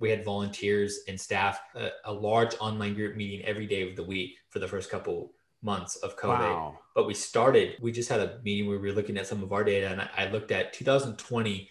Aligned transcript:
we 0.00 0.10
had 0.10 0.24
volunteers 0.24 1.00
and 1.08 1.20
staff, 1.20 1.60
a, 1.74 1.90
a 2.04 2.12
large 2.12 2.54
online 2.60 2.94
group 2.94 3.16
meeting 3.16 3.44
every 3.44 3.66
day 3.66 3.88
of 3.88 3.96
the 3.96 4.04
week 4.04 4.36
for 4.50 4.58
the 4.58 4.68
first 4.68 4.90
couple 4.90 5.32
months 5.62 5.96
of 5.96 6.16
COVID. 6.16 6.38
Wow. 6.38 6.78
But 6.94 7.06
we 7.06 7.14
started, 7.14 7.76
we 7.80 7.90
just 7.90 8.08
had 8.08 8.20
a 8.20 8.38
meeting 8.44 8.68
where 8.68 8.78
we 8.78 8.88
were 8.88 8.94
looking 8.94 9.18
at 9.18 9.26
some 9.26 9.42
of 9.42 9.52
our 9.52 9.64
data, 9.64 9.88
and 9.88 10.00
I, 10.00 10.08
I 10.16 10.30
looked 10.30 10.52
at 10.52 10.72
2020, 10.72 11.68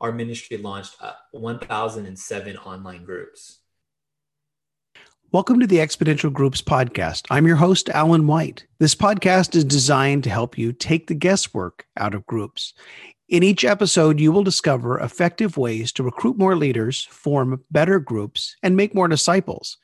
our 0.00 0.12
ministry 0.12 0.56
launched 0.56 0.96
uh, 1.00 1.12
1,007 1.32 2.56
online 2.58 3.04
groups. 3.04 3.60
Welcome 5.30 5.60
to 5.60 5.66
the 5.66 5.76
Exponential 5.76 6.32
Groups 6.32 6.62
podcast. 6.62 7.26
I'm 7.30 7.46
your 7.46 7.56
host, 7.56 7.90
Alan 7.90 8.26
White. 8.26 8.66
This 8.78 8.94
podcast 8.94 9.54
is 9.54 9.64
designed 9.64 10.24
to 10.24 10.30
help 10.30 10.56
you 10.56 10.72
take 10.72 11.06
the 11.06 11.14
guesswork 11.14 11.86
out 11.98 12.14
of 12.14 12.26
groups. 12.26 12.72
In 13.28 13.42
each 13.42 13.62
episode, 13.62 14.20
you 14.20 14.32
will 14.32 14.42
discover 14.42 14.98
effective 14.98 15.58
ways 15.58 15.92
to 15.92 16.02
recruit 16.02 16.38
more 16.38 16.56
leaders, 16.56 17.04
form 17.10 17.62
better 17.70 18.00
groups, 18.00 18.56
and 18.62 18.74
make 18.74 18.94
more 18.94 19.06
disciples. 19.06 19.76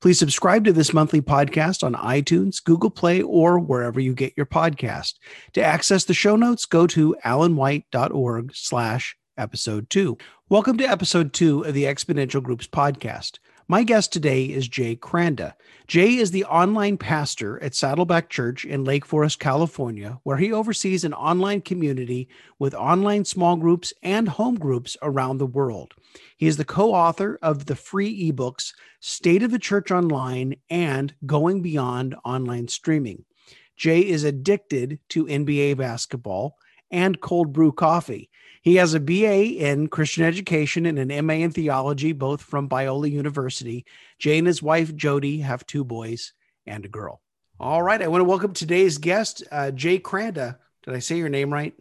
Please 0.00 0.16
subscribe 0.16 0.64
to 0.64 0.72
this 0.72 0.94
monthly 0.94 1.20
podcast 1.20 1.82
on 1.82 1.94
iTunes, 1.94 2.62
Google 2.62 2.90
Play, 2.90 3.20
or 3.20 3.58
wherever 3.58 3.98
you 3.98 4.14
get 4.14 4.34
your 4.36 4.46
podcast. 4.46 5.14
To 5.54 5.60
access 5.60 6.04
the 6.04 6.14
show 6.14 6.36
notes, 6.36 6.66
go 6.66 6.86
to 6.86 7.16
alanwhite.org 7.24 8.54
slash 8.54 9.16
episode 9.36 9.90
two. 9.90 10.16
Welcome 10.48 10.78
to 10.78 10.88
episode 10.88 11.32
two 11.32 11.62
of 11.62 11.74
the 11.74 11.84
Exponential 11.84 12.44
Groups 12.44 12.68
podcast. 12.68 13.40
My 13.66 13.82
guest 13.82 14.12
today 14.12 14.44
is 14.44 14.68
Jay 14.68 14.94
Kranda. 14.94 15.54
Jay 15.86 16.16
is 16.16 16.32
the 16.32 16.44
online 16.44 16.98
pastor 16.98 17.62
at 17.62 17.74
Saddleback 17.74 18.28
Church 18.28 18.66
in 18.66 18.84
Lake 18.84 19.06
Forest, 19.06 19.40
California, 19.40 20.20
where 20.22 20.36
he 20.36 20.52
oversees 20.52 21.02
an 21.02 21.14
online 21.14 21.62
community 21.62 22.28
with 22.58 22.74
online 22.74 23.24
small 23.24 23.56
groups 23.56 23.94
and 24.02 24.28
home 24.28 24.56
groups 24.56 24.98
around 25.00 25.38
the 25.38 25.46
world. 25.46 25.94
He 26.36 26.46
is 26.46 26.58
the 26.58 26.66
co 26.66 26.92
author 26.92 27.38
of 27.40 27.64
the 27.64 27.74
free 27.74 28.30
ebooks 28.30 28.74
State 29.00 29.42
of 29.42 29.50
the 29.50 29.58
Church 29.58 29.90
Online 29.90 30.56
and 30.68 31.14
Going 31.24 31.62
Beyond 31.62 32.16
Online 32.22 32.68
Streaming. 32.68 33.24
Jay 33.76 34.00
is 34.00 34.24
addicted 34.24 34.98
to 35.08 35.24
NBA 35.24 35.78
basketball 35.78 36.58
and 36.90 37.18
cold 37.22 37.54
brew 37.54 37.72
coffee. 37.72 38.28
He 38.64 38.76
has 38.76 38.94
a 38.94 39.00
BA 39.00 39.58
in 39.58 39.88
Christian 39.88 40.24
education 40.24 40.86
and 40.86 40.98
an 40.98 41.26
MA 41.26 41.34
in 41.34 41.50
theology, 41.50 42.12
both 42.12 42.40
from 42.40 42.66
Biola 42.66 43.10
University. 43.10 43.84
Jay 44.18 44.38
and 44.38 44.46
his 44.46 44.62
wife, 44.62 44.96
Jody, 44.96 45.40
have 45.40 45.66
two 45.66 45.84
boys 45.84 46.32
and 46.66 46.82
a 46.82 46.88
girl. 46.88 47.20
All 47.60 47.82
right. 47.82 48.00
I 48.00 48.08
want 48.08 48.22
to 48.22 48.24
welcome 48.24 48.54
today's 48.54 48.96
guest, 48.96 49.44
uh, 49.52 49.70
Jay 49.70 49.98
Kranda. 49.98 50.56
Did 50.82 50.94
I 50.94 51.00
say 51.00 51.18
your 51.18 51.28
name 51.28 51.52
right? 51.52 51.74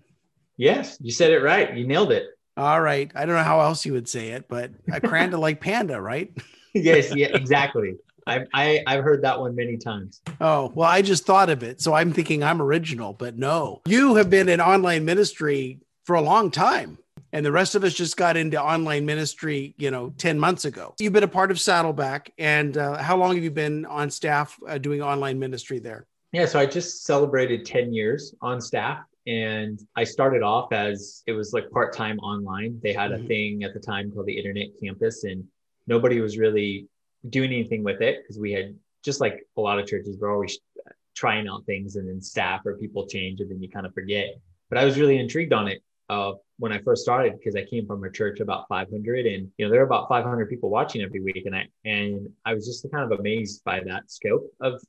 Yes, 0.58 0.98
you 1.00 1.14
said 1.14 1.32
it 1.32 1.40
right. 1.40 1.74
You 1.74 1.88
nailed 1.88 2.12
it. 2.12 2.26
All 2.58 2.82
right. 2.82 3.10
I 3.16 3.26
don't 3.26 3.36
know 3.36 3.44
how 3.44 3.62
else 3.62 3.86
you 3.86 3.94
would 3.94 4.10
say 4.10 4.32
it, 4.32 4.50
but 4.50 4.72
a 4.92 5.00
Kranda 5.00 5.40
like 5.40 5.62
panda, 5.62 6.02
right? 6.02 6.38
yes, 6.74 7.16
yeah, 7.16 7.28
exactly. 7.28 7.96
I've, 8.28 8.48
I, 8.54 8.84
I've 8.86 9.06
heard 9.06 9.22
that 9.22 9.40
one 9.40 9.56
many 9.56 9.78
times. 9.78 10.22
Oh, 10.42 10.74
well, 10.76 10.90
I 10.90 11.02
just 11.02 11.26
thought 11.26 11.50
of 11.50 11.64
it. 11.64 11.80
So 11.80 11.94
I'm 11.94 12.12
thinking 12.12 12.44
I'm 12.44 12.62
original, 12.62 13.14
but 13.14 13.38
no. 13.38 13.82
You 13.86 14.16
have 14.16 14.30
been 14.30 14.50
in 14.50 14.60
online 14.60 15.06
ministry 15.06 15.80
for 16.04 16.16
a 16.16 16.22
long 16.22 16.52
time. 16.52 16.98
And 17.32 17.44
the 17.44 17.52
rest 17.52 17.74
of 17.74 17.84
us 17.84 17.94
just 17.94 18.16
got 18.16 18.38
into 18.38 18.62
online 18.62 19.08
ministry, 19.08 19.74
you 19.78 19.90
know, 19.90 20.14
10 20.20 20.40
months 20.40 20.66
ago. 20.66 20.94
You've 21.00 21.14
been 21.14 21.24
a 21.24 21.28
part 21.28 21.50
of 21.50 21.60
Saddleback. 21.60 22.32
And 22.38 22.78
uh, 22.78 23.02
how 23.02 23.18
long 23.18 23.34
have 23.34 23.44
you 23.44 23.50
been 23.50 23.86
on 23.88 24.12
staff 24.12 24.58
uh, 24.68 24.78
doing 24.78 25.02
online 25.02 25.40
ministry 25.40 25.80
there? 25.80 26.06
Yeah, 26.32 26.46
so 26.46 26.60
I 26.60 26.68
just 26.68 27.06
celebrated 27.06 27.66
10 27.66 27.92
years 27.92 28.36
on 28.42 28.62
staff. 28.62 29.00
And 29.26 29.80
I 29.96 30.04
started 30.04 30.44
off 30.44 30.74
as 30.74 31.24
it 31.26 31.32
was 31.32 31.54
like 31.54 31.72
part 31.72 31.94
time 31.94 32.20
online. 32.20 32.80
They 32.84 32.94
had 32.94 33.12
mm-hmm. 33.12 33.24
a 33.24 33.28
thing 33.28 33.64
at 33.64 33.74
the 33.74 33.80
time 33.80 34.12
called 34.12 34.28
the 34.28 34.38
Internet 34.38 34.68
Campus, 34.84 35.24
and 35.24 35.44
nobody 35.88 36.20
was 36.20 36.38
really 36.38 36.88
doing 37.30 37.52
anything 37.52 37.84
with 37.84 38.02
it 38.02 38.22
because 38.22 38.38
we 38.38 38.52
had 38.52 38.76
just 39.04 39.22
like 39.22 39.48
a 39.58 39.62
lot 39.62 39.80
of 39.80 39.88
churches, 39.88 40.18
we're 40.20 40.34
always 40.34 40.60
trying 41.16 41.48
out 41.48 41.66
things 41.66 41.96
and 41.96 42.08
then 42.08 42.22
staff 42.22 42.62
or 42.66 42.78
people 42.78 43.08
change 43.08 43.40
and 43.40 43.50
then 43.50 43.62
you 43.62 43.70
kind 43.70 43.86
of 43.86 43.94
forget. 43.94 44.36
But 44.70 44.78
I 44.78 44.86
was 44.86 45.00
really 45.00 45.18
intrigued 45.18 45.54
on 45.54 45.68
it 45.68 45.82
uh, 46.14 46.34
when 46.60 46.72
I 46.72 46.80
first 46.80 47.02
started 47.02 47.34
because 47.38 47.56
I 47.56 47.66
came 47.66 47.86
from 47.88 48.04
a 48.04 48.12
church 48.12 48.40
about 48.40 48.68
500 48.70 49.26
and 49.26 49.50
you 49.58 49.66
know 49.66 49.72
there 49.72 49.82
are 49.82 49.86
about 49.86 50.08
500 50.08 50.50
people 50.50 50.70
watching 50.70 51.02
every 51.02 51.22
week 51.22 51.44
and 51.46 51.56
I 51.56 51.68
and 51.86 52.30
I 52.46 52.54
was 52.54 52.66
just 52.66 52.86
kind 52.92 53.12
of 53.12 53.20
amazed 53.20 53.64
by 53.64 53.82
that 53.82 54.10
scope 54.10 54.46
of 54.62 54.82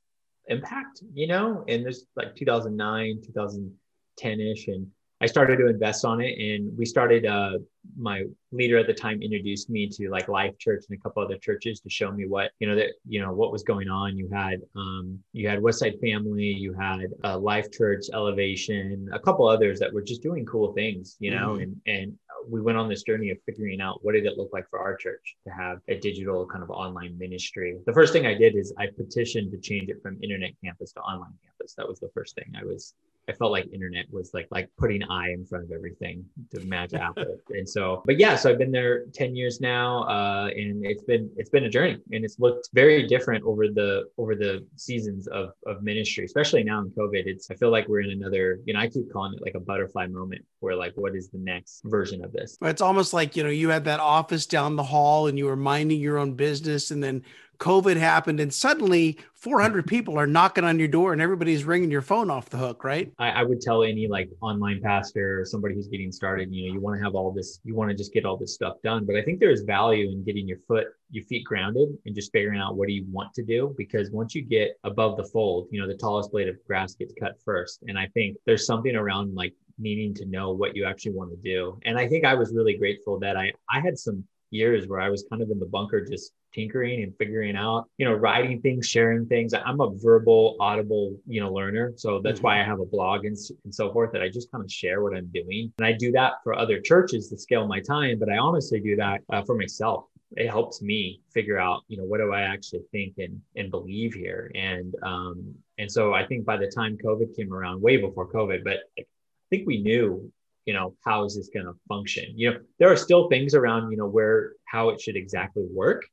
impact 0.49 1.03
you 1.15 1.27
know 1.27 1.65
and 1.69 1.83
there's 1.85 2.05
like 2.17 2.37
2009 2.37 3.23
2010ish 3.29 4.69
and 4.69 4.87
I 5.21 5.27
started 5.27 5.57
to 5.57 5.69
invest 5.69 6.05
on 6.05 6.21
it, 6.21 6.39
and 6.39 6.77
we 6.77 6.85
started. 6.85 7.25
Uh, 7.25 7.59
my 7.97 8.25
leader 8.53 8.79
at 8.79 8.87
the 8.87 8.95
time 8.95 9.23
introduced 9.23 9.71
me 9.71 9.89
to 9.89 10.11
like 10.11 10.29
Life 10.29 10.59
Church 10.59 10.85
and 10.89 10.99
a 10.99 11.03
couple 11.03 11.23
other 11.23 11.39
churches 11.39 11.81
to 11.81 11.91
show 11.91 12.11
me 12.11 12.27
what 12.27 12.53
you 12.59 12.69
know 12.69 12.77
that 12.77 12.91
you 13.07 13.21
know 13.21 13.33
what 13.33 13.53
was 13.53 13.63
going 13.63 13.89
on. 13.89 14.17
You 14.17 14.29
had 14.33 14.61
um, 14.77 15.19
you 15.33 15.49
had 15.49 15.61
Westside 15.61 16.01
Family, 16.01 16.45
you 16.45 16.73
had 16.75 17.07
uh, 17.25 17.39
Life 17.39 17.71
Church, 17.73 18.07
Elevation, 18.13 19.09
a 19.13 19.19
couple 19.19 19.47
others 19.47 19.79
that 19.81 19.93
were 19.93 20.03
just 20.03 20.23
doing 20.23 20.45
cool 20.47 20.73
things, 20.73 21.17
you 21.21 21.31
know, 21.31 21.51
mm-hmm. 21.51 21.63
and 21.63 21.81
and 21.87 22.19
we 22.49 22.61
went 22.61 22.79
on 22.79 22.89
this 22.89 23.03
journey 23.03 23.31
of 23.31 23.39
figuring 23.47 23.81
out 23.81 24.01
what 24.03 24.13
did 24.13 24.27
it 24.27 24.37
look 24.37 24.51
like 24.53 24.69
for 24.69 24.79
our 24.79 24.97
church 24.97 25.37
to 25.47 25.53
have 25.53 25.79
a 25.89 25.99
digital 25.99 26.47
kind 26.47 26.63
of 26.63 26.71
online 26.71 27.17
ministry. 27.19 27.79
The 27.87 27.93
first 27.93 28.13
thing 28.13 28.27
I 28.27 28.35
did 28.35 28.55
is 28.55 28.73
I 28.79 28.89
petitioned 28.97 29.51
to 29.53 29.59
change 29.59 29.89
it 29.89 30.03
from 30.03 30.23
internet 30.23 30.51
campus 30.63 30.93
to 30.93 31.01
online 31.01 31.33
campus. 31.43 31.75
That 31.77 31.89
was 31.89 32.01
the 32.01 32.11
first 32.15 32.35
thing 32.35 32.53
I 32.61 32.65
was 32.65 32.95
I 33.29 33.33
felt 33.33 33.53
like 33.53 33.67
internet 33.73 34.07
was 34.11 34.33
like 34.35 34.49
like 34.51 34.69
putting 34.79 35.03
I 35.05 35.31
in 35.31 35.45
front 35.45 35.65
of 35.65 35.73
everything 35.73 36.25
to 36.53 36.65
match 36.65 36.95
Apple. 36.95 37.39
And 37.51 37.69
so, 37.69 38.03
but 38.05 38.19
yeah, 38.19 38.37
so 38.37 38.51
I've 38.51 38.59
been 38.59 38.73
there 38.73 39.05
10 39.15 39.37
years 39.37 39.61
now. 39.61 40.03
Uh, 40.05 40.49
and 40.55 40.85
it's 40.85 41.03
been 41.05 41.31
it's 41.37 41.51
been 41.51 41.65
a 41.65 41.71
journey 41.71 41.99
and 42.11 42.25
it's 42.25 42.39
looked 42.39 42.69
very 42.73 43.07
different 43.07 43.45
over 43.45 43.69
the 43.69 44.05
over 44.19 44.35
the 44.35 44.67
seasons 44.77 45.27
of 45.29 45.51
of 45.67 45.83
ministry, 45.83 46.25
especially 46.25 46.65
now 46.65 46.81
in 46.81 46.91
COVID. 46.91 47.27
It's 47.27 47.51
I 47.51 47.55
feel 47.55 47.71
like 47.71 47.87
we're 47.89 48.01
in 48.01 48.11
another, 48.11 48.61
you 48.67 48.75
know, 48.75 48.81
I 48.81 48.89
keep 48.89 49.13
calling 49.13 49.35
it 49.35 49.43
like 49.43 49.55
a 49.55 49.61
butterfly 49.61 50.07
moment 50.07 50.45
where 50.61 50.75
like 50.75 50.93
what 50.97 51.15
is 51.15 51.31
the 51.31 51.39
next 51.39 51.83
version 51.85 52.25
of 52.25 52.33
this? 52.33 52.57
It's 52.63 52.83
almost 52.83 53.13
like, 53.13 53.37
you 53.37 53.45
know, 53.45 53.51
you 53.51 53.69
had 53.69 53.85
that 53.85 54.01
office 54.01 54.47
down 54.47 54.77
the 54.77 54.83
hall 54.83 55.29
and 55.29 55.39
you 55.39 55.47
were 55.47 55.57
minding 55.57 56.01
your 56.01 56.19
own 56.19 56.35
business 56.35 56.91
and 56.91 57.03
then 57.03 57.23
COVID 57.65 57.97
happened, 57.97 58.41
and 58.41 58.53
suddenly 58.53 59.17
400 59.33 59.87
people 59.87 60.19
are 60.19 60.27
knocking 60.27 60.65
on 60.65 60.79
your 60.79 60.87
door 60.87 61.15
and 61.15 61.23
everybody's 61.23 61.65
ringing 61.65 61.91
your 61.91 62.03
phone 62.03 62.29
off 62.31 62.51
the 62.51 62.59
hook, 62.59 62.85
right? 62.85 63.11
I, 63.19 63.31
I, 63.31 63.43
would 63.43 63.63
tell 63.63 63.83
any 63.83 64.07
like 64.07 64.29
online 64.43 64.83
pastor 64.83 65.41
or 65.41 65.47
somebody 65.47 65.75
who's 65.75 65.89
getting 65.89 66.13
started, 66.13 66.53
you 66.53 66.69
know, 66.69 66.75
you 66.75 66.81
want 66.81 66.99
to 66.99 67.03
have 67.03 67.15
all 67.15 67.33
this, 67.33 67.61
you 67.65 67.75
want 67.75 67.91
to 67.91 67.97
just 67.97 68.13
get 68.13 68.27
all 68.27 68.37
this 68.37 68.53
stuff 68.53 68.83
done. 68.85 69.07
But 69.07 69.17
I 69.17 69.23
think 69.23 69.41
there 69.41 69.51
is 69.51 69.63
value 69.63 70.11
in 70.11 70.23
getting 70.25 70.47
your 70.47 70.59
foot, 70.69 70.89
your 71.11 71.25
feet 71.25 71.47
grounded 71.47 71.89
and 72.05 72.15
just 72.15 72.33
figuring 72.33 72.61
out 72.61 72.77
what 72.77 72.87
do 72.87 72.93
you 72.93 73.07
want 73.11 73.33
to 73.33 73.43
do. 73.43 73.75
Because 73.79 74.11
once 74.11 74.35
you 74.35 74.43
get 74.43 74.79
above 74.85 75.17
the 75.17 75.25
fold, 75.25 75.69
you 75.71 75.81
know, 75.81 75.89
the 75.89 75.97
tallest 75.97 76.33
blade 76.33 76.49
of 76.49 76.57
grass 76.67 76.95
gets 76.95 77.15
cut 77.19 77.41
first. 77.43 77.83
And 77.89 77.99
I 77.99 78.09
think 78.09 78.37
there's 78.45 78.67
something 78.67 78.95
around 78.95 79.35
like 79.35 79.55
needing 79.79 80.13
to 80.15 80.27
know 80.27 80.53
what 80.53 80.77
you 80.77 80.85
actually 80.85 81.13
want 81.13 81.31
to 81.31 81.37
do. 81.37 81.79
And 81.87 81.99
I 81.99 82.09
think 82.09 82.27
I 82.27 82.35
was 82.35 82.53
really 82.53 82.77
grateful 82.77 83.19
that 83.21 83.39
I 83.39 83.53
I 83.71 83.81
had 83.81 83.99
some 83.99 84.23
years 84.55 84.87
where 84.87 85.01
I 85.01 85.11
was 85.11 85.25
kind 85.29 85.43
of 85.43 85.51
in 85.51 85.59
the 85.59 85.67
bunker 85.67 86.05
just 86.05 86.33
tinkering 86.55 87.03
and 87.03 87.13
figuring 87.19 87.57
out, 87.57 87.89
you 87.99 88.07
know, 88.07 88.15
writing 88.15 88.61
things, 88.61 88.87
sharing 88.87 89.27
things. 89.27 89.53
I'm 89.53 89.81
a 89.81 89.91
verbal, 89.97 90.57
audible, 90.61 91.17
you 91.27 91.41
know, 91.41 91.53
learner. 91.53 91.93
So 91.97 92.21
that's 92.21 92.39
mm-hmm. 92.39 92.47
why 92.47 92.61
I 92.61 92.65
have 92.65 92.81
a 92.81 92.87
blog 92.87 93.25
and, 93.25 93.37
and 93.65 93.75
so 93.75 93.93
forth 93.93 94.13
that 94.13 94.23
I 94.23 94.29
just 94.29 94.51
kind 94.53 94.65
of 94.65 94.71
share 94.71 95.03
what 95.03 95.17
I'm 95.17 95.27
doing. 95.35 95.73
And 95.79 95.87
I 95.87 95.93
do 95.93 96.13
that 96.13 96.35
for 96.45 96.55
other 96.55 96.81
churches 96.81 97.29
to 97.31 97.37
scale 97.37 97.67
my 97.67 97.81
time, 97.81 98.19
but 98.19 98.31
I 98.31 98.39
honestly 98.39 98.81
do 98.81 98.97
that 98.97 99.23
uh, 99.33 99.43
for 99.43 99.57
myself. 99.57 100.05
It 100.37 100.49
helps 100.49 100.83
me 100.83 101.21
figure 101.33 101.59
out, 101.59 101.83
you 101.89 101.97
know, 101.97 102.05
what 102.05 102.19
do 102.19 102.33
I 102.33 102.43
actually 102.43 102.83
think 102.91 103.15
and, 103.19 103.41
and 103.57 103.71
believe 103.71 104.15
here. 104.15 104.51
And, 104.55 104.95
um, 105.03 105.55
and 105.79 105.91
so 105.91 106.13
I 106.13 106.27
think 106.27 106.45
by 106.45 106.57
the 106.57 106.67
time 106.67 106.97
COVID 107.05 107.37
came 107.37 107.53
around, 107.53 107.81
way 107.81 107.97
before 107.97 108.31
COVID, 108.31 108.65
but 108.65 108.79
I 108.99 109.05
think 109.51 109.67
we 109.67 109.83
knew 109.83 110.33
you 110.67 110.75
know 110.75 110.95
how 111.05 111.25
is 111.25 111.37
this 111.37 111.51
going 111.53 111.67
to 111.67 111.75
function? 111.89 112.27
You 112.37 112.51
know 112.53 112.59
there 112.79 112.91
are 112.91 112.97
still 112.97 113.29
things 113.29 113.55
around 113.55 113.91
you 113.91 113.97
know 113.97 114.07
where 114.07 114.53
how 114.67 114.89
it 114.91 115.01
should 115.01 115.17
exactly 115.17 115.65
work 115.71 116.05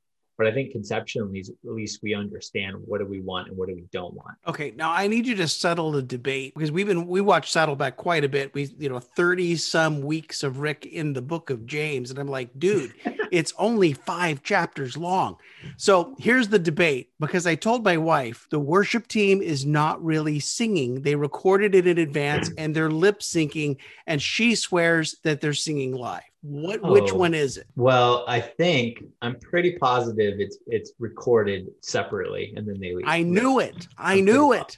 but 0.42 0.48
I 0.48 0.54
think 0.56 0.72
conceptually, 0.72 1.40
at 1.42 1.72
least 1.72 2.00
we 2.02 2.16
understand 2.16 2.76
what 2.84 2.98
do 2.98 3.06
we 3.06 3.22
want 3.22 3.50
and 3.50 3.56
what 3.56 3.70
do 3.70 3.76
we 3.76 3.86
don't 3.92 4.16
want. 4.16 4.36
Okay, 4.48 4.74
now 4.76 4.92
I 4.92 5.06
need 5.06 5.28
you 5.28 5.36
to 5.36 5.48
settle 5.48 5.92
the 5.92 6.02
debate 6.02 6.56
because 6.56 6.72
we've 6.72 6.88
been 6.88 7.06
we 7.06 7.22
watched 7.22 7.54
Saddleback 7.54 7.96
quite 7.96 8.24
a 8.24 8.28
bit. 8.28 8.52
We 8.56 8.74
you 8.80 8.90
know 8.90 8.98
thirty 8.98 9.56
some 9.56 10.02
weeks 10.02 10.42
of 10.42 10.58
Rick 10.58 10.88
in 10.88 11.14
the 11.14 11.22
Book 11.22 11.52
of 11.52 11.68
James, 11.68 12.10
and 12.10 12.18
I'm 12.18 12.28
like, 12.28 12.50
dude, 12.58 12.92
it's 13.32 13.54
only 13.60 13.94
five 13.94 14.42
chapters 14.42 14.98
long. 14.98 15.38
So 15.78 16.16
here's 16.18 16.48
the 16.48 16.58
debate 16.58 17.12
because 17.20 17.46
I 17.46 17.54
told 17.54 17.86
my 17.86 17.98
wife 17.98 18.48
the 18.50 18.60
worship 18.60 19.08
team 19.08 19.44
is 19.44 19.64
not 19.64 20.04
really 20.04 20.40
singing; 20.40 21.04
they 21.04 21.14
recorded 21.14 21.76
it 21.76 21.86
in 21.86 22.00
advance 22.00 22.50
and 22.58 22.76
they're 22.76 22.90
lip 22.90 23.20
syncing, 23.20 23.78
and 24.08 24.20
she 24.20 24.56
swears 24.56 25.18
that 25.24 25.40
they're 25.40 25.54
singing 25.54 25.94
live. 25.94 26.24
What 26.42 26.80
oh, 26.84 26.92
which 26.92 27.14
one 27.14 27.34
is 27.34 27.58
it? 27.58 27.68
Well, 27.76 28.26
I 28.28 28.42
think 28.42 29.04
I'm 29.22 29.40
pretty 29.40 29.78
positive 29.78 30.40
it's 30.40 30.58
it's 30.68 30.94
recorded 30.98 31.68
separately 31.82 32.54
and 32.56 32.68
then 32.68 32.80
they 32.80 32.96
leave. 32.96 33.06
I 33.08 33.22
knew 33.22 33.60
it. 33.60 33.88
I 33.98 34.14
I'm 34.14 34.26
knew 34.26 34.54
it. 34.54 34.78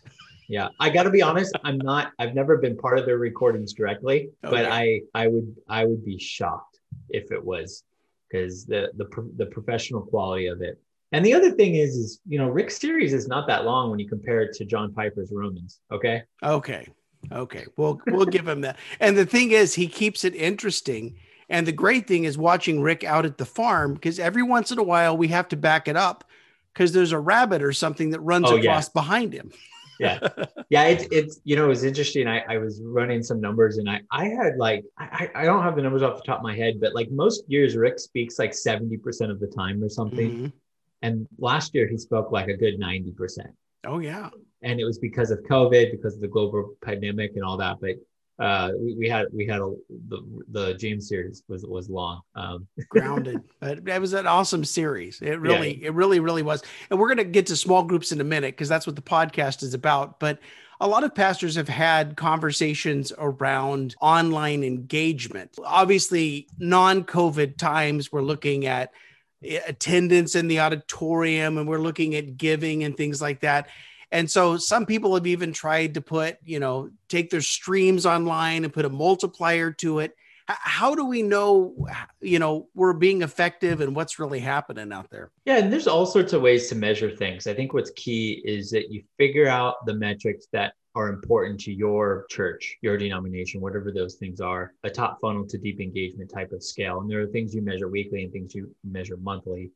Yeah, 0.50 0.68
I 0.80 0.90
got 0.90 1.04
to 1.04 1.10
be 1.10 1.22
honest. 1.22 1.58
I'm 1.64 1.78
not. 1.78 2.12
I've 2.20 2.36
never 2.36 2.58
been 2.58 2.78
part 2.78 3.00
of 3.00 3.06
their 3.06 3.18
recordings 3.18 3.74
directly, 3.74 4.30
okay. 4.44 4.56
but 4.56 4.66
I 4.66 5.02
I 5.14 5.28
would 5.28 5.56
I 5.70 5.86
would 5.86 6.04
be 6.04 6.20
shocked 6.20 6.80
if 7.10 7.32
it 7.32 7.44
was 7.44 7.84
because 8.30 8.66
the 8.66 8.92
the 8.98 9.08
the 9.38 9.46
professional 9.46 10.02
quality 10.02 10.48
of 10.48 10.62
it. 10.62 10.80
And 11.14 11.24
the 11.24 11.34
other 11.34 11.52
thing 11.52 11.76
is, 11.76 11.96
is 11.96 12.20
you 12.28 12.40
know, 12.40 12.50
Rick's 12.50 12.78
series 12.78 13.14
is 13.14 13.28
not 13.28 13.48
that 13.48 13.66
long 13.66 13.92
when 13.92 14.00
you 14.00 14.10
compare 14.10 14.42
it 14.42 14.54
to 14.56 14.66
John 14.66 14.92
Piper's 14.92 15.32
Romans. 15.32 15.80
Okay. 15.92 16.24
Okay. 16.44 16.88
Okay. 17.32 17.66
We'll 17.78 18.02
we'll 18.08 18.26
give 18.26 18.48
him 18.48 18.62
that. 18.62 18.78
And 19.00 19.18
the 19.18 19.26
thing 19.26 19.52
is, 19.52 19.76
he 19.76 19.88
keeps 19.88 20.26
it 20.26 20.36
interesting. 20.36 21.16
And 21.50 21.68
the 21.68 21.72
great 21.72 22.08
thing 22.08 22.24
is 22.24 22.38
watching 22.38 22.82
Rick 22.82 23.04
out 23.04 23.26
at 23.26 23.38
the 23.38 23.46
farm 23.46 23.94
because 23.94 24.20
every 24.20 24.44
once 24.44 24.72
in 24.72 24.80
a 24.80 24.84
while 24.84 25.18
we 25.18 25.28
have 25.30 25.48
to 25.50 25.58
back 25.58 25.88
it 25.88 25.96
up 25.96 26.24
because 26.74 26.92
there's 26.92 27.12
a 27.12 27.20
rabbit 27.20 27.62
or 27.62 27.74
something 27.74 28.12
that 28.12 28.20
runs 28.22 28.50
oh, 28.50 28.58
across 28.58 28.88
yeah. 28.88 28.92
behind 28.94 29.34
him. 29.34 29.52
yeah, 30.00 30.20
yeah. 30.70 30.84
It's 30.86 31.06
it's 31.12 31.40
you 31.44 31.56
know 31.56 31.66
it 31.66 31.70
was 31.70 31.84
interesting. 31.84 32.28
I, 32.28 32.40
I 32.50 32.58
was 32.58 32.82
running 32.84 33.22
some 33.22 33.40
numbers 33.40 33.78
and 33.78 33.88
I 33.90 34.02
I 34.12 34.26
had 34.26 34.58
like 34.58 34.84
I 34.98 35.30
I 35.36 35.46
don't 35.46 35.62
have 35.62 35.76
the 35.76 35.84
numbers 35.84 36.02
off 36.02 36.18
the 36.18 36.24
top 36.24 36.40
of 36.40 36.44
my 36.44 36.56
head, 36.56 36.80
but 36.82 36.96
like 36.96 37.12
most 37.12 37.44
years 37.48 37.76
Rick 37.76 38.00
speaks 38.00 38.40
like 38.40 38.54
seventy 38.54 38.98
percent 38.98 39.32
of 39.32 39.40
the 39.40 39.48
time 39.48 39.84
or 39.84 39.90
something. 39.90 40.32
Mm-hmm. 40.32 40.48
And 41.04 41.28
last 41.38 41.76
year 41.76 41.88
he 41.88 41.98
spoke 41.98 42.32
like 42.32 42.48
a 42.48 42.58
good 42.58 42.80
ninety 42.80 43.12
percent. 43.12 43.52
Oh 43.86 44.00
yeah. 44.00 44.30
And 44.64 44.80
it 44.80 44.86
was 44.86 44.98
because 44.98 45.30
of 45.30 45.40
COVID, 45.44 45.92
because 45.92 46.16
of 46.16 46.22
the 46.22 46.28
global 46.28 46.74
pandemic 46.84 47.34
and 47.36 47.44
all 47.44 47.58
that. 47.58 47.78
But 47.80 47.96
uh, 48.44 48.72
we, 48.78 48.96
we, 48.96 49.10
had 49.10 49.28
we 49.32 49.48
had 49.48 49.62
a 49.62 49.74
the, 50.10 50.44
the 50.50 50.74
James 50.74 51.08
series 51.08 51.44
was 51.48 51.66
was 51.66 51.90
long. 51.90 52.22
Um. 52.36 52.68
Grounded. 52.90 53.42
it 53.62 54.02
was 54.02 54.14
an 54.14 54.28
awesome 54.28 54.66
series. 54.66 55.22
It 55.22 55.40
really 55.40 55.80
yeah. 55.82 55.88
it 55.88 55.94
really 55.94 56.20
really 56.20 56.44
was. 56.44 56.62
And 56.90 57.00
we're 57.00 57.08
gonna 57.08 57.24
get 57.24 57.48
to 57.48 57.56
small 57.56 57.84
groups 57.84 58.12
in 58.12 58.20
a 58.20 58.26
minute 58.26 58.54
because 58.54 58.70
that's 58.70 58.86
what 58.86 58.98
the 58.98 59.02
podcast 59.02 59.64
is 59.64 59.74
about. 59.74 60.20
But 60.20 60.40
a 60.82 60.88
lot 60.88 61.06
of 61.06 61.16
pastors 61.16 61.56
have 61.56 61.70
had 61.70 62.18
conversations 62.18 63.14
around 63.18 63.96
online 64.02 64.64
engagement. 64.64 65.56
Obviously, 65.64 66.48
non-COVID 66.60 67.58
times, 67.58 68.12
we're 68.12 68.22
looking 68.22 68.66
at 68.66 68.92
eh, 69.46 69.62
attendance 69.66 70.36
in 70.36 70.50
the 70.50 70.60
auditorium 70.60 71.58
and 71.58 71.70
we're 71.70 71.80
looking 71.80 72.16
at 72.16 72.36
giving 72.36 72.84
and 72.84 72.98
things 72.98 73.22
like 73.22 73.40
that. 73.42 73.70
And 74.14 74.30
so 74.30 74.58
some 74.58 74.86
people 74.86 75.16
have 75.16 75.26
even 75.26 75.52
tried 75.52 75.96
to 75.96 76.02
put, 76.02 76.38
you 76.46 76.60
know, 76.60 76.92
take 77.10 77.32
their 77.32 77.42
streams 77.42 78.06
online 78.06 78.64
and 78.64 78.72
put 78.72 78.86
a 78.86 78.90
multiplier 78.90 79.72
to 79.72 80.00
it. 80.00 80.16
How 80.46 80.94
do 80.94 81.06
we 81.06 81.24
know, 81.24 81.88
you 82.22 82.38
know, 82.38 82.68
we're 82.76 82.94
being 82.94 83.24
effective 83.24 83.82
and 83.82 83.96
what's 83.96 84.20
really 84.20 84.40
happening 84.40 84.94
out 84.94 85.10
there? 85.10 85.32
Yeah, 85.46 85.58
and 85.58 85.74
there's 85.74 85.88
all 85.88 86.06
sorts 86.06 86.32
of 86.34 86.44
ways 86.44 86.70
to 86.70 86.76
measure 86.76 87.10
things. 87.10 87.48
I 87.48 87.56
think 87.56 87.74
what's 87.74 87.92
key 87.96 88.44
is 88.46 88.70
that 88.70 88.92
you 88.92 89.04
figure 89.18 89.48
out 89.48 89.84
the 89.88 89.96
metrics 89.96 90.46
that 90.52 90.74
are 90.94 91.08
important 91.08 91.60
to 91.62 91.74
your 91.74 92.28
church, 92.30 92.78
your 92.82 92.98
denomination, 92.98 93.62
whatever 93.62 93.92
those 93.92 94.16
things 94.16 94.40
are, 94.40 94.74
a 94.84 94.92
top 94.92 95.18
funnel 95.22 95.48
to 95.48 95.58
deep 95.58 95.80
engagement 95.80 96.30
type 96.30 96.52
of 96.52 96.62
scale. 96.62 97.00
And 97.02 97.10
there 97.10 97.22
are 97.22 97.28
things 97.28 97.56
you 97.56 97.64
measure 97.64 97.88
weekly 97.88 98.24
and 98.24 98.32
things 98.32 98.54
you 98.54 98.76
measure 98.84 99.18
monthly. 99.18 99.72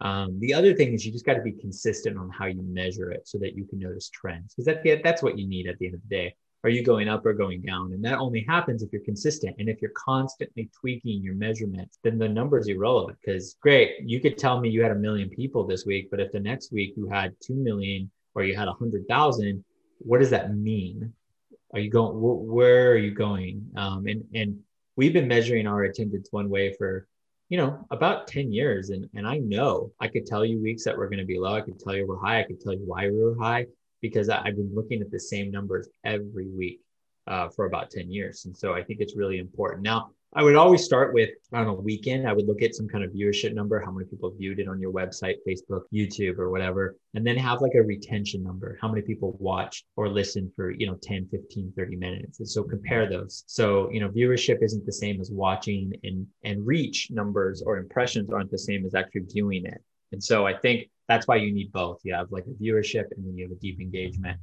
Um, 0.00 0.38
the 0.40 0.54
other 0.54 0.74
thing 0.74 0.94
is 0.94 1.04
you 1.04 1.12
just 1.12 1.26
got 1.26 1.34
to 1.34 1.42
be 1.42 1.52
consistent 1.52 2.16
on 2.16 2.30
how 2.30 2.46
you 2.46 2.62
measure 2.62 3.10
it 3.10 3.28
so 3.28 3.38
that 3.38 3.54
you 3.54 3.64
can 3.64 3.78
notice 3.78 4.08
trends 4.08 4.54
because 4.54 4.64
that, 4.66 5.02
that's 5.04 5.22
what 5.22 5.38
you 5.38 5.46
need 5.46 5.66
at 5.66 5.78
the 5.78 5.86
end 5.86 5.94
of 5.94 6.00
the 6.08 6.16
day. 6.16 6.34
Are 6.62 6.70
you 6.70 6.84
going 6.84 7.08
up 7.08 7.24
or 7.24 7.32
going 7.32 7.62
down? 7.62 7.92
And 7.92 8.04
that 8.04 8.18
only 8.18 8.44
happens 8.46 8.82
if 8.82 8.92
you're 8.92 9.02
consistent. 9.02 9.56
And 9.58 9.68
if 9.68 9.80
you're 9.80 9.92
constantly 9.96 10.68
tweaking 10.78 11.22
your 11.22 11.34
measurements, 11.34 11.98
then 12.04 12.18
the 12.18 12.28
number 12.28 12.58
is 12.58 12.68
irrelevant. 12.68 13.18
Because 13.24 13.56
great, 13.62 14.00
you 14.04 14.20
could 14.20 14.36
tell 14.36 14.60
me 14.60 14.68
you 14.68 14.82
had 14.82 14.92
a 14.92 14.96
million 14.96 15.30
people 15.30 15.66
this 15.66 15.86
week, 15.86 16.08
but 16.10 16.20
if 16.20 16.32
the 16.32 16.40
next 16.40 16.70
week 16.70 16.92
you 16.96 17.08
had 17.08 17.34
2 17.42 17.54
million 17.54 18.10
or 18.34 18.44
you 18.44 18.54
had 18.54 18.66
100,000, 18.66 19.64
what 19.98 20.20
does 20.20 20.30
that 20.30 20.54
mean? 20.54 21.12
Are 21.72 21.80
you 21.80 21.90
going, 21.90 22.12
wh- 22.18 22.46
where 22.46 22.90
are 22.90 22.98
you 22.98 23.12
going? 23.12 23.66
Um, 23.76 24.06
and, 24.06 24.24
and 24.34 24.60
we've 24.96 25.14
been 25.14 25.28
measuring 25.28 25.66
our 25.66 25.84
attendance 25.84 26.28
one 26.30 26.50
way 26.50 26.74
for 26.74 27.06
you 27.50 27.58
know, 27.58 27.84
about 27.90 28.28
10 28.28 28.52
years. 28.52 28.90
And, 28.90 29.10
and 29.14 29.26
I 29.26 29.38
know 29.38 29.92
I 30.00 30.06
could 30.06 30.24
tell 30.24 30.44
you 30.44 30.62
weeks 30.62 30.84
that 30.84 30.96
we're 30.96 31.08
going 31.08 31.18
to 31.18 31.24
be 31.24 31.38
low. 31.38 31.54
I 31.54 31.60
could 31.60 31.80
tell 31.80 31.96
you 31.96 32.06
we're 32.06 32.20
high. 32.20 32.40
I 32.40 32.44
could 32.44 32.60
tell 32.60 32.72
you 32.72 32.84
why 32.86 33.10
we 33.10 33.20
were 33.20 33.36
high 33.38 33.66
because 34.00 34.28
I, 34.28 34.36
have 34.46 34.56
been 34.56 34.72
looking 34.72 35.02
at 35.02 35.10
the 35.10 35.18
same 35.18 35.50
numbers 35.50 35.88
every 36.04 36.48
week 36.48 36.80
uh, 37.26 37.48
for 37.48 37.66
about 37.66 37.90
10 37.90 38.10
years. 38.10 38.44
And 38.46 38.56
so 38.56 38.72
I 38.72 38.84
think 38.84 39.00
it's 39.00 39.16
really 39.16 39.38
important. 39.38 39.82
Now, 39.82 40.12
I 40.32 40.44
would 40.44 40.54
always 40.54 40.84
start 40.84 41.12
with 41.12 41.30
on 41.52 41.66
a 41.66 41.74
weekend, 41.74 42.28
I 42.28 42.32
would 42.32 42.46
look 42.46 42.62
at 42.62 42.76
some 42.76 42.86
kind 42.86 43.02
of 43.02 43.10
viewership 43.10 43.52
number, 43.52 43.80
how 43.80 43.90
many 43.90 44.06
people 44.06 44.32
viewed 44.38 44.60
it 44.60 44.68
on 44.68 44.80
your 44.80 44.92
website, 44.92 45.36
Facebook, 45.46 45.82
YouTube, 45.92 46.38
or 46.38 46.50
whatever, 46.50 46.96
and 47.14 47.26
then 47.26 47.36
have 47.36 47.60
like 47.60 47.74
a 47.74 47.82
retention 47.82 48.44
number, 48.44 48.78
how 48.80 48.88
many 48.88 49.02
people 49.02 49.36
watched 49.40 49.86
or 49.96 50.08
listened 50.08 50.52
for, 50.54 50.70
you 50.70 50.86
know, 50.86 50.96
10, 51.02 51.26
15, 51.32 51.72
30 51.76 51.96
minutes. 51.96 52.38
And 52.38 52.48
so 52.48 52.62
compare 52.62 53.08
those. 53.08 53.42
So, 53.48 53.90
you 53.90 53.98
know, 53.98 54.08
viewership 54.08 54.62
isn't 54.62 54.86
the 54.86 54.92
same 54.92 55.20
as 55.20 55.32
watching 55.32 55.92
and 56.04 56.26
and 56.44 56.64
reach 56.64 57.08
numbers 57.10 57.60
or 57.60 57.78
impressions 57.78 58.30
aren't 58.32 58.52
the 58.52 58.58
same 58.58 58.86
as 58.86 58.94
actually 58.94 59.22
viewing 59.32 59.66
it. 59.66 59.82
And 60.12 60.22
so 60.22 60.46
I 60.46 60.56
think 60.56 60.90
that's 61.08 61.26
why 61.26 61.36
you 61.36 61.52
need 61.52 61.72
both. 61.72 62.00
You 62.04 62.14
have 62.14 62.30
like 62.30 62.44
a 62.46 62.62
viewership 62.62 63.06
and 63.16 63.26
then 63.26 63.36
you 63.36 63.44
have 63.44 63.52
a 63.52 63.60
deep 63.60 63.80
engagement. 63.80 64.38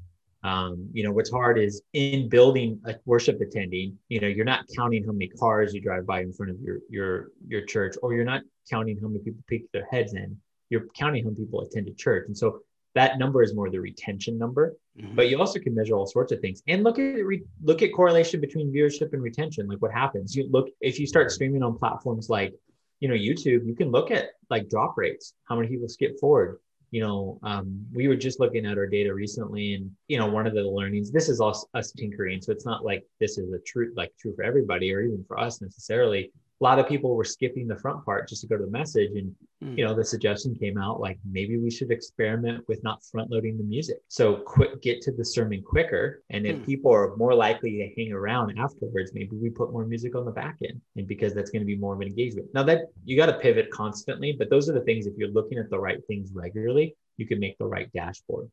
Um, 0.48 0.90
you 0.94 1.04
know, 1.04 1.12
what's 1.12 1.30
hard 1.30 1.60
is 1.60 1.82
in 1.92 2.30
building 2.30 2.80
a 2.86 2.96
worship 3.04 3.42
attending, 3.42 3.98
you 4.08 4.22
know, 4.22 4.28
you're 4.28 4.46
not 4.46 4.66
counting 4.74 5.04
how 5.04 5.12
many 5.12 5.28
cars 5.28 5.74
you 5.74 5.82
drive 5.82 6.06
by 6.06 6.22
in 6.22 6.32
front 6.32 6.52
of 6.52 6.58
your 6.62 6.78
your 6.90 7.32
your 7.46 7.64
church, 7.66 7.96
or 8.02 8.14
you're 8.14 8.32
not 8.34 8.44
counting 8.70 8.98
how 9.02 9.08
many 9.10 9.20
people 9.20 9.44
peek 9.48 9.70
their 9.74 9.88
heads 9.92 10.14
in. 10.14 10.38
You're 10.70 10.86
counting 10.98 11.26
how 11.26 11.32
many 11.32 11.44
people 11.44 11.60
attend 11.62 11.90
a 11.90 11.94
church. 11.94 12.28
And 12.28 12.38
so 12.38 12.62
that 12.96 13.20
number 13.20 13.44
is 13.44 13.54
more 13.54 13.70
the 13.70 13.82
retention 13.82 14.38
number. 14.38 14.78
Mm-hmm. 14.98 15.16
But 15.16 15.30
you 15.30 15.38
also 15.38 15.60
can 15.60 15.76
measure 15.76 15.96
all 15.96 16.08
sorts 16.08 16.32
of 16.32 16.40
things 16.40 16.64
and 16.68 16.82
look 16.82 16.98
at 16.98 17.26
re- 17.26 17.44
look 17.62 17.82
at 17.82 17.92
correlation 17.92 18.40
between 18.40 18.72
viewership 18.72 19.12
and 19.12 19.22
retention. 19.22 19.68
Like 19.68 19.82
what 19.82 19.92
happens? 19.92 20.34
You 20.34 20.48
look 20.50 20.70
if 20.80 20.98
you 20.98 21.08
start 21.08 21.30
streaming 21.30 21.62
on 21.62 21.78
platforms 21.78 22.30
like 22.30 22.54
you 23.02 23.10
know 23.10 23.16
YouTube, 23.16 23.68
you 23.68 23.76
can 23.76 23.92
look 23.92 24.12
at 24.12 24.30
like 24.50 24.70
drop 24.70 24.94
rates, 24.98 25.34
how 25.44 25.58
many 25.58 25.68
people 25.68 25.90
skip 25.90 26.18
forward, 26.22 26.60
you 26.92 27.02
know, 27.02 27.40
um, 27.44 27.86
we 27.94 28.08
were 28.08 28.16
just 28.16 28.40
looking 28.40 28.66
at 28.66 28.78
our 28.78 28.88
data 28.88 29.14
recently, 29.14 29.74
and 29.74 29.92
you 30.08 30.18
know, 30.18 30.28
one 30.28 30.48
of 30.48 30.54
the 30.54 30.62
learnings. 30.62 31.12
This 31.12 31.30
is 31.30 31.42
us, 31.42 31.66
us 31.74 31.92
tinkering, 31.92 32.42
so 32.42 32.52
it's 32.52 32.66
not 32.66 32.86
like 32.86 33.06
this 33.20 33.38
is 33.38 33.52
a 33.52 33.60
true 33.60 33.92
like 33.96 34.14
true 34.18 34.34
for 34.36 34.44
everybody 34.44 34.94
or 34.94 35.02
even 35.02 35.24
for 35.28 35.40
us 35.40 35.62
necessarily 35.62 36.32
a 36.60 36.64
lot 36.64 36.80
of 36.80 36.88
people 36.88 37.16
were 37.16 37.24
skipping 37.24 37.68
the 37.68 37.78
front 37.78 38.04
part 38.04 38.28
just 38.28 38.42
to 38.42 38.48
go 38.48 38.58
to 38.58 38.66
the 38.66 38.72
message 38.72 39.12
and 39.16 39.36
mm. 39.64 39.78
you 39.78 39.86
know 39.86 39.94
the 39.94 40.04
suggestion 40.04 40.56
came 40.56 40.78
out 40.78 41.00
like 41.00 41.18
maybe 41.30 41.58
we 41.58 41.70
should 41.70 41.92
experiment 41.92 42.64
with 42.68 42.84
not 42.84 43.04
front 43.06 43.30
loading 43.32 43.58
the 43.58 43.64
music 43.64 43.98
so 44.08 44.36
quick 44.36 44.82
get 44.82 45.02
to 45.02 45.12
the 45.12 45.24
sermon 45.24 45.62
quicker 45.62 46.24
and 46.30 46.46
if 46.46 46.56
mm. 46.58 46.66
people 46.66 46.92
are 46.92 47.16
more 47.16 47.34
likely 47.34 47.78
to 47.78 48.02
hang 48.02 48.12
around 48.12 48.58
afterwards 48.58 49.12
maybe 49.14 49.36
we 49.36 49.50
put 49.50 49.72
more 49.72 49.86
music 49.86 50.16
on 50.16 50.26
the 50.26 50.32
back 50.32 50.58
end 50.64 50.82
and 50.96 51.08
because 51.08 51.34
that's 51.34 51.52
going 51.52 51.62
to 51.62 51.66
be 51.66 51.78
more 51.78 51.94
of 51.94 52.02
an 52.02 52.08
engagement 52.08 52.48
now 52.54 52.64
that 52.64 52.82
you 53.06 53.16
got 53.16 53.28
to 53.28 53.38
pivot 53.40 53.70
constantly 53.72 54.36
but 54.38 54.50
those 54.50 54.70
are 54.70 54.74
the 54.74 54.82
things 54.82 55.06
if 55.06 55.14
you're 55.18 55.30
looking 55.30 55.58
at 55.58 55.70
the 55.70 55.80
right 55.80 56.00
things 56.08 56.32
regularly 56.34 56.96
you 57.18 57.28
can 57.28 57.40
make 57.40 57.58
the 57.58 57.66
right 57.66 57.92
dashboard 57.94 58.50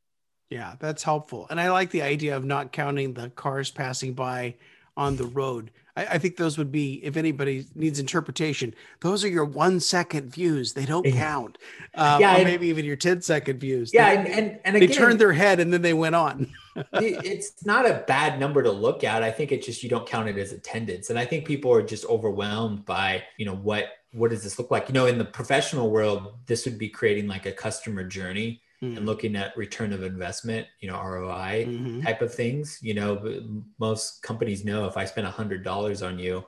yeah 0.50 0.74
that's 0.78 1.02
helpful 1.02 1.46
and 1.50 1.60
i 1.60 1.70
like 1.70 1.90
the 1.90 2.02
idea 2.02 2.36
of 2.36 2.44
not 2.44 2.72
counting 2.72 3.14
the 3.14 3.30
cars 3.30 3.70
passing 3.70 4.12
by 4.12 4.54
on 4.96 5.16
the 5.16 5.26
road. 5.26 5.70
I, 5.96 6.06
I, 6.06 6.18
think 6.18 6.36
those 6.36 6.58
would 6.58 6.72
be, 6.72 7.04
if 7.04 7.16
anybody 7.16 7.66
needs 7.74 7.98
interpretation, 7.98 8.74
those 9.00 9.24
are 9.24 9.28
your 9.28 9.44
one 9.44 9.80
second 9.80 10.30
views. 10.30 10.72
They 10.72 10.86
don't 10.86 11.06
count. 11.06 11.58
Um, 11.94 12.20
yeah, 12.20 12.36
and, 12.36 12.44
maybe 12.44 12.66
even 12.68 12.84
your 12.84 12.96
10 12.96 13.22
second 13.22 13.60
views. 13.60 13.92
Yeah, 13.94 14.10
they, 14.10 14.16
and, 14.16 14.28
and, 14.28 14.60
and 14.64 14.76
again, 14.76 14.88
they 14.88 14.94
turned 14.94 15.20
their 15.20 15.32
head 15.32 15.60
and 15.60 15.72
then 15.72 15.82
they 15.82 15.94
went 15.94 16.14
on. 16.14 16.52
it's 16.94 17.64
not 17.64 17.88
a 17.88 18.04
bad 18.06 18.40
number 18.40 18.62
to 18.62 18.72
look 18.72 19.04
at. 19.04 19.22
I 19.22 19.30
think 19.30 19.52
it's 19.52 19.66
just 19.66 19.82
you 19.82 19.88
don't 19.88 20.06
count 20.06 20.28
it 20.28 20.36
as 20.38 20.52
attendance. 20.52 21.10
And 21.10 21.18
I 21.18 21.24
think 21.24 21.46
people 21.46 21.72
are 21.72 21.82
just 21.82 22.04
overwhelmed 22.06 22.84
by, 22.84 23.22
you 23.36 23.46
know, 23.46 23.54
what 23.54 23.88
what 24.12 24.30
does 24.30 24.44
this 24.44 24.60
look 24.60 24.70
like? 24.70 24.88
You 24.88 24.94
know, 24.94 25.06
in 25.06 25.18
the 25.18 25.24
professional 25.24 25.90
world, 25.90 26.34
this 26.46 26.64
would 26.66 26.78
be 26.78 26.88
creating 26.88 27.26
like 27.26 27.46
a 27.46 27.52
customer 27.52 28.04
journey 28.04 28.62
mm-hmm. 28.84 28.96
and 28.96 29.06
looking 29.06 29.36
at 29.36 29.56
return 29.56 29.92
of 29.92 30.02
investment, 30.02 30.66
you 30.80 30.88
know, 30.88 31.00
ROI 31.00 31.66
mm-hmm. 31.66 32.00
type 32.02 32.22
of 32.22 32.34
things. 32.34 32.78
You 32.82 32.94
know, 32.94 33.42
most 33.78 34.22
companies 34.22 34.64
know 34.64 34.86
if 34.86 34.96
I 34.96 35.04
spend 35.04 35.26
a 35.26 35.30
hundred 35.30 35.64
dollars 35.64 36.02
on 36.02 36.18
you, 36.18 36.44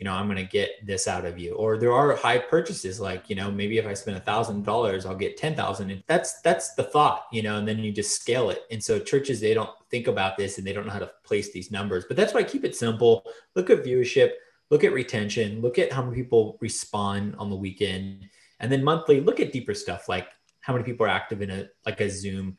you 0.00 0.04
know, 0.04 0.14
I'm 0.14 0.26
going 0.26 0.38
to 0.38 0.50
get 0.50 0.86
this 0.86 1.06
out 1.06 1.26
of 1.26 1.38
you. 1.38 1.54
Or 1.54 1.76
there 1.76 1.92
are 1.92 2.16
high 2.16 2.38
purchases, 2.38 3.00
like 3.00 3.28
you 3.28 3.36
know, 3.36 3.50
maybe 3.50 3.76
if 3.76 3.86
I 3.86 3.92
spend 3.94 4.16
a 4.16 4.20
thousand 4.20 4.64
dollars, 4.64 5.04
I'll 5.04 5.14
get 5.14 5.36
ten 5.36 5.54
thousand. 5.54 5.90
And 5.90 6.02
that's 6.06 6.40
that's 6.40 6.74
the 6.74 6.84
thought, 6.84 7.26
you 7.30 7.42
know, 7.42 7.58
and 7.58 7.68
then 7.68 7.78
you 7.78 7.92
just 7.92 8.20
scale 8.20 8.48
it. 8.48 8.62
And 8.70 8.82
so 8.82 8.98
churches 8.98 9.40
they 9.40 9.52
don't 9.52 9.70
think 9.90 10.06
about 10.06 10.38
this 10.38 10.56
and 10.56 10.66
they 10.66 10.72
don't 10.72 10.86
know 10.86 10.92
how 10.92 11.00
to 11.00 11.12
place 11.24 11.52
these 11.52 11.70
numbers. 11.70 12.06
But 12.08 12.16
that's 12.16 12.32
why 12.32 12.40
I 12.40 12.44
keep 12.44 12.64
it 12.64 12.74
simple. 12.74 13.24
Look 13.54 13.68
at 13.68 13.84
viewership. 13.84 14.32
Look 14.70 14.84
at 14.84 14.92
retention. 14.92 15.60
Look 15.60 15.78
at 15.78 15.92
how 15.92 16.02
many 16.02 16.16
people 16.16 16.56
respond 16.60 17.34
on 17.38 17.50
the 17.50 17.56
weekend. 17.56 18.28
And 18.60 18.70
then 18.70 18.84
monthly, 18.84 19.20
look 19.20 19.40
at 19.40 19.52
deeper 19.52 19.74
stuff 19.74 20.08
like 20.08 20.28
how 20.60 20.72
many 20.72 20.84
people 20.84 21.06
are 21.06 21.10
active 21.10 21.42
in 21.42 21.50
a 21.50 21.68
like 21.86 22.00
a 22.00 22.10
Zoom 22.10 22.56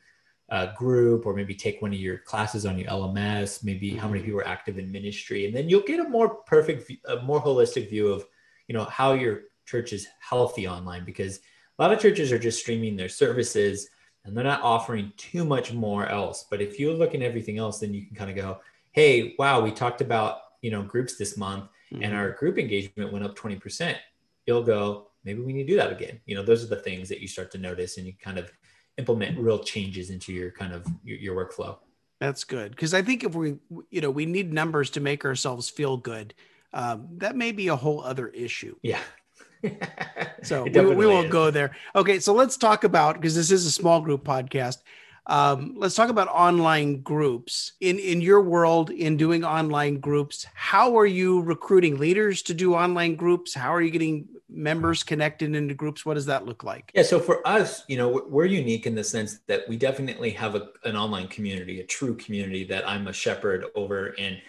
uh, 0.50 0.74
group, 0.74 1.24
or 1.26 1.34
maybe 1.34 1.54
take 1.54 1.80
one 1.80 1.92
of 1.92 1.98
your 1.98 2.18
classes 2.18 2.66
on 2.66 2.78
your 2.78 2.88
LMS. 2.88 3.64
Maybe 3.64 3.90
how 3.96 4.06
many 4.06 4.20
mm-hmm. 4.20 4.26
people 4.26 4.40
are 4.40 4.48
active 4.48 4.78
in 4.78 4.92
ministry, 4.92 5.46
and 5.46 5.56
then 5.56 5.68
you'll 5.68 5.82
get 5.82 6.00
a 6.00 6.08
more 6.08 6.28
perfect, 6.28 6.90
a 7.06 7.22
more 7.22 7.42
holistic 7.42 7.88
view 7.88 8.08
of 8.08 8.24
you 8.68 8.74
know 8.74 8.84
how 8.84 9.12
your 9.12 9.42
church 9.64 9.92
is 9.92 10.06
healthy 10.20 10.66
online 10.66 11.04
because 11.04 11.38
a 11.78 11.82
lot 11.82 11.92
of 11.92 12.00
churches 12.00 12.32
are 12.32 12.38
just 12.38 12.60
streaming 12.60 12.96
their 12.96 13.08
services 13.08 13.88
and 14.24 14.36
they're 14.36 14.44
not 14.44 14.62
offering 14.62 15.12
too 15.16 15.44
much 15.44 15.72
more 15.72 16.06
else. 16.06 16.46
But 16.50 16.60
if 16.60 16.78
you 16.78 16.92
look 16.92 17.14
at 17.14 17.22
everything 17.22 17.58
else, 17.58 17.80
then 17.80 17.94
you 17.94 18.06
can 18.06 18.14
kind 18.14 18.30
of 18.30 18.36
go, 18.36 18.60
hey, 18.92 19.34
wow, 19.38 19.60
we 19.60 19.72
talked 19.72 20.00
about 20.00 20.38
you 20.60 20.70
know 20.70 20.82
groups 20.82 21.16
this 21.16 21.36
month, 21.36 21.64
mm-hmm. 21.92 22.02
and 22.02 22.14
our 22.14 22.32
group 22.32 22.58
engagement 22.58 23.12
went 23.12 23.24
up 23.24 23.34
twenty 23.34 23.56
percent. 23.56 23.98
You'll 24.46 24.62
go, 24.62 25.08
maybe 25.24 25.40
we 25.40 25.52
need 25.52 25.64
to 25.64 25.72
do 25.72 25.76
that 25.76 25.92
again. 25.92 26.20
You 26.26 26.34
know, 26.34 26.42
those 26.42 26.64
are 26.64 26.68
the 26.68 26.76
things 26.76 27.08
that 27.08 27.20
you 27.20 27.28
start 27.28 27.50
to 27.52 27.58
notice 27.58 27.98
and 27.98 28.06
you 28.06 28.12
kind 28.20 28.38
of 28.38 28.52
implement 28.98 29.38
real 29.38 29.58
changes 29.58 30.10
into 30.10 30.32
your 30.32 30.50
kind 30.50 30.72
of 30.72 30.86
your, 31.04 31.18
your 31.18 31.36
workflow. 31.36 31.78
That's 32.20 32.44
good 32.44 32.70
because 32.70 32.94
I 32.94 33.02
think 33.02 33.24
if 33.24 33.34
we, 33.34 33.56
you 33.90 34.00
know, 34.00 34.10
we 34.10 34.26
need 34.26 34.52
numbers 34.52 34.90
to 34.90 35.00
make 35.00 35.24
ourselves 35.24 35.68
feel 35.68 35.96
good. 35.96 36.34
Um, 36.72 37.08
that 37.18 37.36
may 37.36 37.52
be 37.52 37.68
a 37.68 37.76
whole 37.76 38.02
other 38.02 38.28
issue. 38.28 38.76
Yeah. 38.82 39.00
so 40.42 40.64
we, 40.72 40.80
we 40.94 41.06
won't 41.06 41.26
is. 41.26 41.32
go 41.32 41.50
there. 41.50 41.76
Okay, 41.94 42.20
so 42.20 42.32
let's 42.32 42.56
talk 42.56 42.84
about 42.84 43.16
because 43.16 43.34
this 43.34 43.50
is 43.50 43.66
a 43.66 43.70
small 43.70 44.00
group 44.00 44.24
podcast. 44.24 44.78
Um, 45.26 45.74
let's 45.76 45.94
talk 45.94 46.08
about 46.08 46.28
online 46.28 47.02
groups. 47.02 47.72
In 47.80 47.98
in 47.98 48.20
your 48.20 48.40
world, 48.40 48.90
in 48.90 49.16
doing 49.16 49.44
online 49.44 50.00
groups, 50.00 50.46
how 50.54 50.98
are 50.98 51.06
you 51.06 51.42
recruiting 51.42 51.98
leaders 51.98 52.42
to 52.42 52.54
do 52.54 52.74
online 52.74 53.14
groups? 53.14 53.54
How 53.54 53.72
are 53.72 53.80
you 53.80 53.90
getting 53.90 54.28
members 54.48 55.02
connected 55.02 55.54
into 55.54 55.74
groups? 55.74 56.04
What 56.04 56.14
does 56.14 56.26
that 56.26 56.44
look 56.44 56.64
like? 56.64 56.90
Yeah, 56.94 57.04
so 57.04 57.20
for 57.20 57.46
us, 57.46 57.84
you 57.88 57.96
know, 57.96 58.24
we're 58.28 58.46
unique 58.46 58.86
in 58.86 58.94
the 58.94 59.04
sense 59.04 59.38
that 59.46 59.68
we 59.68 59.76
definitely 59.76 60.30
have 60.30 60.54
a, 60.54 60.68
an 60.84 60.96
online 60.96 61.28
community, 61.28 61.80
a 61.80 61.84
true 61.84 62.16
community 62.16 62.64
that 62.64 62.88
I'm 62.88 63.06
a 63.06 63.12
shepherd 63.12 63.64
over, 63.74 64.14
and 64.18 64.40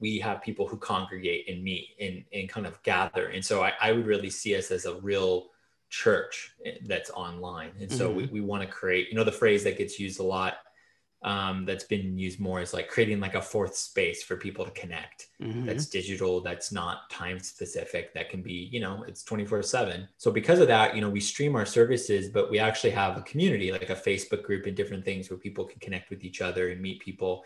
we 0.00 0.18
have 0.18 0.42
people 0.42 0.66
who 0.66 0.76
congregate 0.76 1.48
and 1.48 1.62
meet 1.62 1.90
and, 2.00 2.24
and 2.32 2.48
kind 2.48 2.66
of 2.66 2.82
gather. 2.82 3.26
And 3.28 3.44
so 3.44 3.62
I, 3.62 3.72
I 3.80 3.92
would 3.92 4.06
really 4.06 4.30
see 4.30 4.56
us 4.56 4.70
as 4.70 4.84
a 4.84 5.00
real 5.00 5.48
church 5.90 6.52
that's 6.86 7.10
online. 7.10 7.72
And 7.80 7.92
so 7.92 8.08
mm-hmm. 8.08 8.16
we, 8.16 8.26
we 8.26 8.40
want 8.40 8.62
to 8.62 8.68
create, 8.68 9.08
you 9.10 9.16
know, 9.16 9.24
the 9.24 9.32
phrase 9.32 9.64
that 9.64 9.76
gets 9.76 10.00
used 10.00 10.20
a 10.20 10.24
lot 10.24 10.58
um, 11.22 11.66
that's 11.66 11.84
been 11.84 12.16
used 12.16 12.40
more 12.40 12.62
is 12.62 12.72
like 12.72 12.88
creating 12.88 13.20
like 13.20 13.34
a 13.34 13.42
fourth 13.42 13.76
space 13.76 14.22
for 14.22 14.36
people 14.36 14.64
to 14.64 14.70
connect. 14.70 15.26
Mm-hmm. 15.42 15.66
That's 15.66 15.86
digital, 15.86 16.40
that's 16.40 16.72
not 16.72 17.10
time 17.10 17.38
specific, 17.40 18.14
that 18.14 18.30
can 18.30 18.40
be, 18.40 18.70
you 18.72 18.80
know, 18.80 19.04
it's 19.06 19.22
24 19.22 19.62
seven. 19.62 20.08
So 20.16 20.30
because 20.30 20.60
of 20.60 20.68
that, 20.68 20.94
you 20.94 21.02
know, 21.02 21.10
we 21.10 21.20
stream 21.20 21.56
our 21.56 21.66
services, 21.66 22.30
but 22.30 22.50
we 22.50 22.58
actually 22.58 22.90
have 22.92 23.18
a 23.18 23.22
community, 23.22 23.70
like 23.70 23.90
a 23.90 23.94
Facebook 23.94 24.44
group 24.44 24.64
and 24.64 24.74
different 24.74 25.04
things 25.04 25.28
where 25.28 25.38
people 25.38 25.66
can 25.66 25.80
connect 25.80 26.08
with 26.08 26.24
each 26.24 26.40
other 26.40 26.70
and 26.70 26.80
meet 26.80 27.00
people. 27.00 27.44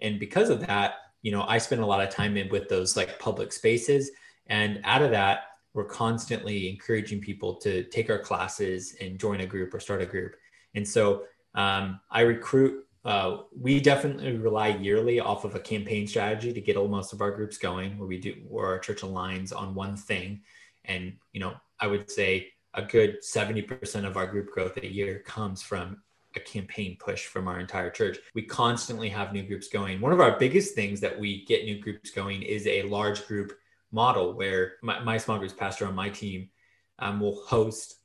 And 0.00 0.20
because 0.20 0.48
of 0.48 0.64
that, 0.66 0.94
you 1.22 1.32
know, 1.32 1.42
I 1.48 1.58
spend 1.58 1.80
a 1.80 1.86
lot 1.86 2.02
of 2.02 2.10
time 2.10 2.36
in 2.36 2.48
with 2.50 2.68
those 2.68 2.96
like 2.96 3.18
public 3.18 3.52
spaces. 3.52 4.12
And 4.46 4.80
out 4.84 5.02
of 5.02 5.10
that, 5.10 5.55
we're 5.76 5.84
constantly 5.84 6.70
encouraging 6.70 7.20
people 7.20 7.54
to 7.56 7.84
take 7.84 8.08
our 8.08 8.18
classes 8.18 8.96
and 9.02 9.20
join 9.20 9.42
a 9.42 9.46
group 9.46 9.74
or 9.74 9.78
start 9.78 10.00
a 10.00 10.06
group. 10.06 10.34
And 10.74 10.88
so 10.88 11.24
um, 11.54 12.00
I 12.10 12.22
recruit. 12.22 12.84
Uh, 13.04 13.42
we 13.56 13.78
definitely 13.78 14.36
rely 14.36 14.68
yearly 14.68 15.20
off 15.20 15.44
of 15.44 15.54
a 15.54 15.60
campaign 15.60 16.08
strategy 16.08 16.52
to 16.52 16.60
get 16.60 16.76
most 16.76 17.12
of 17.12 17.20
our 17.20 17.30
groups 17.30 17.56
going, 17.56 17.96
where 17.98 18.08
we 18.08 18.18
do 18.18 18.34
where 18.48 18.66
our 18.66 18.78
church 18.80 19.02
aligns 19.02 19.54
on 19.54 19.76
one 19.76 19.96
thing. 19.96 20.40
And 20.86 21.12
you 21.32 21.40
know, 21.40 21.54
I 21.78 21.86
would 21.86 22.10
say 22.10 22.48
a 22.74 22.82
good 22.82 23.22
seventy 23.22 23.62
percent 23.62 24.06
of 24.06 24.16
our 24.16 24.26
group 24.26 24.50
growth 24.50 24.76
a 24.78 24.92
year 24.92 25.20
comes 25.20 25.62
from 25.62 26.02
a 26.34 26.40
campaign 26.40 26.96
push 26.98 27.26
from 27.26 27.46
our 27.48 27.60
entire 27.60 27.90
church. 27.90 28.18
We 28.34 28.42
constantly 28.42 29.08
have 29.10 29.32
new 29.32 29.42
groups 29.42 29.68
going. 29.68 30.00
One 30.00 30.12
of 30.12 30.20
our 30.20 30.38
biggest 30.38 30.74
things 30.74 31.00
that 31.00 31.16
we 31.16 31.44
get 31.44 31.64
new 31.64 31.78
groups 31.78 32.10
going 32.10 32.42
is 32.42 32.66
a 32.66 32.82
large 32.82 33.26
group 33.26 33.52
model 33.96 34.34
where 34.34 34.74
my, 34.82 35.00
my 35.00 35.16
small 35.16 35.38
groups 35.38 35.54
pastor 35.54 35.86
on 35.86 35.94
my 35.94 36.10
team 36.10 36.50
um, 36.98 37.18
will 37.18 37.42
host 37.46 37.96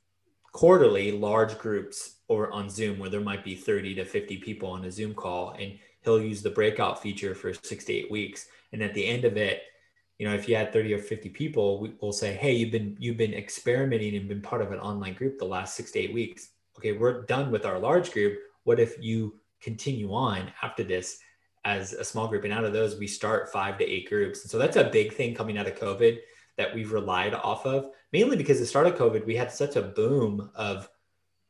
quarterly 0.52 1.12
large 1.12 1.56
groups 1.58 2.16
over 2.30 2.50
on 2.50 2.70
Zoom 2.70 2.98
where 2.98 3.10
there 3.10 3.20
might 3.20 3.44
be 3.44 3.54
30 3.54 3.94
to 3.96 4.04
50 4.04 4.38
people 4.38 4.70
on 4.70 4.84
a 4.86 4.90
Zoom 4.90 5.12
call 5.14 5.54
and 5.60 5.78
he'll 6.00 6.20
use 6.20 6.42
the 6.42 6.50
breakout 6.50 7.00
feature 7.00 7.34
for 7.34 7.52
six 7.52 7.84
to 7.84 7.92
eight 7.92 8.10
weeks. 8.10 8.46
And 8.72 8.82
at 8.82 8.94
the 8.94 9.06
end 9.06 9.26
of 9.26 9.36
it, 9.36 9.62
you 10.18 10.26
know, 10.26 10.34
if 10.34 10.48
you 10.48 10.56
had 10.56 10.72
30 10.72 10.94
or 10.94 10.98
50 10.98 11.28
people, 11.28 11.78
we, 11.78 11.92
will 12.00 12.12
say, 12.12 12.34
Hey, 12.34 12.54
you've 12.54 12.72
been, 12.72 12.96
you've 12.98 13.18
been 13.18 13.34
experimenting 13.34 14.16
and 14.16 14.28
been 14.28 14.42
part 14.42 14.62
of 14.62 14.72
an 14.72 14.78
online 14.78 15.14
group 15.14 15.38
the 15.38 15.44
last 15.44 15.76
six 15.76 15.90
to 15.92 15.98
eight 15.98 16.14
weeks. 16.14 16.50
Okay. 16.78 16.92
We're 16.92 17.22
done 17.26 17.50
with 17.50 17.66
our 17.66 17.78
large 17.78 18.12
group. 18.12 18.38
What 18.64 18.80
if 18.80 18.94
you 18.98 19.38
continue 19.60 20.12
on 20.12 20.50
after 20.62 20.84
this 20.84 21.18
as 21.64 21.92
a 21.92 22.04
small 22.04 22.28
group. 22.28 22.44
And 22.44 22.52
out 22.52 22.64
of 22.64 22.72
those, 22.72 22.98
we 22.98 23.06
start 23.06 23.52
five 23.52 23.78
to 23.78 23.88
eight 23.88 24.08
groups. 24.08 24.42
And 24.42 24.50
so 24.50 24.58
that's 24.58 24.76
a 24.76 24.84
big 24.84 25.14
thing 25.14 25.34
coming 25.34 25.58
out 25.58 25.66
of 25.66 25.78
COVID 25.78 26.18
that 26.56 26.74
we've 26.74 26.92
relied 26.92 27.34
off 27.34 27.64
of, 27.66 27.90
mainly 28.12 28.36
because 28.36 28.58
the 28.58 28.66
start 28.66 28.86
of 28.86 28.94
COVID, 28.94 29.24
we 29.26 29.36
had 29.36 29.50
such 29.50 29.76
a 29.76 29.82
boom 29.82 30.50
of 30.54 30.88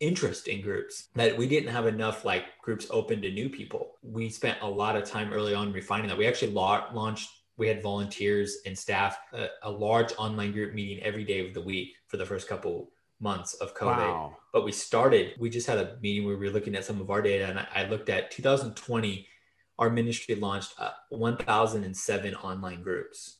interest 0.01 0.49
in 0.49 0.61
groups 0.61 1.09
that 1.15 1.37
we 1.37 1.47
didn't 1.47 1.73
have 1.73 1.87
enough 1.87 2.25
like 2.25 2.45
groups 2.61 2.87
open 2.91 3.23
to 3.23 3.31
new 3.31 3.49
people. 3.49 3.93
We 4.03 4.29
spent 4.29 4.59
a 4.61 4.69
lot 4.69 4.97
of 4.97 5.05
time 5.05 5.33
early 5.33 5.55
on 5.55 5.73
refining 5.73 6.09
that. 6.09 6.19
We 6.19 6.27
actually 6.27 6.53
launched, 6.53 7.31
we 7.57 7.69
had 7.69 7.83
volunteers 7.83 8.59
and 8.67 8.77
staff, 8.77 9.17
a, 9.33 9.47
a 9.63 9.71
large 9.71 10.13
online 10.19 10.53
group 10.53 10.75
meeting 10.75 11.03
every 11.05 11.25
day 11.25 11.47
of 11.47 11.55
the 11.55 11.61
week 11.61 11.95
for 12.09 12.17
the 12.17 12.27
first 12.27 12.49
couple 12.49 12.91
months 13.21 13.55
of 13.55 13.77
COVID. 13.77 13.97
Wow. 13.97 14.37
But 14.53 14.65
we 14.65 14.73
started, 14.73 15.35
we 15.39 15.49
just 15.49 15.69
had 15.69 15.79
a 15.79 15.97
meeting 16.03 16.27
where 16.27 16.37
we 16.37 16.47
were 16.47 16.53
looking 16.53 16.75
at 16.75 16.85
some 16.85 17.01
of 17.01 17.11
our 17.11 17.23
data 17.23 17.47
and 17.47 17.61
I, 17.61 17.67
I 17.75 17.89
looked 17.89 18.09
at 18.09 18.33
2020 18.33 19.27
our 19.83 19.91
ministry 19.91 20.37
launched 20.37 20.75
uh, 20.79 20.93
1007 21.11 22.37
online 22.37 22.83
groups. 22.83 23.39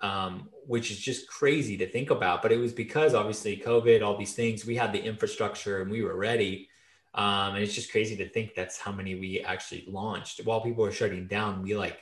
Um, 0.00 0.48
which 0.64 0.92
is 0.92 1.00
just 1.00 1.26
crazy 1.26 1.76
to 1.76 1.90
think 1.90 2.10
about 2.10 2.40
but 2.40 2.52
it 2.52 2.56
was 2.56 2.72
because 2.72 3.14
obviously 3.14 3.56
covid 3.56 4.00
all 4.00 4.16
these 4.16 4.32
things 4.32 4.64
we 4.64 4.76
had 4.76 4.92
the 4.92 5.02
infrastructure 5.02 5.82
and 5.82 5.90
we 5.90 6.04
were 6.04 6.16
ready. 6.16 6.68
Um, 7.14 7.56
and 7.56 7.64
it's 7.64 7.74
just 7.74 7.90
crazy 7.90 8.16
to 8.18 8.28
think 8.28 8.54
that's 8.54 8.78
how 8.78 8.92
many 8.92 9.16
we 9.16 9.40
actually 9.40 9.84
launched. 9.88 10.42
While 10.44 10.60
people 10.60 10.84
were 10.84 10.92
shutting 10.92 11.26
down 11.26 11.62
we 11.62 11.76
like 11.76 11.98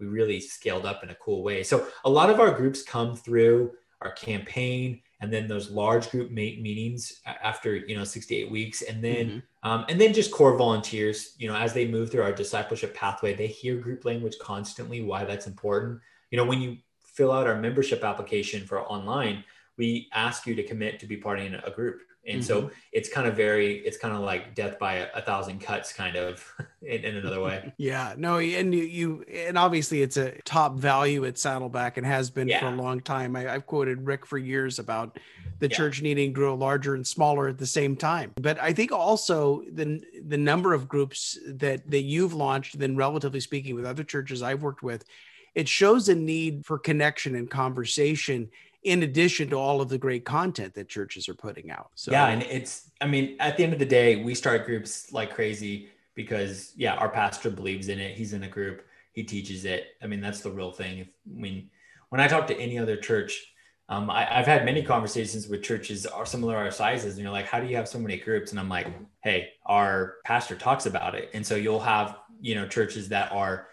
we 0.00 0.06
really 0.06 0.40
scaled 0.40 0.86
up 0.86 1.04
in 1.04 1.10
a 1.10 1.14
cool 1.16 1.42
way. 1.44 1.62
So 1.62 1.86
a 2.06 2.10
lot 2.10 2.30
of 2.30 2.40
our 2.40 2.50
groups 2.50 2.82
come 2.82 3.14
through 3.14 3.72
our 4.00 4.12
campaign 4.12 5.02
and 5.24 5.32
then 5.32 5.48
those 5.48 5.70
large 5.70 6.10
group 6.10 6.30
mate 6.30 6.60
meetings 6.60 7.22
after 7.24 7.76
you 7.76 7.96
know 7.96 8.04
six 8.04 8.26
to 8.26 8.34
eight 8.34 8.50
weeks. 8.50 8.82
And 8.82 9.02
then 9.02 9.26
mm-hmm. 9.26 9.68
um, 9.68 9.86
and 9.88 9.98
then 9.98 10.12
just 10.12 10.30
core 10.30 10.56
volunteers 10.56 11.34
you 11.38 11.48
know 11.48 11.56
as 11.56 11.72
they 11.72 11.88
move 11.88 12.12
through 12.12 12.22
our 12.22 12.32
discipleship 12.32 12.94
pathway 12.94 13.34
they 13.34 13.46
hear 13.46 13.76
group 13.76 14.04
language 14.04 14.36
constantly 14.40 15.00
why 15.00 15.24
that's 15.24 15.46
important. 15.46 16.00
You 16.30 16.36
know 16.36 16.44
when 16.44 16.60
you 16.60 16.76
fill 17.00 17.32
out 17.32 17.46
our 17.46 17.60
membership 17.60 18.04
application 18.04 18.66
for 18.66 18.80
online 18.80 19.44
we 19.76 20.08
ask 20.12 20.46
you 20.46 20.54
to 20.54 20.62
commit 20.62 21.00
to 21.00 21.06
be 21.06 21.16
part 21.16 21.40
of 21.40 21.52
a 21.64 21.70
group 21.70 22.00
and 22.26 22.40
mm-hmm. 22.40 22.46
so 22.46 22.70
it's 22.92 23.08
kind 23.08 23.26
of 23.26 23.36
very 23.36 23.78
it's 23.78 23.96
kind 23.96 24.14
of 24.14 24.20
like 24.20 24.54
death 24.54 24.78
by 24.78 24.94
a, 24.94 25.08
a 25.14 25.22
thousand 25.22 25.60
cuts 25.60 25.92
kind 25.92 26.16
of 26.16 26.44
in, 26.82 27.04
in, 27.04 27.16
another 27.16 27.40
way 27.40 27.72
yeah 27.78 28.14
no 28.16 28.38
and 28.38 28.74
you, 28.74 28.84
you 28.84 29.24
and 29.32 29.58
obviously 29.58 30.02
it's 30.02 30.16
a 30.16 30.32
top 30.42 30.76
value 30.76 31.24
at 31.24 31.38
saddleback 31.38 31.96
and 31.96 32.06
has 32.06 32.30
been 32.30 32.48
yeah. 32.48 32.60
for 32.60 32.66
a 32.66 32.70
long 32.70 33.00
time 33.00 33.36
I, 33.36 33.42
have 33.42 33.66
quoted 33.66 34.06
rick 34.06 34.26
for 34.26 34.38
years 34.38 34.78
about 34.78 35.18
the 35.58 35.68
yeah. 35.68 35.76
church 35.76 36.02
needing 36.02 36.30
to 36.30 36.34
grow 36.34 36.54
larger 36.54 36.94
and 36.94 37.06
smaller 37.06 37.48
at 37.48 37.58
the 37.58 37.66
same 37.66 37.96
time 37.96 38.32
but 38.36 38.60
i 38.60 38.72
think 38.72 38.92
also 38.92 39.62
the 39.72 40.02
the 40.26 40.38
number 40.38 40.72
of 40.72 40.88
groups 40.88 41.38
that 41.46 41.88
that 41.90 42.02
you've 42.02 42.34
launched 42.34 42.78
then 42.78 42.96
relatively 42.96 43.40
speaking 43.40 43.74
with 43.74 43.84
other 43.84 44.04
churches 44.04 44.42
i've 44.42 44.62
worked 44.62 44.82
with 44.82 45.04
it 45.54 45.68
shows 45.68 46.08
a 46.08 46.14
need 46.14 46.66
for 46.66 46.78
connection 46.78 47.36
and 47.36 47.48
conversation 47.48 48.48
in 48.84 49.02
addition 49.02 49.48
to 49.50 49.56
all 49.56 49.80
of 49.80 49.88
the 49.88 49.98
great 49.98 50.24
content 50.24 50.74
that 50.74 50.88
churches 50.88 51.28
are 51.28 51.34
putting 51.34 51.70
out. 51.70 51.90
So 51.94 52.12
yeah, 52.12 52.28
and 52.28 52.42
it's 52.42 52.90
I 53.00 53.06
mean, 53.06 53.36
at 53.40 53.56
the 53.56 53.64
end 53.64 53.72
of 53.72 53.78
the 53.78 53.86
day, 53.86 54.16
we 54.16 54.34
start 54.34 54.66
groups 54.66 55.10
like 55.12 55.34
crazy 55.34 55.88
because 56.14 56.72
yeah, 56.76 56.94
our 56.94 57.08
pastor 57.08 57.50
believes 57.50 57.88
in 57.88 57.98
it. 57.98 58.16
He's 58.16 58.34
in 58.34 58.44
a 58.44 58.48
group, 58.48 58.86
he 59.12 59.24
teaches 59.24 59.64
it. 59.64 59.96
I 60.02 60.06
mean, 60.06 60.20
that's 60.20 60.40
the 60.40 60.50
real 60.50 60.70
thing. 60.70 60.98
If 60.98 61.08
I 61.26 61.40
mean, 61.40 61.70
when 62.10 62.20
I 62.20 62.28
talk 62.28 62.46
to 62.48 62.58
any 62.58 62.78
other 62.78 62.96
church, 62.96 63.52
um, 63.88 64.10
I, 64.10 64.24
have 64.24 64.46
had 64.46 64.64
many 64.64 64.82
conversations 64.82 65.48
with 65.48 65.62
churches 65.62 66.06
are 66.06 66.26
similar 66.26 66.56
our 66.56 66.70
sizes, 66.70 67.14
and 67.14 67.22
you're 67.22 67.32
like, 67.32 67.46
how 67.46 67.60
do 67.60 67.66
you 67.66 67.76
have 67.76 67.88
so 67.88 67.98
many 67.98 68.18
groups? 68.18 68.50
And 68.50 68.60
I'm 68.60 68.68
like, 68.68 68.86
hey, 69.22 69.50
our 69.64 70.16
pastor 70.24 70.56
talks 70.56 70.84
about 70.86 71.14
it, 71.14 71.30
and 71.32 71.44
so 71.44 71.56
you'll 71.56 71.80
have 71.80 72.18
you 72.40 72.54
know 72.54 72.68
churches 72.68 73.08
that 73.08 73.32
are 73.32 73.68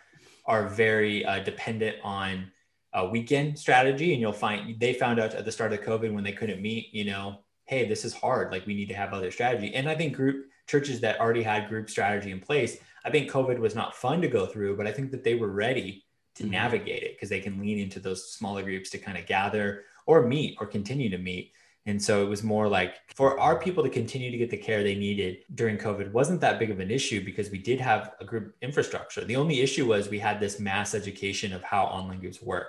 are 0.45 0.67
very 0.69 1.25
uh, 1.25 1.39
dependent 1.43 1.97
on 2.01 2.51
a 2.93 3.07
weekend 3.07 3.57
strategy 3.57 4.11
and 4.11 4.21
you'll 4.21 4.33
find 4.33 4.79
they 4.79 4.93
found 4.93 5.19
out 5.19 5.33
at 5.33 5.45
the 5.45 5.51
start 5.51 5.73
of 5.73 5.81
covid 5.81 6.13
when 6.13 6.23
they 6.23 6.31
couldn't 6.31 6.61
meet 6.61 6.93
you 6.93 7.05
know 7.05 7.39
hey 7.65 7.87
this 7.87 8.03
is 8.03 8.13
hard 8.13 8.51
like 8.51 8.65
we 8.65 8.73
need 8.73 8.89
to 8.89 8.95
have 8.95 9.13
other 9.13 9.31
strategy 9.31 9.73
and 9.73 9.89
i 9.89 9.95
think 9.95 10.15
group 10.15 10.47
churches 10.67 10.99
that 10.99 11.19
already 11.19 11.43
had 11.43 11.69
group 11.69 11.89
strategy 11.89 12.31
in 12.31 12.39
place 12.39 12.77
i 13.05 13.09
think 13.09 13.31
covid 13.31 13.59
was 13.59 13.75
not 13.75 13.95
fun 13.95 14.21
to 14.21 14.27
go 14.27 14.45
through 14.45 14.75
but 14.75 14.87
i 14.87 14.91
think 14.91 15.11
that 15.11 15.23
they 15.23 15.35
were 15.35 15.51
ready 15.51 16.03
to 16.35 16.43
mm-hmm. 16.43 16.53
navigate 16.53 17.03
it 17.03 17.15
because 17.15 17.29
they 17.29 17.39
can 17.39 17.59
lean 17.59 17.79
into 17.79 17.99
those 17.99 18.31
smaller 18.31 18.63
groups 18.63 18.89
to 18.89 18.97
kind 18.97 19.17
of 19.17 19.25
gather 19.25 19.83
or 20.05 20.25
meet 20.25 20.57
or 20.59 20.65
continue 20.65 21.09
to 21.09 21.17
meet 21.17 21.53
and 21.87 22.01
so 22.01 22.23
it 22.23 22.29
was 22.29 22.43
more 22.43 22.67
like 22.67 22.95
for 23.15 23.39
our 23.39 23.57
people 23.57 23.83
to 23.83 23.89
continue 23.89 24.29
to 24.29 24.37
get 24.37 24.51
the 24.51 24.57
care 24.57 24.83
they 24.83 24.95
needed 24.95 25.39
during 25.55 25.77
COVID 25.77 26.11
wasn't 26.11 26.41
that 26.41 26.59
big 26.59 26.69
of 26.69 26.79
an 26.79 26.91
issue 26.91 27.25
because 27.25 27.49
we 27.49 27.57
did 27.57 27.79
have 27.79 28.13
a 28.19 28.25
group 28.25 28.55
infrastructure. 28.61 29.25
The 29.25 29.35
only 29.35 29.61
issue 29.61 29.87
was 29.87 30.07
we 30.07 30.19
had 30.19 30.39
this 30.39 30.59
mass 30.59 30.93
education 30.93 31.53
of 31.53 31.63
how 31.63 31.85
online 31.85 32.19
groups 32.19 32.41
work. 32.41 32.67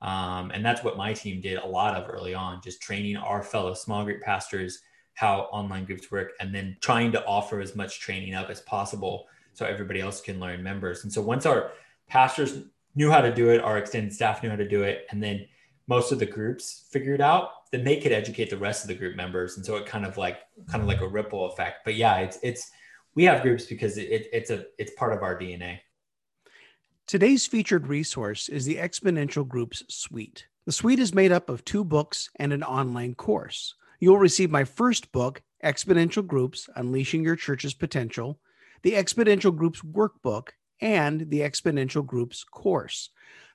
Um, 0.00 0.50
and 0.52 0.64
that's 0.64 0.84
what 0.84 0.96
my 0.96 1.12
team 1.12 1.40
did 1.40 1.58
a 1.58 1.66
lot 1.66 1.96
of 1.96 2.08
early 2.08 2.34
on, 2.34 2.60
just 2.62 2.80
training 2.80 3.16
our 3.16 3.42
fellow 3.42 3.74
small 3.74 4.04
group 4.04 4.22
pastors 4.22 4.82
how 5.18 5.48
online 5.50 5.84
groups 5.84 6.12
work 6.12 6.30
and 6.38 6.54
then 6.54 6.76
trying 6.80 7.10
to 7.10 7.24
offer 7.24 7.60
as 7.60 7.74
much 7.74 7.98
training 7.98 8.34
up 8.34 8.48
as 8.50 8.60
possible 8.60 9.26
so 9.52 9.66
everybody 9.66 10.00
else 10.00 10.20
can 10.20 10.38
learn 10.38 10.62
members. 10.62 11.02
And 11.02 11.12
so 11.12 11.20
once 11.20 11.44
our 11.44 11.72
pastors 12.06 12.62
knew 12.94 13.10
how 13.10 13.20
to 13.20 13.34
do 13.34 13.50
it, 13.50 13.60
our 13.60 13.78
extended 13.78 14.12
staff 14.12 14.44
knew 14.44 14.50
how 14.50 14.54
to 14.54 14.68
do 14.68 14.84
it, 14.84 15.06
and 15.10 15.20
then 15.20 15.44
most 15.88 16.12
of 16.12 16.20
the 16.20 16.26
groups 16.26 16.86
figured 16.92 17.20
out, 17.20 17.50
then 17.72 17.82
they 17.82 17.96
could 17.96 18.12
educate 18.12 18.48
the 18.48 18.56
rest 18.56 18.84
of 18.84 18.88
the 18.88 18.94
group 18.94 19.16
members. 19.16 19.56
And 19.56 19.66
so 19.66 19.74
it 19.74 19.86
kind 19.86 20.06
of 20.06 20.16
like 20.16 20.38
kind 20.68 20.82
of 20.82 20.88
like 20.88 21.00
a 21.00 21.08
ripple 21.08 21.46
effect. 21.46 21.78
But 21.84 21.96
yeah, 21.96 22.18
it's 22.18 22.38
it's 22.44 22.70
we 23.16 23.24
have 23.24 23.42
groups 23.42 23.66
because 23.66 23.98
it, 23.98 24.28
it's 24.32 24.50
a 24.50 24.66
it's 24.78 24.92
part 24.92 25.12
of 25.12 25.22
our 25.24 25.36
DNA. 25.36 25.80
Today's 27.08 27.46
featured 27.46 27.86
resource 27.86 28.50
is 28.50 28.66
the 28.66 28.76
Exponential 28.76 29.48
Groups 29.48 29.82
Suite. 29.88 30.46
The 30.66 30.72
suite 30.72 30.98
is 30.98 31.14
made 31.14 31.32
up 31.32 31.48
of 31.48 31.64
two 31.64 31.82
books 31.82 32.28
and 32.36 32.52
an 32.52 32.62
online 32.62 33.14
course. 33.14 33.74
You 33.98 34.10
will 34.10 34.18
receive 34.18 34.50
my 34.50 34.64
first 34.64 35.10
book, 35.10 35.40
Exponential 35.64 36.26
Groups 36.26 36.68
Unleashing 36.76 37.24
Your 37.24 37.34
Church's 37.34 37.72
Potential, 37.72 38.38
the 38.82 38.92
Exponential 38.92 39.56
Groups 39.56 39.80
Workbook, 39.80 40.48
and 40.82 41.30
the 41.30 41.40
Exponential 41.40 42.04
Groups 42.04 42.44
course. 42.44 43.08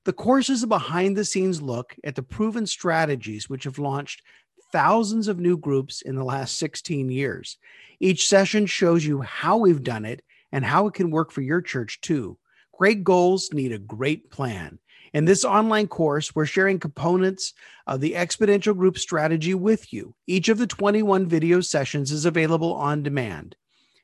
The 0.05 0.13
course 0.13 0.49
is 0.49 0.63
a 0.63 0.67
behind 0.67 1.15
the 1.15 1.23
scenes 1.23 1.61
look 1.61 1.95
at 2.03 2.15
the 2.15 2.23
proven 2.23 2.65
strategies 2.65 3.49
which 3.49 3.65
have 3.65 3.77
launched 3.77 4.23
thousands 4.71 5.27
of 5.27 5.39
new 5.39 5.57
groups 5.57 6.01
in 6.01 6.15
the 6.15 6.25
last 6.25 6.57
16 6.57 7.07
years. 7.11 7.59
Each 7.99 8.27
session 8.27 8.65
shows 8.65 9.05
you 9.05 9.21
how 9.21 9.57
we've 9.57 9.83
done 9.83 10.05
it 10.05 10.23
and 10.51 10.65
how 10.65 10.87
it 10.87 10.95
can 10.95 11.11
work 11.11 11.31
for 11.31 11.41
your 11.41 11.61
church 11.61 12.01
too. 12.01 12.39
Great 12.75 13.03
goals 13.03 13.53
need 13.53 13.71
a 13.71 13.77
great 13.77 14.31
plan. 14.31 14.79
In 15.13 15.25
this 15.25 15.45
online 15.45 15.87
course, 15.87 16.33
we're 16.33 16.47
sharing 16.47 16.79
components 16.79 17.53
of 17.85 18.01
the 18.01 18.13
exponential 18.13 18.75
group 18.75 18.97
strategy 18.97 19.53
with 19.53 19.93
you. 19.93 20.15
Each 20.25 20.49
of 20.49 20.57
the 20.57 20.65
21 20.65 21.27
video 21.27 21.61
sessions 21.61 22.11
is 22.11 22.25
available 22.25 22.73
on 22.73 23.03
demand. 23.03 23.55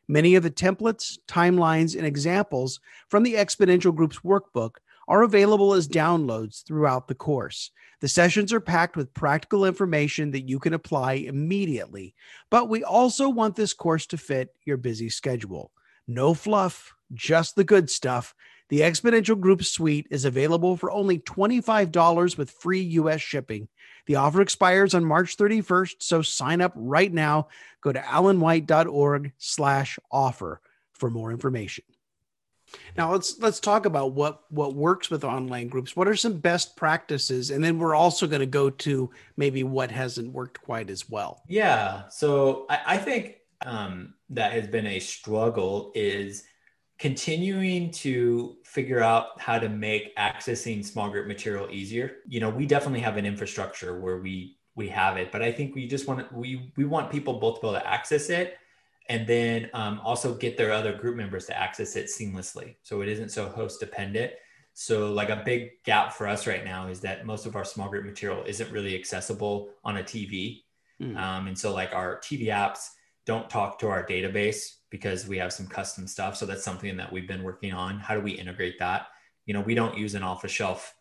Many 0.08 0.36
of 0.36 0.44
the 0.44 0.52
templates, 0.52 1.18
timelines, 1.28 1.98
and 1.98 2.06
examples 2.06 2.80
from 3.10 3.24
the 3.24 3.34
exponential 3.34 3.94
groups 3.94 4.20
workbook 4.20 4.76
are 5.08 5.24
available 5.24 5.74
as 5.74 5.88
downloads 5.88 6.64
throughout 6.64 7.08
the 7.08 7.16
course. 7.16 7.72
The 8.02 8.08
sessions 8.08 8.54
are 8.54 8.60
packed 8.60 8.96
with 8.96 9.16
practical 9.16 9.66
information 9.66 10.30
that 10.32 10.48
you 10.48 10.60
can 10.60 10.76
apply 10.76 11.14
immediately, 11.14 12.14
but 12.52 12.70
we 12.70 12.84
also 12.84 13.30
want 13.30 13.56
this 13.56 13.74
course 13.74 14.06
to 14.08 14.18
fit 14.18 14.54
your 14.64 14.78
busy 14.78 15.10
schedule. 15.10 15.72
No 16.08 16.36
fluff, 16.36 16.94
just 17.14 17.56
the 17.56 17.64
good 17.64 17.90
stuff. 17.90 18.36
The 18.70 18.82
Exponential 18.82 19.40
Group 19.40 19.64
Suite 19.64 20.08
is 20.12 20.26
available 20.26 20.78
for 20.78 20.92
only 20.92 21.20
$25 21.20 22.38
with 22.38 22.52
free 22.52 22.82
US 22.82 23.20
shipping. 23.20 23.68
The 24.06 24.16
offer 24.16 24.42
expires 24.42 24.94
on 24.94 25.04
March 25.04 25.38
31st, 25.38 25.96
so 26.00 26.22
sign 26.22 26.62
up 26.62 26.74
right 26.76 27.12
now. 27.12 27.48
Go 27.82 27.92
to 27.92 28.00
alanwhite.org 28.00 29.34
slash 29.38 30.00
offer 30.12 30.62
for 30.94 31.10
more 31.10 31.32
information. 31.32 31.84
Now 32.96 33.12
let's 33.12 33.40
let's 33.40 33.60
talk 33.60 33.88
about 33.88 34.14
what 34.14 34.44
what 34.52 34.76
works 34.76 35.10
with 35.10 35.24
online 35.24 35.70
groups. 35.70 35.96
What 35.96 36.08
are 36.08 36.16
some 36.16 36.38
best 36.38 36.76
practices, 36.76 37.50
and 37.50 37.64
then 37.64 37.80
we're 37.80 37.96
also 37.96 38.28
going 38.28 38.42
to 38.42 38.46
go 38.46 38.70
to 38.70 39.10
maybe 39.38 39.64
what 39.64 39.90
hasn't 39.90 40.32
worked 40.32 40.62
quite 40.62 40.92
as 40.92 41.10
well. 41.10 41.42
Yeah, 41.48 42.08
so 42.10 42.68
I, 42.70 42.80
I 42.86 42.98
think 42.98 43.38
um, 43.66 44.14
that 44.30 44.52
has 44.52 44.68
been 44.68 44.86
a 44.86 45.00
struggle 45.00 45.92
is 45.96 46.44
continuing 47.00 47.92
to 47.92 48.58
figure 48.64 49.00
out 49.00 49.40
how 49.40 49.58
to 49.58 49.70
make 49.70 50.16
accessing 50.18 50.86
small 50.86 51.10
group 51.10 51.28
material 51.28 51.68
easier. 51.72 52.18
You 52.28 52.42
know, 52.42 52.50
we 52.50 52.66
definitely 52.66 53.00
have 53.00 53.18
an 53.18 53.26
infrastructure 53.26 54.00
where 54.00 54.18
we 54.18 54.58
we 54.76 54.88
have 54.90 55.18
it, 55.18 55.32
but 55.32 55.42
I 55.42 55.52
think 55.52 55.76
we 55.76 55.88
just 55.88 56.08
want 56.08 56.32
we 56.32 56.72
we 56.78 56.86
want 56.86 57.12
people 57.12 57.40
both 57.40 57.56
to 57.56 57.62
be 57.62 57.68
able 57.68 57.80
to 57.80 57.88
access 57.88 58.30
it 58.30 58.58
and 59.10 59.26
then 59.26 59.70
um, 59.74 60.00
also 60.04 60.36
get 60.36 60.56
their 60.56 60.72
other 60.72 60.94
group 60.94 61.18
members 61.18 61.48
to 61.48 61.60
access 61.60 61.96
it 61.96 62.06
seamlessly 62.06 62.76
so 62.84 63.02
it 63.02 63.10
isn't 63.10 63.30
so 63.30 63.50
host 63.50 63.80
dependent 63.80 64.32
so 64.74 65.12
like 65.12 65.30
a 65.30 65.42
big 65.44 65.72
gap 65.84 66.14
for 66.14 66.28
us 66.28 66.48
right 66.48 66.64
now 66.64 66.88
is 66.88 67.02
that 67.02 67.26
most 67.26 67.46
of 67.46 67.56
our 67.56 67.66
small 67.66 67.90
group 67.90 68.06
material 68.06 68.44
isn't 68.46 68.72
really 68.72 68.96
accessible 68.96 69.70
on 69.84 69.98
a 69.98 70.04
tv 70.04 70.62
mm. 71.02 71.18
um, 71.18 71.48
and 71.48 71.58
so 71.58 71.74
like 71.74 71.94
our 71.94 72.20
tv 72.20 72.46
apps 72.46 72.90
don't 73.26 73.50
talk 73.50 73.80
to 73.80 73.88
our 73.88 74.06
database 74.06 74.76
because 74.90 75.28
we 75.28 75.38
have 75.38 75.54
some 75.54 75.68
custom 75.68 76.08
stuff 76.08 76.36
so 76.36 76.46
that's 76.46 76.64
something 76.64 76.98
that 76.98 77.12
we've 77.12 77.28
been 77.28 77.44
working 77.44 77.74
on 77.74 78.00
how 78.00 78.16
do 78.16 78.22
we 78.22 78.32
integrate 78.32 78.80
that 78.80 79.08
you 79.46 79.54
know 79.54 79.62
we 79.62 79.76
don't 79.76 79.98
use 79.98 80.16
an 80.16 80.24
off 80.24 80.42
the 80.42 80.48
shelf 80.48 80.96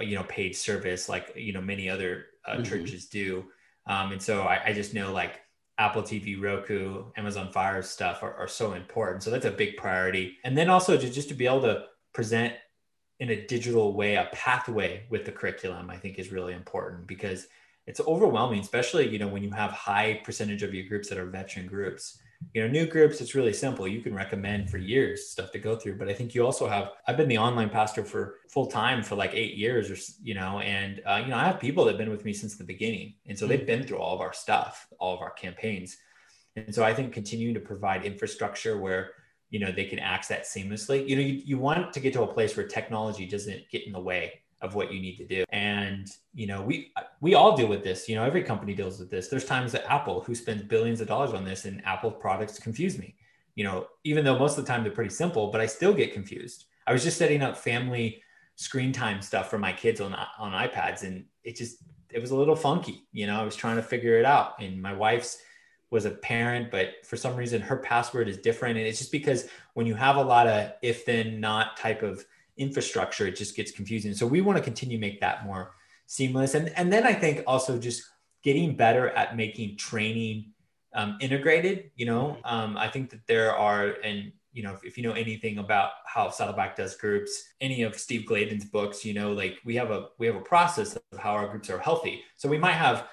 you 0.00 0.14
know 0.14 0.24
paid 0.24 0.54
service 0.54 1.08
like 1.08 1.32
you 1.36 1.52
know 1.52 1.60
many 1.60 1.88
other 1.88 2.26
uh, 2.46 2.52
mm-hmm. 2.52 2.62
churches 2.62 3.06
do 3.06 3.44
um, 3.86 4.12
and 4.12 4.22
so 4.22 4.42
I, 4.42 4.66
I 4.66 4.72
just 4.72 4.94
know 4.94 5.12
like 5.12 5.40
Apple 5.76 6.02
TV, 6.02 6.40
Roku, 6.40 7.04
Amazon 7.16 7.50
Fire 7.50 7.82
stuff 7.82 8.22
are, 8.22 8.34
are 8.34 8.48
so 8.48 8.74
important. 8.74 9.22
So 9.22 9.30
that's 9.30 9.44
a 9.44 9.50
big 9.50 9.76
priority. 9.76 10.38
And 10.44 10.56
then 10.56 10.70
also 10.70 10.96
to 10.96 11.10
just 11.10 11.28
to 11.28 11.34
be 11.34 11.46
able 11.46 11.62
to 11.62 11.86
present 12.12 12.54
in 13.20 13.30
a 13.30 13.46
digital 13.46 13.94
way 13.94 14.16
a 14.16 14.28
pathway 14.32 15.04
with 15.10 15.24
the 15.24 15.32
curriculum, 15.32 15.90
I 15.90 15.96
think 15.96 16.18
is 16.18 16.32
really 16.32 16.52
important 16.52 17.06
because 17.06 17.46
it's 17.86 18.00
overwhelming, 18.00 18.60
especially 18.60 19.08
you 19.08 19.18
know 19.18 19.28
when 19.28 19.42
you 19.42 19.50
have 19.50 19.70
high 19.72 20.20
percentage 20.24 20.62
of 20.62 20.72
your 20.72 20.86
groups 20.86 21.08
that 21.08 21.18
are 21.18 21.26
veteran 21.26 21.66
groups 21.66 22.18
you 22.52 22.62
know 22.62 22.68
new 22.68 22.86
groups 22.86 23.20
it's 23.20 23.34
really 23.34 23.52
simple 23.52 23.86
you 23.86 24.00
can 24.00 24.14
recommend 24.14 24.70
for 24.70 24.78
years 24.78 25.28
stuff 25.28 25.50
to 25.52 25.58
go 25.58 25.76
through 25.76 25.96
but 25.96 26.08
i 26.08 26.12
think 26.12 26.34
you 26.34 26.44
also 26.44 26.68
have 26.68 26.90
i've 27.06 27.16
been 27.16 27.28
the 27.28 27.38
online 27.38 27.70
pastor 27.70 28.04
for 28.04 28.36
full 28.48 28.66
time 28.66 29.02
for 29.02 29.14
like 29.14 29.34
eight 29.34 29.54
years 29.54 29.90
or 29.90 29.96
you 30.22 30.34
know 30.34 30.60
and 30.60 31.00
uh, 31.06 31.20
you 31.22 31.28
know 31.28 31.36
i 31.36 31.44
have 31.44 31.58
people 31.58 31.84
that 31.84 31.92
have 31.92 31.98
been 31.98 32.10
with 32.10 32.24
me 32.24 32.32
since 32.32 32.56
the 32.56 32.64
beginning 32.64 33.14
and 33.26 33.38
so 33.38 33.46
they've 33.46 33.60
mm. 33.60 33.66
been 33.66 33.82
through 33.82 33.98
all 33.98 34.14
of 34.14 34.20
our 34.20 34.32
stuff 34.32 34.86
all 34.98 35.14
of 35.14 35.20
our 35.20 35.32
campaigns 35.32 35.96
and 36.56 36.74
so 36.74 36.84
i 36.84 36.92
think 36.92 37.12
continuing 37.12 37.54
to 37.54 37.60
provide 37.60 38.04
infrastructure 38.04 38.78
where 38.78 39.12
you 39.50 39.58
know 39.58 39.72
they 39.72 39.84
can 39.84 39.98
access 39.98 40.28
that 40.28 40.60
seamlessly 40.60 41.08
you 41.08 41.16
know 41.16 41.22
you, 41.22 41.42
you 41.44 41.58
want 41.58 41.92
to 41.92 42.00
get 42.00 42.12
to 42.12 42.22
a 42.22 42.26
place 42.26 42.56
where 42.56 42.66
technology 42.66 43.26
doesn't 43.26 43.68
get 43.70 43.86
in 43.86 43.92
the 43.92 44.00
way 44.00 44.40
of 44.60 44.74
what 44.74 44.92
you 44.92 45.00
need 45.00 45.16
to 45.16 45.26
do. 45.26 45.44
And 45.50 46.08
you 46.34 46.46
know, 46.46 46.62
we 46.62 46.92
we 47.20 47.34
all 47.34 47.56
deal 47.56 47.68
with 47.68 47.82
this. 47.82 48.08
You 48.08 48.16
know, 48.16 48.24
every 48.24 48.42
company 48.42 48.74
deals 48.74 48.98
with 48.98 49.10
this. 49.10 49.28
There's 49.28 49.44
times 49.44 49.72
that 49.72 49.90
Apple, 49.90 50.20
who 50.20 50.34
spends 50.34 50.62
billions 50.62 51.00
of 51.00 51.08
dollars 51.08 51.32
on 51.32 51.44
this, 51.44 51.64
and 51.64 51.84
Apple 51.84 52.10
products 52.10 52.58
confuse 52.58 52.98
me. 52.98 53.16
You 53.54 53.64
know, 53.64 53.86
even 54.04 54.24
though 54.24 54.38
most 54.38 54.58
of 54.58 54.64
the 54.64 54.72
time 54.72 54.82
they're 54.82 54.92
pretty 54.92 55.14
simple, 55.14 55.50
but 55.50 55.60
I 55.60 55.66
still 55.66 55.94
get 55.94 56.12
confused. 56.12 56.64
I 56.86 56.92
was 56.92 57.04
just 57.04 57.18
setting 57.18 57.42
up 57.42 57.56
family 57.56 58.22
screen 58.56 58.92
time 58.92 59.20
stuff 59.20 59.50
for 59.50 59.58
my 59.58 59.72
kids 59.72 60.00
on 60.00 60.14
on 60.38 60.52
iPads, 60.52 61.02
and 61.02 61.24
it 61.42 61.56
just 61.56 61.78
it 62.10 62.20
was 62.20 62.30
a 62.30 62.36
little 62.36 62.56
funky. 62.56 63.06
You 63.12 63.26
know, 63.26 63.40
I 63.40 63.44
was 63.44 63.56
trying 63.56 63.76
to 63.76 63.82
figure 63.82 64.18
it 64.18 64.24
out, 64.24 64.60
and 64.60 64.80
my 64.80 64.92
wife's 64.92 65.38
was 65.90 66.06
a 66.06 66.10
parent, 66.10 66.72
but 66.72 66.94
for 67.04 67.16
some 67.16 67.36
reason 67.36 67.60
her 67.60 67.76
password 67.76 68.28
is 68.28 68.38
different. 68.38 68.76
And 68.76 68.86
it's 68.86 68.98
just 68.98 69.12
because 69.12 69.48
when 69.74 69.86
you 69.86 69.94
have 69.94 70.16
a 70.16 70.22
lot 70.22 70.48
of 70.48 70.72
if 70.82 71.06
then 71.06 71.40
not 71.40 71.76
type 71.76 72.02
of 72.02 72.24
infrastructure, 72.56 73.26
it 73.26 73.36
just 73.36 73.56
gets 73.56 73.70
confusing. 73.70 74.14
So 74.14 74.26
we 74.26 74.40
want 74.40 74.58
to 74.58 74.64
continue 74.64 74.98
make 74.98 75.20
that 75.20 75.44
more 75.44 75.74
seamless. 76.06 76.54
And, 76.54 76.70
and 76.76 76.92
then 76.92 77.04
I 77.06 77.14
think 77.14 77.42
also 77.46 77.78
just 77.78 78.04
getting 78.42 78.76
better 78.76 79.08
at 79.10 79.36
making 79.36 79.76
training 79.76 80.52
um, 80.94 81.18
integrated, 81.20 81.90
you 81.96 82.06
know, 82.06 82.36
um, 82.44 82.76
I 82.76 82.88
think 82.88 83.10
that 83.10 83.26
there 83.26 83.56
are, 83.56 83.96
and 84.04 84.32
you 84.52 84.62
know, 84.62 84.74
if, 84.74 84.84
if, 84.84 84.96
you 84.96 85.02
know 85.02 85.12
anything 85.12 85.58
about 85.58 85.90
how 86.06 86.30
Saddleback 86.30 86.76
does 86.76 86.94
groups, 86.94 87.42
any 87.60 87.82
of 87.82 87.98
Steve 87.98 88.26
Gladen's 88.26 88.64
books, 88.64 89.04
you 89.04 89.12
know, 89.12 89.32
like 89.32 89.58
we 89.64 89.74
have 89.74 89.90
a, 89.90 90.08
we 90.18 90.26
have 90.28 90.36
a 90.36 90.40
process 90.40 90.94
of 90.94 91.18
how 91.18 91.32
our 91.32 91.48
groups 91.48 91.68
are 91.68 91.78
healthy. 91.78 92.22
So 92.36 92.48
we 92.48 92.58
might 92.58 92.74
have, 92.74 93.08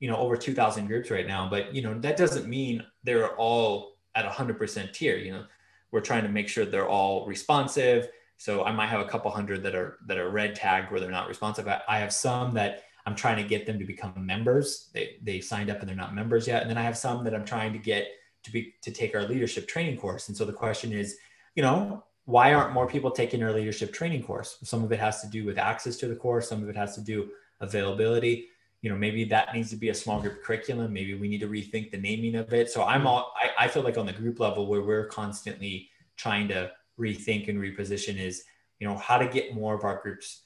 you 0.00 0.08
know, 0.08 0.16
over 0.16 0.36
2000 0.36 0.86
groups 0.86 1.10
right 1.10 1.26
now, 1.26 1.46
but 1.50 1.74
you 1.74 1.82
know, 1.82 1.98
that 2.00 2.16
doesn't 2.16 2.48
mean 2.48 2.82
they're 3.04 3.36
all 3.36 3.96
at 4.14 4.24
a 4.24 4.30
hundred 4.30 4.56
percent 4.56 4.94
tier, 4.94 5.18
you 5.18 5.32
know, 5.32 5.44
we're 5.90 6.00
trying 6.00 6.22
to 6.22 6.30
make 6.30 6.48
sure 6.48 6.64
they're 6.64 6.88
all 6.88 7.26
responsive 7.26 8.08
so 8.36 8.64
I 8.64 8.72
might 8.72 8.88
have 8.88 9.00
a 9.00 9.08
couple 9.08 9.30
hundred 9.30 9.62
that 9.62 9.74
are 9.74 9.98
that 10.06 10.18
are 10.18 10.30
red 10.30 10.54
tagged 10.54 10.90
where 10.90 11.00
they're 11.00 11.10
not 11.10 11.28
responsive. 11.28 11.66
I, 11.66 11.98
have 11.98 12.12
some 12.12 12.54
that 12.54 12.84
I'm 13.06 13.14
trying 13.14 13.36
to 13.36 13.48
get 13.48 13.66
them 13.66 13.78
to 13.78 13.84
become 13.84 14.12
members. 14.16 14.90
They 14.92 15.16
they 15.22 15.40
signed 15.40 15.70
up 15.70 15.80
and 15.80 15.88
they're 15.88 15.96
not 15.96 16.14
members 16.14 16.46
yet. 16.46 16.62
And 16.62 16.70
then 16.70 16.78
I 16.78 16.82
have 16.82 16.98
some 16.98 17.24
that 17.24 17.34
I'm 17.34 17.44
trying 17.44 17.72
to 17.72 17.78
get 17.78 18.08
to 18.42 18.52
be 18.52 18.74
to 18.82 18.90
take 18.90 19.14
our 19.14 19.22
leadership 19.22 19.66
training 19.66 19.98
course. 19.98 20.28
And 20.28 20.36
so 20.36 20.44
the 20.44 20.52
question 20.52 20.92
is, 20.92 21.16
you 21.54 21.62
know, 21.62 22.04
why 22.26 22.52
aren't 22.52 22.74
more 22.74 22.86
people 22.86 23.10
taking 23.10 23.42
our 23.42 23.52
leadership 23.52 23.92
training 23.92 24.22
course? 24.22 24.58
Some 24.62 24.84
of 24.84 24.92
it 24.92 24.98
has 24.98 25.22
to 25.22 25.28
do 25.28 25.46
with 25.46 25.58
access 25.58 25.96
to 25.98 26.08
the 26.08 26.16
course. 26.16 26.48
Some 26.48 26.62
of 26.62 26.68
it 26.68 26.76
has 26.76 26.94
to 26.96 27.00
do 27.00 27.30
availability. 27.60 28.48
You 28.82 28.90
know, 28.90 28.96
maybe 28.96 29.24
that 29.24 29.54
needs 29.54 29.70
to 29.70 29.76
be 29.76 29.88
a 29.88 29.94
small 29.94 30.20
group 30.20 30.42
curriculum. 30.42 30.92
Maybe 30.92 31.14
we 31.14 31.28
need 31.28 31.40
to 31.40 31.48
rethink 31.48 31.90
the 31.90 31.98
naming 31.98 32.34
of 32.34 32.52
it. 32.52 32.70
So 32.70 32.84
I'm 32.84 33.06
all 33.06 33.32
I, 33.42 33.64
I 33.64 33.68
feel 33.68 33.82
like 33.82 33.96
on 33.96 34.06
the 34.06 34.12
group 34.12 34.40
level 34.40 34.66
where 34.66 34.82
we're 34.82 35.06
constantly 35.06 35.88
trying 36.16 36.48
to 36.48 36.70
rethink 36.98 37.48
and 37.48 37.58
reposition 37.58 38.18
is 38.18 38.44
you 38.78 38.86
know 38.86 38.96
how 38.96 39.18
to 39.18 39.26
get 39.26 39.54
more 39.54 39.74
of 39.74 39.84
our 39.84 40.00
groups 40.02 40.42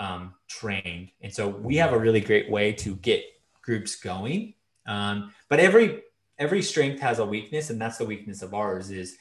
um, 0.00 0.34
trained. 0.48 1.10
And 1.20 1.32
so 1.32 1.46
we 1.46 1.76
have 1.76 1.92
a 1.92 1.98
really 1.98 2.20
great 2.20 2.50
way 2.50 2.72
to 2.72 2.96
get 2.96 3.22
groups 3.62 3.96
going. 3.96 4.54
Um, 4.86 5.32
but 5.48 5.60
every 5.60 6.02
every 6.38 6.62
strength 6.62 7.00
has 7.00 7.18
a 7.18 7.24
weakness 7.24 7.68
and 7.68 7.80
that's 7.80 7.98
the 7.98 8.04
weakness 8.04 8.40
of 8.42 8.54
ours 8.54 8.90
is 8.90 9.16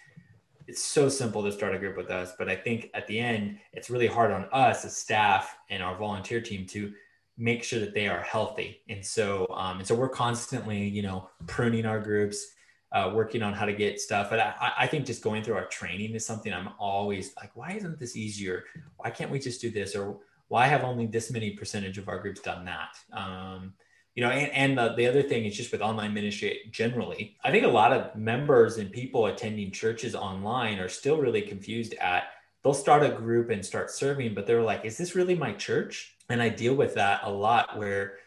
it's 0.67 0.83
so 0.83 1.09
simple 1.09 1.43
to 1.43 1.51
start 1.51 1.75
a 1.75 1.79
group 1.79 1.97
with 1.97 2.09
us. 2.09 2.31
But 2.39 2.47
i 2.49 2.55
think 2.55 2.89
at 2.93 3.05
the 3.07 3.19
end 3.19 3.59
it's 3.73 3.89
really 3.89 4.07
hard 4.07 4.31
on 4.31 4.45
us 4.51 4.85
as 4.85 4.95
staff 4.95 5.57
and 5.69 5.83
our 5.83 5.95
volunteer 5.97 6.39
team 6.39 6.65
to 6.67 6.93
make 7.37 7.63
sure 7.63 7.79
that 7.79 7.93
they 7.93 8.07
are 8.07 8.21
healthy. 8.21 8.81
And 8.87 9.05
so 9.05 9.47
um, 9.53 9.79
and 9.79 9.87
so 9.87 9.95
we're 9.95 10.09
constantly 10.09 10.87
you 10.87 11.01
know 11.01 11.29
pruning 11.45 11.85
our 11.85 11.99
groups 11.99 12.53
uh, 12.91 13.11
working 13.13 13.43
on 13.43 13.53
how 13.53 13.65
to 13.65 13.73
get 13.73 13.99
stuff. 13.99 14.29
But 14.29 14.39
I, 14.39 14.73
I, 14.79 14.87
think 14.87 15.05
just 15.05 15.21
going 15.21 15.43
through 15.43 15.55
our 15.55 15.67
training 15.67 16.15
is 16.15 16.25
something 16.25 16.51
I'm 16.51 16.69
always 16.79 17.35
like, 17.35 17.55
why 17.55 17.73
isn't 17.73 17.99
this 17.99 18.15
easier? 18.15 18.65
Why 18.97 19.11
can't 19.11 19.29
we 19.29 19.39
just 19.39 19.61
do 19.61 19.69
this? 19.69 19.95
Or 19.95 20.17
why 20.47 20.65
have 20.65 20.83
only 20.83 21.05
this 21.05 21.29
many 21.31 21.51
percentage 21.51 21.97
of 21.97 22.07
our 22.07 22.19
groups 22.19 22.41
done 22.41 22.65
that? 22.65 22.97
Um, 23.13 23.73
you 24.15 24.23
know, 24.23 24.31
and, 24.31 24.51
and 24.51 24.77
the, 24.77 24.95
the 24.95 25.07
other 25.07 25.21
thing 25.21 25.45
is 25.45 25.55
just 25.55 25.71
with 25.71 25.81
online 25.81 26.13
ministry 26.13 26.61
generally, 26.71 27.37
I 27.43 27.51
think 27.51 27.63
a 27.63 27.69
lot 27.69 27.93
of 27.93 28.15
members 28.15 28.77
and 28.77 28.91
people 28.91 29.27
attending 29.27 29.71
churches 29.71 30.15
online 30.15 30.79
are 30.79 30.89
still 30.89 31.17
really 31.17 31.43
confused 31.43 31.93
at 32.01 32.23
they'll 32.63 32.73
start 32.73 33.03
a 33.03 33.09
group 33.09 33.49
and 33.49 33.65
start 33.65 33.89
serving, 33.91 34.33
but 34.33 34.45
they're 34.45 34.61
like, 34.61 34.83
is 34.83 34.97
this 34.97 35.15
really 35.15 35.35
my 35.35 35.53
church? 35.53 36.15
And 36.29 36.41
I 36.41 36.49
deal 36.49 36.75
with 36.75 36.95
that 36.95 37.21
a 37.23 37.31
lot 37.31 37.77
where, 37.77 38.17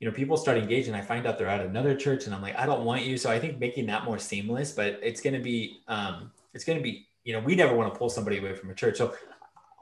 you 0.00 0.08
know, 0.08 0.14
people 0.14 0.36
start 0.38 0.56
engaging. 0.56 0.94
I 0.94 1.02
find 1.02 1.26
out 1.26 1.38
they're 1.38 1.46
at 1.46 1.60
another 1.60 1.94
church 1.94 2.24
and 2.24 2.34
I'm 2.34 2.40
like, 2.40 2.58
I 2.58 2.64
don't 2.64 2.84
want 2.84 3.04
you. 3.04 3.18
So 3.18 3.30
I 3.30 3.38
think 3.38 3.58
making 3.58 3.86
that 3.86 4.04
more 4.04 4.18
seamless, 4.18 4.72
but 4.72 4.98
it's 5.02 5.20
going 5.20 5.34
to 5.34 5.40
be, 5.40 5.82
um, 5.88 6.32
it's 6.54 6.64
going 6.64 6.78
to 6.78 6.82
be, 6.82 7.06
you 7.22 7.34
know, 7.34 7.40
we 7.40 7.54
never 7.54 7.76
want 7.76 7.92
to 7.92 7.98
pull 7.98 8.08
somebody 8.08 8.38
away 8.38 8.54
from 8.54 8.70
a 8.70 8.74
church. 8.74 8.96
So 8.96 9.14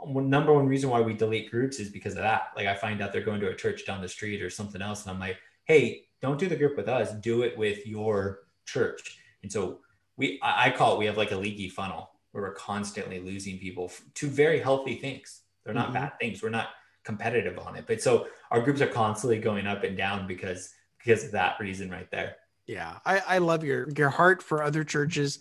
number 0.04 0.52
one 0.52 0.66
reason 0.66 0.90
why 0.90 1.00
we 1.00 1.14
delete 1.14 1.52
groups 1.52 1.78
is 1.78 1.88
because 1.88 2.14
of 2.14 2.22
that. 2.22 2.48
Like 2.56 2.66
I 2.66 2.74
find 2.74 3.00
out 3.00 3.12
they're 3.12 3.22
going 3.22 3.40
to 3.40 3.48
a 3.48 3.54
church 3.54 3.86
down 3.86 4.02
the 4.02 4.08
street 4.08 4.42
or 4.42 4.50
something 4.50 4.82
else. 4.82 5.04
And 5.04 5.12
I'm 5.12 5.20
like, 5.20 5.36
Hey, 5.64 6.06
don't 6.20 6.38
do 6.38 6.48
the 6.48 6.56
group 6.56 6.76
with 6.76 6.88
us, 6.88 7.12
do 7.12 7.42
it 7.42 7.56
with 7.56 7.86
your 7.86 8.40
church. 8.66 9.18
And 9.44 9.52
so 9.52 9.78
we, 10.16 10.40
I 10.42 10.70
call 10.70 10.96
it, 10.96 10.98
we 10.98 11.06
have 11.06 11.16
like 11.16 11.30
a 11.30 11.36
leaky 11.36 11.68
funnel 11.68 12.10
where 12.32 12.42
we're 12.42 12.54
constantly 12.54 13.20
losing 13.20 13.58
people 13.58 13.92
to 14.14 14.26
very 14.26 14.58
healthy 14.58 14.96
things. 14.96 15.42
They're 15.64 15.74
not 15.74 15.86
mm-hmm. 15.86 15.94
bad 15.94 16.18
things. 16.18 16.42
We're 16.42 16.50
not 16.50 16.70
competitive 17.04 17.58
on 17.58 17.76
it. 17.76 17.84
But 17.86 18.02
so 18.02 18.28
our 18.50 18.60
groups 18.60 18.80
are 18.80 18.86
constantly 18.86 19.38
going 19.38 19.66
up 19.66 19.84
and 19.84 19.96
down 19.96 20.26
because 20.26 20.72
because 20.98 21.24
of 21.24 21.32
that 21.32 21.56
reason 21.60 21.90
right 21.90 22.10
there. 22.10 22.36
Yeah, 22.66 22.98
I, 23.04 23.20
I 23.26 23.38
love 23.38 23.64
your 23.64 23.88
your 23.96 24.10
heart 24.10 24.42
for 24.42 24.62
other 24.62 24.84
churches, 24.84 25.38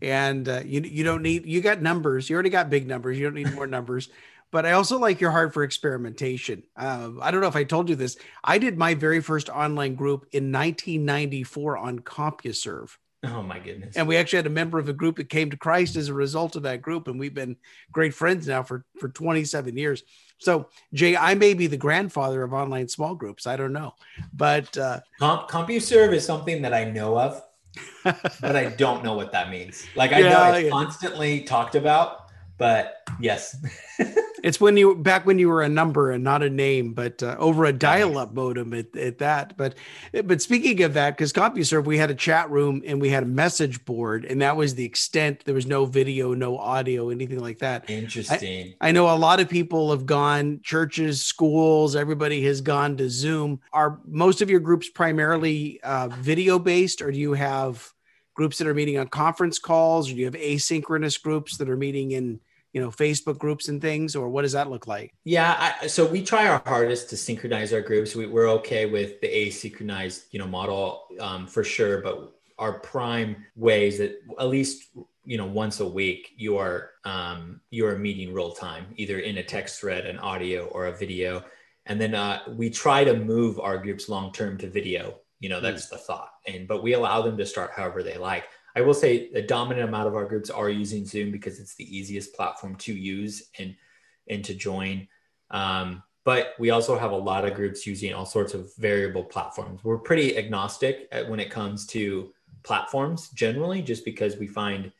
and 0.00 0.48
uh, 0.48 0.62
you 0.64 0.80
you 0.80 1.04
don't 1.04 1.22
need 1.22 1.46
you 1.46 1.60
got 1.60 1.82
numbers. 1.82 2.30
You 2.30 2.34
already 2.34 2.50
got 2.50 2.70
big 2.70 2.86
numbers. 2.86 3.18
You 3.18 3.24
don't 3.24 3.34
need 3.34 3.54
more 3.54 3.66
numbers. 3.78 4.08
But 4.52 4.66
I 4.66 4.72
also 4.72 4.98
like 4.98 5.20
your 5.20 5.30
heart 5.30 5.54
for 5.54 5.62
experimentation. 5.62 6.64
Uh, 6.76 7.10
I 7.20 7.30
don't 7.30 7.40
know 7.40 7.46
if 7.46 7.54
I 7.54 7.62
told 7.62 7.88
you 7.88 7.94
this. 7.94 8.16
I 8.42 8.58
did 8.58 8.76
my 8.76 8.94
very 8.94 9.20
first 9.20 9.48
online 9.48 9.94
group 9.94 10.26
in 10.32 10.50
1994 10.50 11.78
on 11.78 12.00
CompuServe. 12.00 12.96
Oh 13.22 13.42
my 13.42 13.58
goodness. 13.58 13.96
And 13.96 14.08
we 14.08 14.16
actually 14.16 14.38
had 14.38 14.46
a 14.46 14.50
member 14.50 14.78
of 14.78 14.88
a 14.88 14.94
group 14.94 15.16
that 15.16 15.28
came 15.28 15.50
to 15.50 15.56
Christ 15.56 15.96
as 15.96 16.08
a 16.08 16.14
result 16.14 16.56
of 16.56 16.62
that 16.62 16.80
group. 16.80 17.06
And 17.06 17.20
we've 17.20 17.34
been 17.34 17.56
great 17.92 18.14
friends 18.14 18.48
now 18.48 18.62
for, 18.62 18.84
for 18.98 19.08
27 19.08 19.76
years. 19.76 20.02
So 20.38 20.68
Jay, 20.94 21.16
I 21.16 21.34
may 21.34 21.52
be 21.52 21.66
the 21.66 21.76
grandfather 21.76 22.42
of 22.42 22.54
online 22.54 22.88
small 22.88 23.14
groups. 23.14 23.46
I 23.46 23.56
don't 23.56 23.74
know, 23.74 23.94
but 24.32 24.76
uh, 24.78 25.00
Comp- 25.18 25.50
CompuServe 25.50 26.14
is 26.14 26.24
something 26.24 26.62
that 26.62 26.72
I 26.72 26.84
know 26.84 27.18
of, 27.18 27.42
but 28.04 28.56
I 28.56 28.70
don't 28.70 29.04
know 29.04 29.12
what 29.12 29.32
that 29.32 29.50
means. 29.50 29.86
Like 29.94 30.12
I 30.12 30.20
yeah, 30.20 30.30
know 30.30 30.52
it's 30.54 30.64
yeah. 30.64 30.70
constantly 30.70 31.42
talked 31.42 31.74
about, 31.74 32.30
but 32.56 33.02
yes. 33.20 33.54
it's 34.42 34.60
when 34.60 34.76
you 34.76 34.96
back 34.96 35.26
when 35.26 35.38
you 35.38 35.48
were 35.48 35.62
a 35.62 35.68
number 35.68 36.10
and 36.10 36.24
not 36.24 36.42
a 36.42 36.50
name, 36.50 36.92
but 36.92 37.22
uh, 37.22 37.36
over 37.38 37.64
a 37.64 37.72
dial-up 37.72 38.34
modem 38.34 38.74
at, 38.74 38.96
at 38.96 39.18
that. 39.18 39.56
But 39.56 39.74
but 40.24 40.42
speaking 40.42 40.82
of 40.82 40.94
that, 40.94 41.16
because 41.16 41.32
CompuServe, 41.32 41.84
we 41.84 41.98
had 41.98 42.10
a 42.10 42.14
chat 42.14 42.50
room 42.50 42.82
and 42.86 43.00
we 43.00 43.10
had 43.10 43.22
a 43.22 43.26
message 43.26 43.84
board, 43.84 44.24
and 44.24 44.42
that 44.42 44.56
was 44.56 44.74
the 44.74 44.84
extent. 44.84 45.44
There 45.44 45.54
was 45.54 45.66
no 45.66 45.84
video, 45.84 46.34
no 46.34 46.58
audio, 46.58 47.10
anything 47.10 47.40
like 47.40 47.58
that. 47.58 47.88
Interesting. 47.88 48.74
I, 48.80 48.88
I 48.88 48.92
know 48.92 49.14
a 49.14 49.16
lot 49.16 49.40
of 49.40 49.48
people 49.48 49.90
have 49.90 50.06
gone 50.06 50.60
churches, 50.62 51.24
schools. 51.24 51.96
Everybody 51.96 52.42
has 52.44 52.60
gone 52.60 52.96
to 52.96 53.08
Zoom. 53.08 53.60
Are 53.72 54.00
most 54.06 54.42
of 54.42 54.50
your 54.50 54.60
groups 54.60 54.88
primarily 54.88 55.80
uh, 55.82 56.08
video 56.08 56.58
based, 56.58 57.02
or 57.02 57.10
do 57.12 57.18
you 57.18 57.34
have 57.34 57.92
groups 58.34 58.58
that 58.58 58.66
are 58.66 58.74
meeting 58.74 58.96
on 58.96 59.08
conference 59.08 59.58
calls, 59.58 60.08
or 60.08 60.14
do 60.14 60.18
you 60.18 60.24
have 60.24 60.34
asynchronous 60.34 61.20
groups 61.20 61.58
that 61.58 61.68
are 61.68 61.76
meeting 61.76 62.12
in 62.12 62.40
you 62.72 62.80
know 62.80 62.90
facebook 62.90 63.38
groups 63.38 63.68
and 63.68 63.80
things 63.80 64.14
or 64.14 64.28
what 64.28 64.42
does 64.42 64.52
that 64.52 64.70
look 64.70 64.86
like? 64.86 65.12
Yeah 65.24 65.74
I, 65.82 65.86
so 65.86 66.06
we 66.06 66.22
try 66.22 66.46
our 66.48 66.62
hardest 66.64 67.10
to 67.10 67.16
synchronize 67.16 67.72
our 67.72 67.80
groups. 67.80 68.14
We, 68.14 68.26
are 68.26 68.48
okay 68.48 68.86
with 68.86 69.20
the 69.20 69.28
asynchronized 69.28 70.24
you 70.30 70.38
know 70.38 70.46
model 70.46 71.04
um, 71.20 71.46
for 71.46 71.64
sure 71.64 72.00
but 72.00 72.32
our 72.58 72.74
prime 72.74 73.44
ways 73.56 73.98
that 73.98 74.22
at 74.38 74.48
least 74.48 74.88
you 75.24 75.38
know 75.38 75.46
once 75.46 75.80
a 75.80 75.86
week 75.86 76.32
you 76.36 76.56
are 76.58 76.90
um, 77.04 77.60
you 77.70 77.86
are 77.86 77.98
meeting 77.98 78.32
real 78.32 78.52
time 78.52 78.86
either 78.96 79.18
in 79.20 79.38
a 79.38 79.42
text 79.42 79.80
thread 79.80 80.06
an 80.06 80.18
audio 80.18 80.66
or 80.66 80.86
a 80.86 80.96
video. 80.96 81.44
And 81.86 82.00
then 82.00 82.14
uh, 82.14 82.40
we 82.56 82.70
try 82.70 83.04
to 83.04 83.16
move 83.16 83.58
our 83.58 83.78
groups 83.78 84.08
long 84.08 84.32
term 84.32 84.58
to 84.58 84.68
video. 84.68 85.16
You 85.40 85.48
know 85.48 85.60
that's 85.60 85.86
mm. 85.86 85.90
the 85.90 85.98
thought. 85.98 86.30
And 86.46 86.68
but 86.68 86.82
we 86.82 86.92
allow 86.92 87.22
them 87.22 87.36
to 87.38 87.46
start 87.46 87.72
however 87.74 88.02
they 88.02 88.18
like 88.18 88.44
I 88.80 88.82
will 88.82 88.94
say 88.94 89.30
the 89.30 89.42
dominant 89.42 89.88
amount 89.88 90.08
of 90.08 90.14
our 90.14 90.24
groups 90.24 90.48
are 90.48 90.70
using 90.70 91.04
Zoom 91.04 91.30
because 91.30 91.60
it's 91.60 91.74
the 91.74 91.84
easiest 91.96 92.34
platform 92.34 92.76
to 92.76 92.94
use 92.94 93.50
and 93.58 93.76
and 94.26 94.42
to 94.44 94.54
join. 94.54 95.06
Um, 95.50 96.02
but 96.24 96.54
we 96.58 96.70
also 96.70 96.98
have 96.98 97.12
a 97.12 97.16
lot 97.16 97.44
of 97.44 97.54
groups 97.54 97.86
using 97.86 98.14
all 98.14 98.24
sorts 98.24 98.54
of 98.54 98.74
variable 98.76 99.24
platforms. 99.24 99.84
We're 99.84 99.98
pretty 99.98 100.38
agnostic 100.38 101.08
when 101.28 101.40
it 101.40 101.50
comes 101.50 101.86
to 101.88 102.32
platforms 102.62 103.28
generally, 103.30 103.82
just 103.82 104.04
because 104.04 104.36
we 104.36 104.46
find 104.46 104.92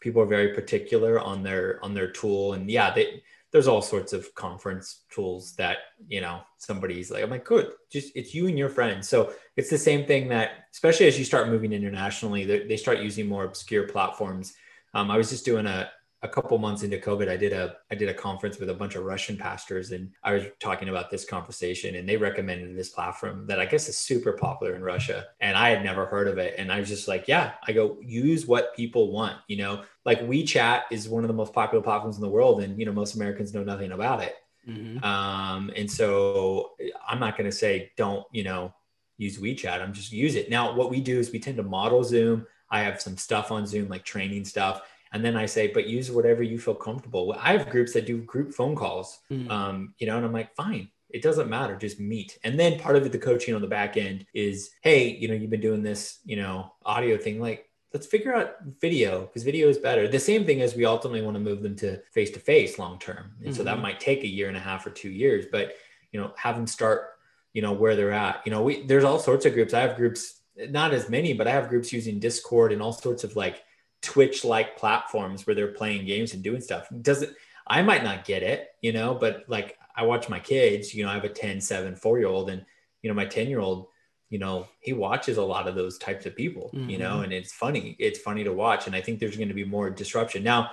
people 0.00 0.20
are 0.20 0.26
very 0.26 0.52
particular 0.52 1.20
on 1.20 1.44
their 1.44 1.78
on 1.84 1.94
their 1.94 2.10
tool. 2.10 2.54
And 2.54 2.68
yeah, 2.68 2.92
they 2.92 3.22
there's 3.50 3.68
all 3.68 3.82
sorts 3.82 4.12
of 4.12 4.34
conference 4.34 5.04
tools 5.10 5.54
that 5.56 5.78
you 6.06 6.20
know 6.20 6.40
somebody's 6.58 7.10
like 7.10 7.22
i'm 7.22 7.30
like 7.30 7.44
good 7.44 7.72
just 7.90 8.14
it's 8.14 8.34
you 8.34 8.46
and 8.46 8.58
your 8.58 8.68
friends. 8.68 9.08
So 9.08 9.32
it's 9.56 9.70
the 9.70 9.78
same 9.78 10.06
thing 10.06 10.28
that 10.28 10.50
especially 10.72 11.06
as 11.06 11.18
you 11.18 11.24
start 11.24 11.48
moving 11.48 11.72
internationally 11.72 12.44
they 12.44 12.76
start 12.76 13.00
using 13.00 13.26
more 13.26 13.44
obscure 13.44 13.88
platforms. 13.88 14.54
Um, 14.94 15.10
i 15.10 15.16
was 15.16 15.30
just 15.30 15.44
doing 15.44 15.66
a, 15.66 15.90
a 16.22 16.28
couple 16.28 16.58
months 16.58 16.82
into 16.82 16.98
COVID, 16.98 17.28
I 17.28 17.36
did 17.36 17.52
a 17.52 17.76
I 17.90 17.94
did 17.94 18.08
a 18.08 18.14
conference 18.14 18.58
with 18.58 18.70
a 18.70 18.74
bunch 18.74 18.96
of 18.96 19.04
Russian 19.04 19.36
pastors, 19.36 19.92
and 19.92 20.10
I 20.24 20.32
was 20.32 20.44
talking 20.58 20.88
about 20.88 21.10
this 21.10 21.24
conversation, 21.24 21.94
and 21.94 22.08
they 22.08 22.16
recommended 22.16 22.76
this 22.76 22.88
platform 22.88 23.46
that 23.46 23.60
I 23.60 23.66
guess 23.66 23.88
is 23.88 23.96
super 23.96 24.32
popular 24.32 24.74
in 24.74 24.82
Russia, 24.82 25.26
and 25.40 25.56
I 25.56 25.70
had 25.70 25.84
never 25.84 26.06
heard 26.06 26.26
of 26.26 26.38
it, 26.38 26.54
and 26.58 26.72
I 26.72 26.80
was 26.80 26.88
just 26.88 27.06
like, 27.06 27.28
yeah, 27.28 27.52
I 27.66 27.72
go 27.72 27.98
use 28.02 28.46
what 28.46 28.74
people 28.74 29.12
want, 29.12 29.36
you 29.46 29.58
know, 29.58 29.84
like 30.04 30.20
WeChat 30.20 30.82
is 30.90 31.08
one 31.08 31.22
of 31.22 31.28
the 31.28 31.34
most 31.34 31.52
popular 31.52 31.82
platforms 31.82 32.16
in 32.16 32.22
the 32.22 32.28
world, 32.28 32.62
and 32.62 32.78
you 32.78 32.86
know 32.86 32.92
most 32.92 33.14
Americans 33.14 33.54
know 33.54 33.62
nothing 33.62 33.92
about 33.92 34.20
it, 34.20 34.34
mm-hmm. 34.68 35.02
um, 35.04 35.70
and 35.76 35.88
so 35.88 36.72
I'm 37.08 37.20
not 37.20 37.36
going 37.36 37.48
to 37.48 37.56
say 37.56 37.92
don't 37.96 38.26
you 38.32 38.42
know 38.42 38.74
use 39.18 39.38
WeChat, 39.38 39.80
I'm 39.80 39.92
just 39.92 40.12
use 40.12 40.34
it. 40.34 40.50
Now, 40.50 40.74
what 40.74 40.90
we 40.90 41.00
do 41.00 41.18
is 41.18 41.30
we 41.30 41.38
tend 41.38 41.56
to 41.58 41.62
model 41.64 42.02
Zoom. 42.02 42.46
I 42.70 42.82
have 42.82 43.00
some 43.00 43.16
stuff 43.16 43.50
on 43.50 43.66
Zoom, 43.66 43.88
like 43.88 44.04
training 44.04 44.44
stuff 44.44 44.82
and 45.12 45.24
then 45.24 45.36
I 45.36 45.46
say, 45.46 45.68
but 45.68 45.86
use 45.86 46.10
whatever 46.10 46.42
you 46.42 46.58
feel 46.58 46.74
comfortable. 46.74 47.34
I 47.38 47.52
have 47.52 47.70
groups 47.70 47.92
that 47.94 48.06
do 48.06 48.18
group 48.18 48.52
phone 48.52 48.76
calls, 48.76 49.20
mm. 49.30 49.50
um, 49.50 49.94
you 49.98 50.06
know, 50.06 50.16
and 50.16 50.26
I'm 50.26 50.32
like, 50.32 50.54
fine, 50.54 50.88
it 51.10 51.22
doesn't 51.22 51.48
matter, 51.48 51.76
just 51.76 52.00
meet. 52.00 52.38
And 52.44 52.58
then 52.58 52.78
part 52.78 52.96
of 52.96 53.06
it, 53.06 53.12
the 53.12 53.18
coaching 53.18 53.54
on 53.54 53.62
the 53.62 53.66
back 53.66 53.96
end 53.96 54.26
is, 54.34 54.70
hey, 54.82 55.08
you 55.08 55.28
know, 55.28 55.34
you've 55.34 55.50
been 55.50 55.60
doing 55.60 55.82
this, 55.82 56.18
you 56.24 56.36
know, 56.36 56.72
audio 56.84 57.16
thing, 57.16 57.40
like 57.40 57.68
let's 57.94 58.06
figure 58.06 58.34
out 58.34 58.56
video 58.80 59.22
because 59.22 59.42
video 59.42 59.68
is 59.68 59.78
better. 59.78 60.08
The 60.08 60.18
same 60.18 60.44
thing 60.44 60.60
as 60.60 60.74
we 60.74 60.84
ultimately 60.84 61.22
want 61.22 61.36
to 61.36 61.40
move 61.40 61.62
them 61.62 61.76
to 61.76 62.00
face 62.12 62.30
to 62.32 62.40
face 62.40 62.78
long 62.78 62.98
term, 62.98 63.32
and 63.38 63.48
mm-hmm. 63.48 63.56
so 63.56 63.64
that 63.64 63.74
mm-hmm. 63.74 63.82
might 63.82 64.00
take 64.00 64.22
a 64.22 64.28
year 64.28 64.48
and 64.48 64.56
a 64.56 64.60
half 64.60 64.86
or 64.86 64.90
two 64.90 65.10
years, 65.10 65.46
but 65.50 65.74
you 66.12 66.20
know, 66.20 66.32
have 66.36 66.56
them 66.56 66.66
start, 66.66 67.10
you 67.52 67.62
know, 67.62 67.72
where 67.72 67.96
they're 67.96 68.12
at. 68.12 68.42
You 68.44 68.52
know, 68.52 68.62
we 68.62 68.86
there's 68.86 69.04
all 69.04 69.18
sorts 69.18 69.46
of 69.46 69.54
groups. 69.54 69.74
I 69.74 69.80
have 69.80 69.96
groups, 69.96 70.40
not 70.56 70.92
as 70.92 71.08
many, 71.08 71.32
but 71.32 71.48
I 71.48 71.52
have 71.52 71.68
groups 71.68 71.92
using 71.92 72.18
Discord 72.18 72.72
and 72.72 72.82
all 72.82 72.92
sorts 72.92 73.24
of 73.24 73.36
like 73.36 73.62
Twitch 74.02 74.44
like 74.44 74.76
platforms 74.76 75.46
where 75.46 75.54
they're 75.54 75.72
playing 75.72 76.06
games 76.06 76.34
and 76.34 76.42
doing 76.42 76.60
stuff. 76.60 76.88
Does 77.02 77.22
it, 77.22 77.34
I 77.66 77.82
might 77.82 78.04
not 78.04 78.24
get 78.24 78.42
it, 78.42 78.68
you 78.80 78.92
know, 78.92 79.14
but 79.14 79.44
like 79.48 79.76
I 79.96 80.02
watch 80.02 80.28
my 80.28 80.40
kids, 80.40 80.94
you 80.94 81.04
know, 81.04 81.10
I 81.10 81.14
have 81.14 81.24
a 81.24 81.28
10, 81.28 81.60
7, 81.60 81.96
4 81.96 82.18
year 82.18 82.28
old, 82.28 82.50
and, 82.50 82.64
you 83.02 83.10
know, 83.10 83.14
my 83.14 83.26
10 83.26 83.48
year 83.48 83.60
old, 83.60 83.88
you 84.30 84.38
know, 84.38 84.68
he 84.80 84.92
watches 84.92 85.38
a 85.38 85.42
lot 85.42 85.66
of 85.66 85.74
those 85.74 85.98
types 85.98 86.26
of 86.26 86.36
people, 86.36 86.70
mm-hmm. 86.74 86.90
you 86.90 86.98
know, 86.98 87.16
mm-hmm. 87.16 87.24
and 87.24 87.32
it's 87.32 87.52
funny. 87.52 87.96
It's 87.98 88.18
funny 88.18 88.44
to 88.44 88.52
watch. 88.52 88.86
And 88.86 88.94
I 88.94 89.00
think 89.00 89.18
there's 89.18 89.36
going 89.36 89.48
to 89.48 89.54
be 89.54 89.64
more 89.64 89.90
disruption. 89.90 90.44
Now, 90.44 90.70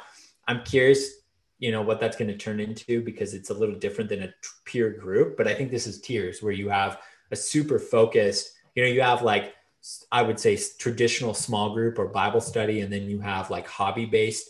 I'm 0.47 0.63
curious, 0.63 1.09
you 1.59 1.71
know, 1.71 1.81
what 1.81 1.99
that's 1.99 2.17
going 2.17 2.27
to 2.27 2.38
turn 2.38 2.59
into 2.59 3.01
because 3.01 3.33
it's 3.33 3.49
a 3.49 3.53
little 3.53 3.75
different 3.75 4.09
than 4.09 4.23
a 4.23 4.33
peer 4.65 4.89
group. 4.91 5.38
But 5.38 5.47
I 5.47 5.53
think 5.53 5.71
this 5.71 5.88
is 5.88 6.01
tiers 6.01 6.43
where 6.43 6.51
you 6.51 6.69
have 6.69 6.99
a 7.31 7.35
super 7.35 7.79
focused, 7.79 8.51
you 8.75 8.83
know, 8.83 8.89
you 8.89 9.01
have 9.01 9.21
like 9.21 9.53
I 10.12 10.21
would 10.21 10.39
say 10.39 10.58
traditional 10.80 11.34
small 11.34 11.74
group 11.74 12.00
or 12.00 12.08
Bible 12.08 12.41
study, 12.41 12.82
and 12.82 12.91
then 12.91 13.10
you 13.10 13.19
have 13.19 13.50
like 13.50 13.67
hobby 13.67 14.06
based 14.06 14.50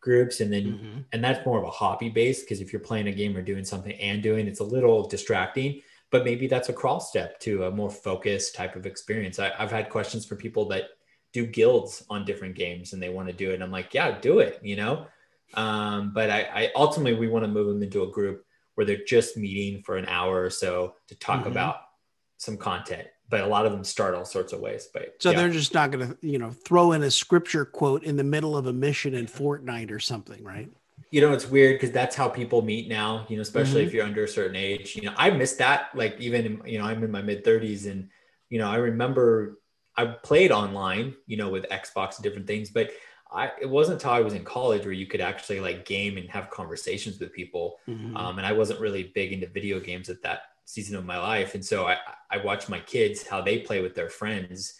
groups, 0.00 0.40
and 0.40 0.52
then 0.52 0.64
mm-hmm. 0.64 0.98
and 1.12 1.22
that's 1.22 1.44
more 1.46 1.58
of 1.58 1.64
a 1.64 1.70
hobby 1.70 2.08
based 2.08 2.44
because 2.44 2.60
if 2.60 2.72
you're 2.72 2.80
playing 2.80 3.08
a 3.08 3.12
game 3.12 3.36
or 3.36 3.42
doing 3.42 3.64
something 3.64 3.92
and 3.92 4.22
doing, 4.22 4.46
it's 4.46 4.60
a 4.60 4.64
little 4.64 5.06
distracting. 5.08 5.82
But 6.10 6.24
maybe 6.24 6.46
that's 6.46 6.68
a 6.68 6.74
crawl 6.74 7.00
step 7.00 7.40
to 7.40 7.64
a 7.64 7.70
more 7.70 7.90
focused 7.90 8.54
type 8.54 8.76
of 8.76 8.84
experience. 8.84 9.38
I, 9.38 9.52
I've 9.58 9.70
had 9.70 9.88
questions 9.88 10.26
for 10.26 10.36
people 10.36 10.66
that 10.66 10.90
do 11.32 11.46
guilds 11.46 12.04
on 12.10 12.26
different 12.26 12.54
games 12.54 12.92
and 12.92 13.02
they 13.02 13.08
want 13.08 13.28
to 13.28 13.34
do 13.34 13.50
it. 13.50 13.54
And 13.54 13.62
I'm 13.62 13.70
like, 13.70 13.94
yeah, 13.94 14.20
do 14.20 14.40
it, 14.40 14.60
you 14.62 14.76
know. 14.76 15.06
Um, 15.54 16.12
but 16.12 16.28
I, 16.28 16.40
I 16.42 16.70
ultimately 16.76 17.18
we 17.18 17.28
want 17.28 17.44
to 17.44 17.50
move 17.50 17.68
them 17.68 17.82
into 17.82 18.02
a 18.02 18.10
group 18.10 18.44
where 18.74 18.84
they're 18.84 19.04
just 19.06 19.38
meeting 19.38 19.82
for 19.82 19.96
an 19.96 20.04
hour 20.06 20.42
or 20.42 20.50
so 20.50 20.96
to 21.08 21.14
talk 21.14 21.40
mm-hmm. 21.40 21.52
about 21.52 21.76
some 22.36 22.58
content 22.58 23.08
but 23.28 23.40
a 23.40 23.46
lot 23.46 23.66
of 23.66 23.72
them 23.72 23.84
start 23.84 24.14
all 24.14 24.24
sorts 24.24 24.52
of 24.52 24.60
ways. 24.60 24.88
But 24.92 25.16
so 25.20 25.30
yeah. 25.30 25.38
they're 25.38 25.50
just 25.50 25.74
not 25.74 25.90
going 25.90 26.08
to, 26.08 26.16
you 26.20 26.38
know, 26.38 26.50
throw 26.50 26.92
in 26.92 27.02
a 27.02 27.10
scripture 27.10 27.64
quote 27.64 28.04
in 28.04 28.16
the 28.16 28.24
middle 28.24 28.56
of 28.56 28.66
a 28.66 28.72
mission 28.72 29.14
in 29.14 29.26
Fortnite 29.26 29.90
or 29.90 30.00
something, 30.00 30.42
right? 30.44 30.70
you 31.10 31.20
know, 31.20 31.32
it's 31.34 31.46
weird 31.46 31.74
because 31.74 31.90
that's 31.90 32.16
how 32.16 32.26
people 32.26 32.62
meet 32.62 32.88
now, 32.88 33.26
you 33.28 33.36
know, 33.36 33.42
especially 33.42 33.80
Mm-hmm. 33.82 33.88
if 33.88 33.94
you're 33.94 34.04
under 34.04 34.24
a 34.24 34.28
certain 34.28 34.56
age. 34.56 34.96
You 34.96 35.02
know, 35.02 35.14
I 35.16 35.28
missed 35.28 35.58
that. 35.58 35.90
Like, 35.94 36.18
even, 36.18 36.62
you 36.64 36.78
know, 36.78 36.86
I'm 36.86 37.04
in 37.04 37.10
my 37.10 37.20
mid 37.20 37.44
30s 37.44 37.90
and, 37.90 38.08
you 38.48 38.58
know, 38.58 38.68
I 38.68 38.76
remember 38.76 39.58
I 39.94 40.06
played 40.06 40.52
online, 40.52 41.14
you 41.26 41.36
know, 41.36 41.50
with 41.50 41.68
Xbox 41.68 42.16
and 42.16 42.22
different 42.22 42.46
things, 42.46 42.70
but 42.70 42.92
I, 43.30 43.50
it 43.60 43.68
wasn't 43.68 43.96
until 43.96 44.12
I 44.12 44.20
was 44.20 44.32
in 44.32 44.42
college 44.42 44.84
where 44.84 44.92
you 44.92 45.06
could 45.06 45.20
actually 45.20 45.60
like 45.60 45.84
game 45.84 46.16
and 46.16 46.30
have 46.30 46.48
conversations 46.48 47.18
with 47.18 47.32
people. 47.34 47.78
Mhm. 47.86 48.16
Um, 48.16 48.38
and 48.38 48.46
I 48.46 48.52
wasn't 48.52 48.80
really 48.80 49.12
big 49.14 49.32
into 49.32 49.48
video 49.48 49.80
games 49.80 50.08
at 50.08 50.22
that 50.22 50.42
season 50.64 50.96
of 50.96 51.04
my 51.04 51.18
life. 51.18 51.54
And 51.54 51.64
so 51.64 51.86
I, 51.86 51.96
I 52.30 52.38
watch 52.38 52.68
my 52.68 52.80
kids, 52.80 53.26
how 53.26 53.42
they 53.42 53.58
play 53.58 53.82
with 53.82 53.94
their 53.94 54.08
friends 54.08 54.74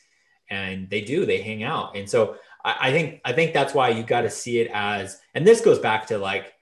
and 0.50 0.88
they 0.88 1.00
do, 1.00 1.26
they 1.26 1.42
hang 1.42 1.62
out. 1.62 1.96
And 1.96 2.08
so 2.08 2.36
I, 2.64 2.76
I 2.88 2.92
think, 2.92 3.20
I 3.24 3.32
think 3.32 3.52
that's 3.52 3.74
why 3.74 3.90
you 3.90 4.02
got 4.02 4.22
to 4.22 4.30
see 4.30 4.60
it 4.60 4.70
as, 4.72 5.20
and 5.34 5.46
this 5.46 5.60
goes 5.60 5.78
back 5.78 6.06
to 6.06 6.18
like 6.18 6.52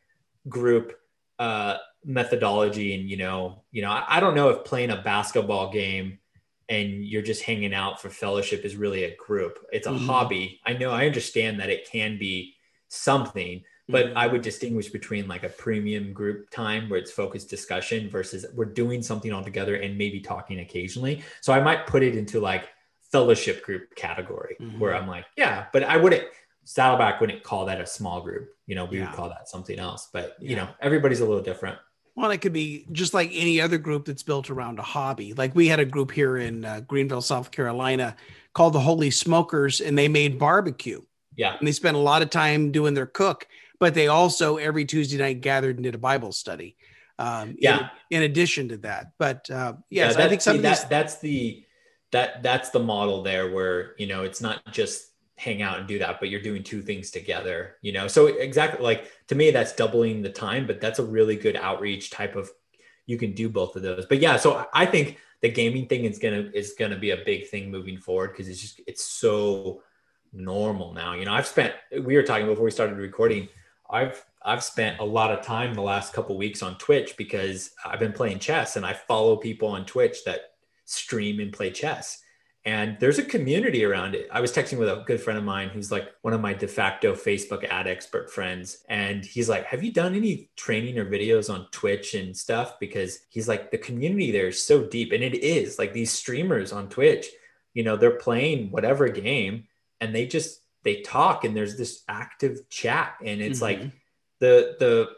group, 0.49 0.97
uh, 1.39 1.77
methodology. 2.05 2.95
And, 2.95 3.09
you 3.09 3.17
know, 3.19 3.63
you 3.71 3.83
know, 3.83 3.91
I, 3.91 4.05
I 4.09 4.21
don't 4.21 4.35
know 4.35 4.49
if 4.49 4.65
playing 4.65 4.91
a 4.91 5.03
basketball 5.03 5.71
game 5.71 6.19
and 6.69 7.05
you're 7.05 7.21
just 7.23 7.43
hanging 7.43 7.75
out 7.75 8.01
for 8.01 8.09
fellowship 8.09 8.65
is 8.65 8.77
really 8.77 9.05
a 9.05 9.17
group. 9.17 9.59
It's 9.73 9.87
a 9.87 9.91
Mhm. 9.91 10.07
hobby. 10.07 10.61
I 10.65 10.73
know, 10.75 10.93
I 10.93 11.07
understand 11.07 11.61
that 11.61 11.69
it 11.69 11.91
can 11.91 12.19
be 12.19 12.55
something, 12.89 13.65
but 13.91 14.07
Mhm. 14.07 14.13
I 14.17 14.27
would 14.27 14.43
distinguish 14.43 14.89
between 14.89 15.27
like 15.29 15.43
a 15.43 15.49
premium 15.49 16.13
group 16.13 16.51
time 16.51 16.89
where 16.89 16.99
it's 16.99 17.11
focused 17.11 17.51
discussion 17.51 18.09
versus 18.11 18.47
we're 18.55 18.65
doing 18.67 19.03
something 19.03 19.33
all 19.33 19.45
together 19.45 19.75
and 19.77 19.97
maybe 19.99 20.21
talking 20.21 20.61
occasionally. 20.61 21.23
So 21.41 21.53
I 21.53 21.61
might 21.61 21.87
put 21.87 22.03
it 22.03 22.17
into 22.17 22.41
like 22.41 22.69
fellowship 23.13 23.65
group 23.65 23.95
category 23.97 24.57
Mhm. 24.61 24.79
where 24.79 24.95
I'm 24.95 25.09
like, 25.09 25.25
yeah, 25.37 25.67
but 25.73 25.83
I 25.85 25.97
wouldn't 25.97 26.25
Saddleback 26.65 27.21
wouldn't 27.21 27.43
call 27.43 27.65
that 27.67 27.81
a 27.81 27.87
small 27.87 28.21
group. 28.21 28.51
You 28.67 28.77
know, 28.77 28.85
we 28.85 28.99
Yeah. 28.99 29.07
would 29.07 29.17
call 29.17 29.29
that 29.31 29.49
something 29.49 29.79
else. 29.79 30.09
But 30.13 30.37
you 30.41 30.55
know, 30.55 30.69
everybody's 30.81 31.21
a 31.21 31.25
little 31.27 31.43
different. 31.43 31.79
Well, 32.15 32.31
it 32.31 32.39
could 32.43 32.53
be 32.53 32.87
just 32.93 33.13
like 33.15 33.31
any 33.33 33.61
other 33.61 33.79
group 33.79 34.05
that's 34.05 34.23
built 34.23 34.51
around 34.51 34.79
a 34.79 34.83
hobby. 34.83 35.33
Like 35.33 35.55
we 35.55 35.67
had 35.69 35.81
a 35.81 35.85
group 35.85 36.13
here 36.13 36.37
in 36.37 36.65
uh, 36.65 36.81
Greenville, 36.81 37.23
South 37.23 37.51
Carolina 37.51 38.15
called 38.53 38.75
the 38.75 38.81
Holy 38.81 39.11
Smokers, 39.11 39.81
and 39.81 39.97
they 39.99 40.07
made 40.07 40.39
barbecue. 40.39 41.01
Yeah. 41.35 41.57
And 41.59 41.67
they 41.67 41.73
spent 41.73 41.97
a 41.97 42.01
lot 42.01 42.21
of 42.23 42.31
time 42.31 42.71
doing 42.71 42.95
their 42.95 43.07
cook, 43.07 43.49
but 43.81 43.95
they 43.95 44.07
also 44.07 44.59
every 44.59 44.85
Tuesday 44.85 45.19
night 45.19 45.41
gathered 45.41 45.77
and 45.77 45.85
did 45.85 45.95
a 45.97 45.99
Bible 45.99 46.31
study. 46.31 46.77
Um, 47.19 47.51
in- 47.51 47.57
Yeah. 47.59 47.89
In, 48.11 48.23
addition 48.23 48.69
to 48.69 48.77
that, 48.79 49.13
but 49.19 49.51
uh, 49.51 49.75
yes, 49.89 50.15
that- 50.17 50.27
I 50.27 50.29
think 50.29 50.41
see, 50.41 50.45
some 50.45 50.57
of 50.57 50.63
these. 50.63 50.81
that, 50.81 50.91
that's 50.91 51.19
the 51.19 51.65
that 52.13 52.43
that's 52.43 52.71
the 52.71 52.79
model 52.81 53.23
there 53.23 53.51
where 53.53 53.95
you 53.99 54.07
know 54.07 54.23
it's 54.25 54.41
not 54.41 54.61
just 54.73 55.07
hang 55.37 55.63
out 55.63 55.79
and 55.79 55.87
do 55.89 55.99
that 56.01 56.19
but 56.21 56.29
you're 56.29 56.43
doing 56.43 56.63
two 56.63 56.83
things 56.83 57.11
together 57.11 57.77
you 57.81 57.93
know 57.93 58.07
so 58.09 58.27
exactly 58.27 58.83
like 58.83 59.11
to 59.27 59.35
me 59.35 59.51
that's 59.51 59.73
doubling 59.75 60.21
the 60.21 60.29
time 60.29 60.67
but 60.67 60.81
that's 60.83 60.99
a 60.99 61.05
really 61.05 61.35
good 61.37 61.57
outreach 61.57 62.11
type 62.11 62.37
of 62.37 62.51
you 63.07 63.17
can 63.17 63.33
do 63.33 63.49
both 63.49 63.75
of 63.77 63.81
those 63.83 64.05
but 64.07 64.19
yeah 64.21 64.37
so 64.37 64.67
i 64.75 64.85
think 64.85 65.17
the 65.41 65.49
gaming 65.49 65.87
thing 65.87 66.05
is 66.05 66.19
gonna 66.19 66.51
is 66.53 66.75
gonna 66.79 66.99
be 66.99 67.13
a 67.13 67.17
big 67.25 67.47
thing 67.49 67.71
moving 67.71 67.97
forward 67.97 68.33
because 68.33 68.49
it's 68.49 68.61
just 68.61 68.83
it's 68.87 69.05
so 69.05 69.83
normal 70.33 70.93
now 70.93 71.15
you 71.15 71.25
know 71.25 71.33
i've 71.33 71.47
spent 71.47 71.73
we 72.05 72.17
were 72.17 72.23
talking 72.23 72.47
before 72.47 72.65
we 72.65 72.71
started 72.71 72.99
recording 72.99 73.49
i've 73.93 74.25
i've 74.43 74.63
spent 74.63 74.99
a 75.01 75.05
lot 75.05 75.31
of 75.31 75.45
time 75.45 75.75
the 75.75 75.83
last 75.83 76.13
couple 76.13 76.37
weeks 76.37 76.63
on 76.63 76.77
twitch 76.79 77.17
because 77.17 77.71
i've 77.85 78.01
been 78.01 78.13
playing 78.13 78.39
chess 78.39 78.77
and 78.77 78.85
i 78.85 78.93
follow 78.93 79.37
people 79.37 79.69
on 79.69 79.85
twitch 79.85 80.25
that 80.25 80.55
stream 80.85 81.41
and 81.41 81.53
play 81.53 81.71
chess 81.71 82.23
and 82.67 82.99
there's 83.01 83.19
a 83.19 83.25
community 83.25 83.87
around 83.87 84.15
it. 84.15 84.29
I 84.31 84.43
was 84.43 84.53
texting 84.53 84.77
with 84.77 84.91
a 84.91 85.03
good 85.07 85.21
friend 85.21 85.39
of 85.39 85.45
mine 85.45 85.71
who's 85.71 85.91
like 85.91 86.11
one 86.21 86.35
of 86.35 86.43
my 86.43 86.53
de 86.53 86.69
facto 86.69 87.15
Facebook 87.15 87.65
ad 87.65 87.87
expert 87.87 88.31
friends. 88.31 88.85
And 88.91 89.25
he's 89.25 89.49
like, 89.49 89.65
Have 89.65 89.83
you 89.83 89.93
done 89.93 90.15
any 90.15 90.51
training 90.57 90.99
or 90.99 91.11
videos 91.11 91.53
on 91.53 91.69
Twitch 91.71 92.13
and 92.13 92.37
stuff? 92.37 92.79
Because 92.79 93.21
he's 93.31 93.49
like, 93.49 93.71
the 93.71 93.79
community 93.79 94.31
there 94.31 94.49
is 94.49 94.63
so 94.63 94.85
deep. 94.85 95.13
And 95.13 95.25
it 95.25 95.37
is 95.43 95.79
like 95.79 95.95
these 95.95 96.13
streamers 96.13 96.71
on 96.71 96.91
Twitch, 96.91 97.29
you 97.73 97.83
know, 97.83 97.97
they're 97.97 98.11
playing 98.11 98.71
whatever 98.71 99.09
game 99.09 99.65
and 100.03 100.15
they 100.15 100.27
just 100.27 100.61
they 100.83 101.03
talk 101.03 101.45
and 101.45 101.57
there's 101.57 101.77
this 101.77 102.03
active 102.09 102.69
chat. 102.69 103.15
And 103.25 103.41
it's 103.41 103.61
like 103.63 103.81
Mhm. 103.81 103.93
the 104.39 104.77
the 104.79 105.09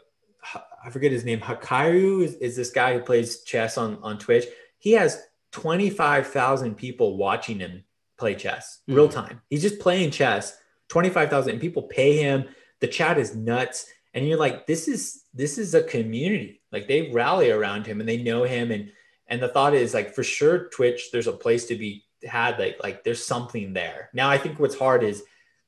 I 0.85 0.89
forget 0.89 1.11
his 1.11 1.23
name. 1.23 1.39
Hikaru 1.39 2.23
is, 2.23 2.35
is 2.35 2.55
this 2.55 2.71
guy 2.71 2.93
who 2.93 2.99
plays 2.99 3.43
chess 3.43 3.77
on 3.77 3.97
on 4.03 4.17
Twitch. 4.17 4.45
He 4.79 4.91
has 4.93 5.21
25,000 5.53 6.75
people 6.75 7.17
watching 7.17 7.59
him 7.59 7.83
play 8.17 8.35
chess 8.35 8.79
real 8.87 9.07
time. 9.09 9.41
He's 9.49 9.61
just 9.61 9.79
playing 9.79 10.11
chess, 10.11 10.57
25,000 10.89 11.53
and 11.53 11.61
people 11.61 11.83
pay 11.83 12.17
him. 12.17 12.45
The 12.79 12.87
chat 12.87 13.17
is 13.17 13.35
nuts. 13.35 13.85
And 14.13 14.27
you're 14.27 14.37
like, 14.37 14.67
this 14.67 14.87
is, 14.87 15.23
this 15.33 15.57
is 15.57 15.73
a 15.73 15.83
community. 15.83 16.61
Like 16.71 16.87
they 16.87 17.11
rally 17.11 17.49
around 17.49 17.87
him 17.87 17.99
and 17.99 18.07
they 18.07 18.21
know 18.21 18.43
him. 18.43 18.71
And, 18.71 18.91
and 19.27 19.41
the 19.41 19.47
thought 19.47 19.73
is 19.73 19.93
like, 19.93 20.13
for 20.13 20.23
sure, 20.23 20.69
Twitch, 20.69 21.11
there's 21.11 21.27
a 21.27 21.31
place 21.33 21.65
to 21.67 21.75
be 21.75 22.05
had. 22.23 22.59
Like, 22.59 22.77
like 22.83 23.03
there's 23.03 23.25
something 23.25 23.73
there. 23.73 24.09
Now, 24.13 24.29
I 24.29 24.37
think 24.37 24.59
what's 24.59 24.77
hard 24.77 25.03
is 25.03 25.23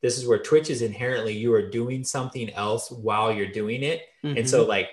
this 0.06 0.20
is 0.20 0.28
where 0.28 0.38
Twitch 0.38 0.70
is 0.70 0.84
inherently, 0.84 1.34
you 1.34 1.52
are 1.52 1.68
doing 1.68 2.04
something 2.04 2.54
else 2.54 2.92
while 2.92 3.32
you're 3.32 3.52
doing 3.52 3.82
it. 3.82 4.04
And 4.22 4.38
Mhm. 4.38 4.48
so 4.48 4.64
like, 4.64 4.90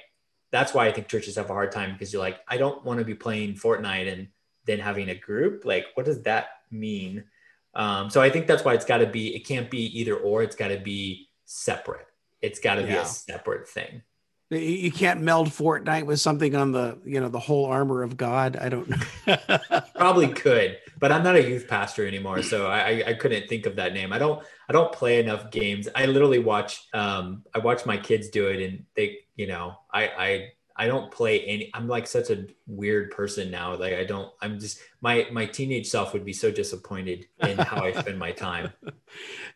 that's 0.51 0.73
why 0.73 0.87
I 0.87 0.93
think 0.93 1.07
churches 1.07 1.37
have 1.37 1.51
a 1.51 1.53
hard 1.53 1.71
time 1.71 1.93
because 1.93 2.15
you're 2.15 2.23
like, 2.23 2.39
I 2.49 2.57
don't 2.57 2.83
want 2.83 2.99
to 2.99 3.05
be 3.05 3.15
playing 3.15 3.57
Fortnite 3.57 4.11
and 4.11 4.29
then 4.65 4.79
having 4.79 5.11
a 5.11 5.15
group. 5.15 5.67
Like, 5.67 5.89
what 5.95 6.07
does 6.07 6.23
that 6.23 6.47
mean? 6.71 7.25
Um, 7.75 8.09
so 8.09 8.23
I 8.23 8.31
think 8.31 8.47
that's 8.47 8.65
why 8.65 8.73
it's 8.73 8.87
got 8.87 8.99
to 8.99 9.07
be. 9.07 9.37
It 9.37 9.47
can't 9.47 9.71
be 9.71 9.85
either 10.01 10.15
or. 10.17 10.43
It's 10.43 10.57
got 10.57 10.69
to 10.69 10.79
be 10.79 11.29
separate. 11.45 12.07
It's 12.41 12.59
got 12.59 12.77
to 12.77 12.83
be 12.83 12.93
a 12.93 13.05
separate 13.05 13.69
thing. 13.69 14.03
You- 14.59 14.93
can't 14.93 15.21
meld 15.23 15.49
Fortnite 15.49 16.05
with 16.05 16.21
something 16.21 16.55
on 16.55 16.73
the 16.73 16.99
you 17.05 17.21
know 17.21 17.29
the 17.29 17.39
whole 17.39 17.67
armor 17.67 18.03
of 18.03 18.17
God. 18.17 18.57
I 18.57 18.69
don't 18.69 18.89
know. 18.89 19.41
Probably 19.95 20.29
could, 20.29 20.79
but 20.99 21.11
I'm 21.11 21.23
not 21.23 21.37
a 21.37 21.43
youth 21.43 21.67
pastor 21.69 22.07
anymore, 22.07 22.43
so 22.43 22.67
I, 22.67 23.03
I 23.07 23.15
couldn't 23.15 23.49
think 23.49 23.67
of 23.67 23.77
that 23.77 23.95
name. 23.95 24.13
I 24.13 24.19
don't 24.19 24.43
I 24.69 24.73
don't 24.73 24.93
play 24.93 25.21
enough 25.21 25.51
games. 25.51 25.89
I 25.95 26.07
literally 26.07 26.39
watch 26.39 26.87
um 26.93 27.45
I 27.55 27.59
watch 27.59 27.87
my 27.87 27.97
kids 27.97 28.29
do 28.29 28.49
it, 28.49 28.63
and 28.63 28.85
they 28.95 29.19
you 29.37 29.47
know 29.47 29.79
I 29.93 30.05
I 30.07 30.49
I 30.77 30.87
don't 30.87 31.11
play 31.11 31.41
any. 31.45 31.71
I'm 31.75 31.89
like 31.89 32.07
such 32.07 32.31
a 32.31 32.47
weird 32.67 33.11
person 33.11 33.51
now. 33.51 33.75
Like 33.77 33.95
I 33.95 34.05
don't. 34.05 34.33
I'm 34.41 34.59
just 34.59 34.81
my 35.01 35.27
my 35.33 35.47
teenage 35.47 35.89
self 35.89 36.13
would 36.13 36.25
be 36.25 36.33
so 36.33 36.51
disappointed 36.51 37.27
in 37.39 37.61
how 37.61 37.83
I 37.85 37.93
spend 37.93 38.19
my 38.19 38.33
time. 38.33 38.73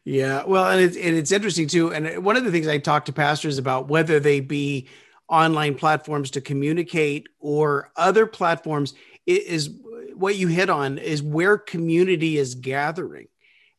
Yeah, 0.05 0.45
well, 0.45 0.69
and 0.71 0.81
it's 0.81 0.97
and 0.97 1.17
it's 1.17 1.33
interesting 1.33 1.69
too. 1.69 1.93
And 1.93 2.25
one 2.25 2.37
of 2.37 2.45
the 2.45 2.51
things 2.51 2.69
I 2.69 2.79
talk 2.79 3.07
to 3.07 3.13
pastors 3.13 3.59
about, 3.59 3.89
whether 3.89 4.21
they 4.21 4.41
be 4.41 4.89
online 5.29 5.75
platforms 5.75 6.31
to 6.33 6.41
communicate 6.41 7.29
or 7.41 7.91
other 7.97 8.27
platforms, 8.27 8.95
is 9.27 9.71
what 10.15 10.37
you 10.37 10.49
hit 10.49 10.71
on 10.71 10.99
is 10.99 11.23
where 11.23 11.59
community 11.59 12.39
is 12.39 12.55
gathering. 12.55 13.27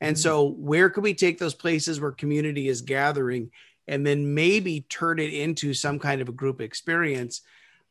And 0.01 0.15
Mhm. 0.15 0.19
so, 0.19 0.43
where 0.49 0.89
can 0.89 1.03
we 1.03 1.13
take 1.13 1.39
those 1.39 1.55
places 1.55 1.99
where 1.99 2.11
community 2.11 2.67
is 2.67 2.81
gathering, 2.81 3.51
and 3.87 4.05
then 4.05 4.33
maybe 4.33 4.81
turn 4.89 5.19
it 5.19 5.33
into 5.33 5.73
some 5.73 5.99
kind 5.99 6.21
of 6.21 6.29
a 6.29 6.33
group 6.33 6.61
experience? 6.61 7.41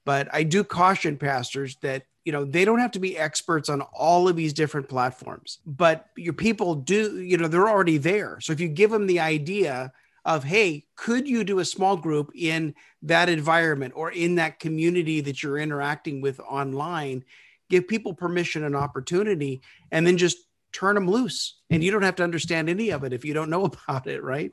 But 0.04 0.28
I 0.32 0.42
do 0.42 0.64
caution 0.64 1.16
pastors 1.16 1.76
that 1.82 2.04
you 2.24 2.32
know 2.32 2.44
they 2.44 2.64
don't 2.64 2.80
have 2.80 2.92
to 2.92 2.98
be 2.98 3.16
experts 3.16 3.68
on 3.68 3.82
all 3.82 4.28
of 4.28 4.34
these 4.34 4.52
different 4.52 4.88
platforms 4.88 5.60
but 5.64 6.06
your 6.16 6.32
people 6.32 6.74
do 6.74 7.20
you 7.20 7.36
know 7.36 7.46
they're 7.46 7.68
already 7.68 7.98
there. 7.98 8.40
So 8.40 8.52
if 8.52 8.58
you 8.58 8.66
give 8.66 8.90
them 8.90 9.06
the 9.06 9.20
idea 9.20 9.92
of 10.24 10.42
hey 10.42 10.86
could 10.96 11.28
you 11.28 11.44
do 11.44 11.60
a 11.60 11.64
small 11.64 11.96
group 11.96 12.32
in 12.34 12.74
that 13.02 13.28
environment 13.28 13.94
or 13.96 14.10
in 14.10 14.34
that 14.36 14.58
community 14.58 15.20
that 15.20 15.40
you're 15.40 15.58
interacting 15.58 16.20
with 16.20 16.40
online 16.40 17.24
give 17.68 17.88
people 17.88 18.14
permission 18.14 18.64
and 18.64 18.76
opportunity 18.76 19.60
and 19.90 20.06
then 20.06 20.16
just 20.16 20.38
turn 20.72 20.94
them 20.94 21.10
loose. 21.10 21.58
And 21.70 21.82
you 21.82 21.90
don't 21.90 22.02
have 22.02 22.16
to 22.16 22.24
understand 22.24 22.68
any 22.68 22.90
of 22.90 23.04
it 23.04 23.12
if 23.12 23.24
you 23.24 23.34
don't 23.34 23.50
know 23.50 23.64
about 23.88 24.06
it 24.06 24.22
right 24.22 24.52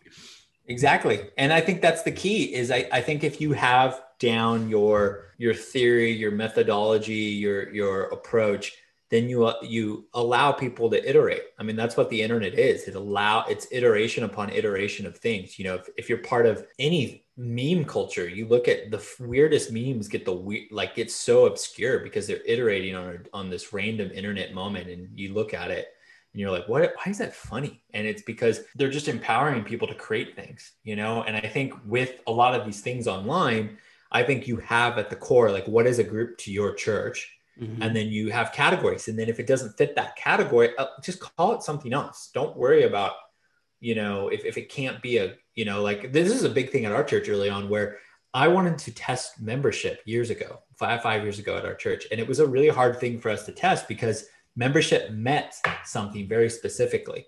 Exactly. 0.68 1.20
And 1.38 1.52
I 1.52 1.60
think 1.60 1.82
that's 1.82 2.04
the 2.04 2.12
key 2.12 2.54
is 2.54 2.72
I, 2.72 2.88
I 2.92 3.02
think 3.02 3.24
if 3.24 3.42
you 3.42 3.52
have 3.54 4.02
down 4.20 4.70
your 4.70 5.26
your 5.38 5.54
theory, 5.54 6.12
your 6.12 6.32
methodology, 6.32 7.14
your 7.14 7.70
your 7.74 8.04
approach, 8.06 8.72
then 9.10 9.28
you 9.28 9.52
you 9.62 10.08
allow 10.14 10.54
people 10.54 10.90
to 10.90 11.10
iterate. 11.10 11.42
I 11.60 11.64
mean, 11.64 11.76
that's 11.76 11.98
what 11.98 12.10
the 12.10 12.22
internet 12.22 12.54
is. 12.58 12.88
It 12.88 12.96
allow 12.96 13.44
it's 13.46 13.68
iteration 13.72 14.24
upon 14.24 14.52
iteration 14.52 15.06
of 15.06 15.18
things. 15.18 15.60
You 15.60 15.66
know, 15.66 15.76
if, 15.76 15.90
if 15.98 16.10
you're 16.10 16.20
part 16.20 16.46
of 16.46 16.66
any 16.80 17.26
meme 17.36 17.84
culture, 17.84 18.30
you 18.30 18.48
look 18.48 18.70
at 18.70 18.90
the 18.90 19.06
weirdest 19.20 19.70
memes 19.74 20.08
get 20.08 20.24
the 20.24 20.32
weird 20.34 20.72
like 20.72 20.98
it's 20.98 21.16
so 21.16 21.46
obscure 21.46 22.00
because 22.00 22.26
they're 22.26 22.46
iterating 22.46 22.96
on 22.96 23.26
on 23.34 23.50
this 23.50 23.74
random 23.74 24.12
internet 24.12 24.54
moment 24.54 24.88
and 24.90 25.10
you 25.20 25.34
look 25.34 25.54
at 25.54 25.72
it 25.72 25.88
and 26.34 26.40
you're 26.42 26.52
like 26.52 26.68
what? 26.68 26.94
Why 26.96 27.12
is 27.12 27.20
that 27.20 27.36
funny? 27.36 27.84
And 27.94 28.06
it's 28.08 28.24
because 28.24 28.62
they're 28.76 28.90
just 28.90 29.08
empowering 29.08 29.64
people 29.64 29.88
to 29.88 29.96
create 29.96 30.36
things 30.36 30.74
you 30.84 30.96
know? 30.96 31.24
And 31.24 31.36
i 31.36 31.48
think 31.48 31.74
with 31.86 32.20
a 32.28 32.32
lot 32.32 32.56
of 32.56 32.66
these 32.66 32.82
things 32.82 33.08
online 33.08 33.78
i 34.12 34.24
think 34.24 34.48
you 34.48 34.58
have 34.58 34.98
at 34.98 35.10
the 35.10 35.16
core 35.16 35.52
like 35.52 35.68
what 35.68 35.88
is 35.88 36.00
a 36.00 36.04
group 36.04 36.38
to 36.40 36.52
your 36.52 36.74
church? 36.74 37.30
And 37.84 37.96
then 37.96 38.08
you 38.08 38.32
have 38.32 38.52
categories. 38.52 39.08
And 39.08 39.18
then 39.18 39.30
if 39.30 39.40
it 39.40 39.46
doesn't 39.46 39.78
fit 39.78 39.96
that 39.96 40.16
category 40.16 40.76
uh, 40.78 40.88
just 41.04 41.20
call 41.20 41.54
it 41.54 41.62
something 41.62 41.94
else. 41.94 42.32
Don't 42.34 42.58
worry 42.58 42.84
about 42.84 43.14
you 43.84 43.96
know, 43.96 44.30
if, 44.30 44.46
if 44.46 44.58
it 44.58 44.70
can't 44.70 45.02
be 45.02 45.18
a, 45.18 45.36
you 45.56 45.66
know, 45.66 45.84
like 45.84 46.14
this 46.14 46.32
is 46.32 46.46
a 46.46 46.50
big 46.50 46.72
thing 46.72 46.86
at 46.86 46.94
our 46.94 47.04
church 47.04 47.28
early 47.28 47.50
on 47.50 47.68
where 47.68 47.98
I 48.34 48.48
wanted 48.48 48.78
to 48.78 48.92
test 48.96 49.42
membership 49.42 50.02
years 50.06 50.30
ago, 50.30 50.62
five, 50.80 51.04
five 51.04 51.22
years 51.22 51.38
ago 51.38 51.58
at 51.58 51.66
our 51.66 51.76
church. 51.76 52.08
And 52.10 52.18
it 52.18 52.28
was 52.28 52.40
a 52.40 52.48
really 52.48 52.70
hard 52.70 52.98
thing 53.00 53.20
for 53.20 53.30
us 53.30 53.46
to 53.46 53.52
test 53.52 53.90
because 53.90 54.26
membership 54.56 55.12
meant 55.12 55.54
something 55.86 56.28
very 56.28 56.50
specifically. 56.50 57.26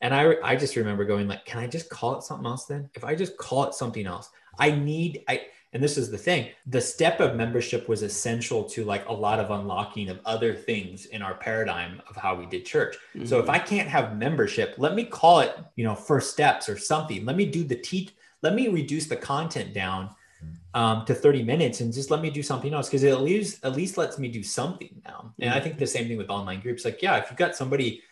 And 0.00 0.14
I, 0.14 0.36
I 0.42 0.56
just 0.56 0.76
remember 0.76 1.04
going 1.04 1.26
like, 1.26 1.44
can 1.46 1.58
I 1.58 1.66
just 1.66 1.88
call 1.88 2.18
it 2.18 2.22
something 2.22 2.46
else 2.46 2.66
then? 2.66 2.90
If 2.94 3.04
I 3.04 3.14
just 3.14 3.36
call 3.38 3.64
it 3.64 3.74
something 3.74 4.06
else, 4.06 4.30
I 4.58 4.70
need, 4.70 5.24
I, 5.28 5.46
and 5.72 5.82
this 5.82 5.96
is 5.96 6.10
the 6.10 6.18
thing, 6.18 6.50
the 6.66 6.80
step 6.80 7.20
of 7.20 7.34
membership 7.34 7.88
was 7.88 8.02
essential 8.02 8.64
to 8.64 8.84
like 8.84 9.08
a 9.08 9.12
lot 9.12 9.40
of 9.40 9.50
unlocking 9.50 10.08
of 10.10 10.20
other 10.24 10.54
things 10.54 11.06
in 11.06 11.22
our 11.22 11.34
paradigm 11.34 12.02
of 12.08 12.16
how 12.16 12.34
we 12.34 12.46
did 12.46 12.66
church. 12.66 12.96
Mm-hmm. 13.14 13.26
So 13.26 13.38
if 13.38 13.46
mm-hmm. 13.46 13.52
I 13.52 13.58
can't 13.58 13.88
have 13.88 14.16
membership, 14.16 14.74
let 14.78 14.94
me 14.94 15.04
call 15.04 15.40
it, 15.40 15.56
you 15.76 15.84
know, 15.84 15.94
first 15.94 16.30
steps 16.30 16.68
or 16.68 16.78
something. 16.78 17.24
Let 17.24 17.36
me 17.36 17.46
do 17.46 17.64
the 17.64 17.76
teach, 17.76 18.12
let 18.42 18.54
me 18.54 18.68
reduce 18.68 19.06
the 19.06 19.16
content 19.16 19.72
down 19.72 20.10
um, 20.74 21.04
to 21.06 21.14
30 21.14 21.42
minutes 21.42 21.80
and 21.80 21.92
just 21.92 22.10
let 22.10 22.20
me 22.20 22.30
do 22.30 22.42
something 22.42 22.74
else 22.74 22.88
because 22.88 23.02
it 23.02 23.10
at 23.10 23.22
least 23.22 23.64
at 23.64 23.74
least 23.74 23.96
lets 23.96 24.18
me 24.18 24.28
do 24.28 24.42
something 24.42 25.02
now. 25.04 25.32
And 25.38 25.50
I 25.50 25.60
think 25.60 25.78
the 25.78 25.86
same 25.86 26.06
thing 26.06 26.18
with 26.18 26.30
online 26.30 26.60
groups. 26.60 26.84
Like, 26.84 27.00
yeah, 27.02 27.16
if 27.16 27.30
you've 27.30 27.38
got 27.38 27.56
somebody 27.56 28.02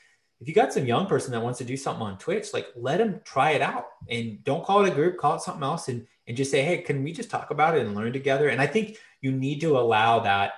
if 0.40 0.48
you 0.48 0.54
got 0.54 0.72
some 0.72 0.84
young 0.84 1.06
person 1.06 1.32
that 1.32 1.42
wants 1.42 1.58
to 1.58 1.64
do 1.64 1.76
something 1.76 2.02
on 2.02 2.18
Twitch, 2.18 2.52
like 2.52 2.66
let 2.76 2.98
them 2.98 3.20
try 3.24 3.52
it 3.52 3.62
out 3.62 3.86
and 4.08 4.42
don't 4.44 4.64
call 4.64 4.84
it 4.84 4.92
a 4.92 4.94
group, 4.94 5.16
call 5.16 5.36
it 5.36 5.40
something 5.40 5.62
else 5.62 5.88
and 5.88 6.06
and 6.26 6.36
just 6.36 6.50
say, 6.50 6.62
hey, 6.62 6.78
can 6.78 7.04
we 7.04 7.12
just 7.12 7.30
talk 7.30 7.50
about 7.50 7.76
it 7.76 7.84
and 7.84 7.94
learn 7.94 8.12
together? 8.12 8.48
And 8.48 8.60
I 8.60 8.66
think 8.66 8.96
you 9.20 9.30
need 9.30 9.60
to 9.60 9.78
allow 9.78 10.20
that 10.20 10.52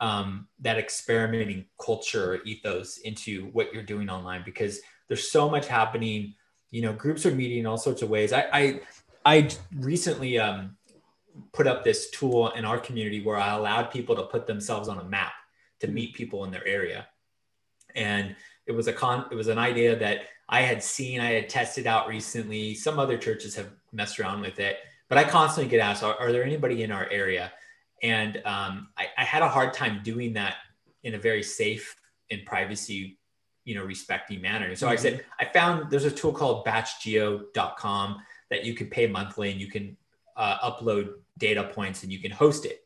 um, 0.00 0.48
that 0.60 0.78
experimenting 0.78 1.66
culture 1.82 2.40
ethos 2.44 2.98
into 2.98 3.46
what 3.52 3.72
you're 3.72 3.82
doing 3.82 4.08
online 4.08 4.42
because 4.44 4.80
there's 5.08 5.30
so 5.30 5.50
much 5.50 5.66
happening. 5.66 6.34
You 6.70 6.82
know, 6.82 6.92
groups 6.92 7.26
are 7.26 7.34
meeting 7.34 7.58
in 7.58 7.66
all 7.66 7.76
sorts 7.76 8.02
of 8.02 8.08
ways. 8.08 8.32
I 8.32 8.46
I, 8.52 8.80
I 9.24 9.50
recently 9.76 10.38
um, 10.38 10.76
put 11.52 11.66
up 11.66 11.84
this 11.84 12.10
tool 12.10 12.50
in 12.50 12.64
our 12.64 12.78
community 12.78 13.20
where 13.22 13.36
I 13.36 13.54
allowed 13.54 13.90
people 13.90 14.16
to 14.16 14.24
put 14.24 14.46
themselves 14.46 14.88
on 14.88 14.98
a 14.98 15.04
map 15.04 15.32
to 15.80 15.88
meet 15.88 16.14
people 16.14 16.44
in 16.44 16.50
their 16.50 16.66
area, 16.66 17.06
and 17.94 18.36
it 18.66 18.72
was 18.72 18.86
a 18.86 18.92
con 18.92 19.26
it 19.30 19.34
was 19.34 19.48
an 19.48 19.58
idea 19.58 19.96
that 19.96 20.22
I 20.50 20.62
had 20.62 20.82
seen, 20.82 21.20
I 21.20 21.32
had 21.32 21.48
tested 21.48 21.86
out 21.86 22.08
recently. 22.08 22.74
Some 22.74 22.98
other 22.98 23.16
churches 23.16 23.54
have 23.54 23.70
messed 23.92 24.18
around 24.18 24.40
with 24.40 24.58
it, 24.58 24.78
but 25.08 25.16
I 25.16 25.24
constantly 25.24 25.70
get 25.70 25.80
asked, 25.80 26.02
are, 26.02 26.16
are 26.18 26.32
there 26.32 26.42
anybody 26.42 26.82
in 26.82 26.90
our 26.90 27.08
area? 27.08 27.52
And 28.02 28.38
um, 28.38 28.88
I, 28.98 29.06
I, 29.16 29.24
had 29.24 29.42
a 29.42 29.48
hard 29.48 29.74
time 29.74 30.00
doing 30.02 30.32
that 30.32 30.56
in 31.04 31.14
a 31.14 31.18
very 31.18 31.42
safe 31.42 31.94
and 32.30 32.44
privacy, 32.44 33.18
you 33.64 33.74
know, 33.74 33.84
respecting 33.84 34.40
manner. 34.40 34.74
so 34.74 34.86
mm-hmm. 34.86 34.92
I 34.92 34.96
said, 34.96 35.24
I 35.38 35.44
found 35.44 35.90
there's 35.90 36.04
a 36.04 36.10
tool 36.10 36.32
called 36.32 36.66
batchgeo.com 36.66 38.22
that 38.50 38.64
you 38.64 38.74
can 38.74 38.88
pay 38.88 39.06
monthly 39.06 39.52
and 39.52 39.60
you 39.60 39.68
can 39.68 39.96
uh, 40.40 40.72
upload 40.72 41.10
data 41.38 41.64
points 41.64 42.02
and 42.02 42.10
you 42.10 42.18
can 42.18 42.30
host 42.30 42.64
it. 42.64 42.82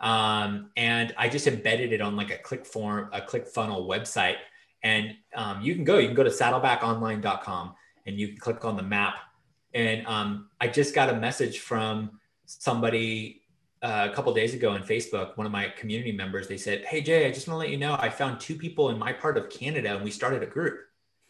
Um, 0.00 0.70
and 0.76 1.14
I 1.16 1.28
just 1.28 1.46
embedded 1.46 1.92
it 1.92 2.00
on 2.00 2.14
like 2.14 2.30
a 2.30 2.38
click 2.38 2.64
form, 2.64 3.08
a 3.12 3.20
click 3.20 3.48
funnel 3.48 3.88
website 3.88 4.36
and 4.84 5.16
um, 5.34 5.60
you 5.62 5.74
can 5.74 5.84
go, 5.84 5.98
you 5.98 6.06
can 6.06 6.14
go 6.14 6.22
to 6.22 6.30
saddlebackonline.com 6.30 7.74
and 8.06 8.20
you 8.20 8.28
can 8.28 8.36
click 8.36 8.64
on 8.64 8.76
the 8.76 8.82
map. 8.82 9.14
And 9.74 10.06
um, 10.06 10.50
I 10.60 10.68
just 10.68 10.94
got 10.94 11.08
a 11.08 11.16
message 11.16 11.58
from 11.60 12.20
somebody 12.44 13.42
uh, 13.82 14.08
a 14.10 14.14
couple 14.14 14.32
days 14.34 14.54
ago 14.54 14.70
on 14.70 14.82
Facebook, 14.82 15.36
one 15.36 15.46
of 15.46 15.52
my 15.52 15.68
community 15.68 16.12
members, 16.12 16.48
they 16.48 16.56
said, 16.56 16.84
Hey 16.84 17.00
Jay, 17.00 17.26
I 17.26 17.30
just 17.30 17.48
want 17.48 17.56
to 17.56 17.58
let 17.58 17.70
you 17.70 17.78
know, 17.78 17.96
I 17.98 18.08
found 18.08 18.40
two 18.40 18.56
people 18.56 18.90
in 18.90 18.98
my 18.98 19.12
part 19.12 19.36
of 19.36 19.50
Canada 19.50 19.94
and 19.94 20.04
we 20.04 20.10
started 20.10 20.42
a 20.42 20.46
group. 20.46 20.80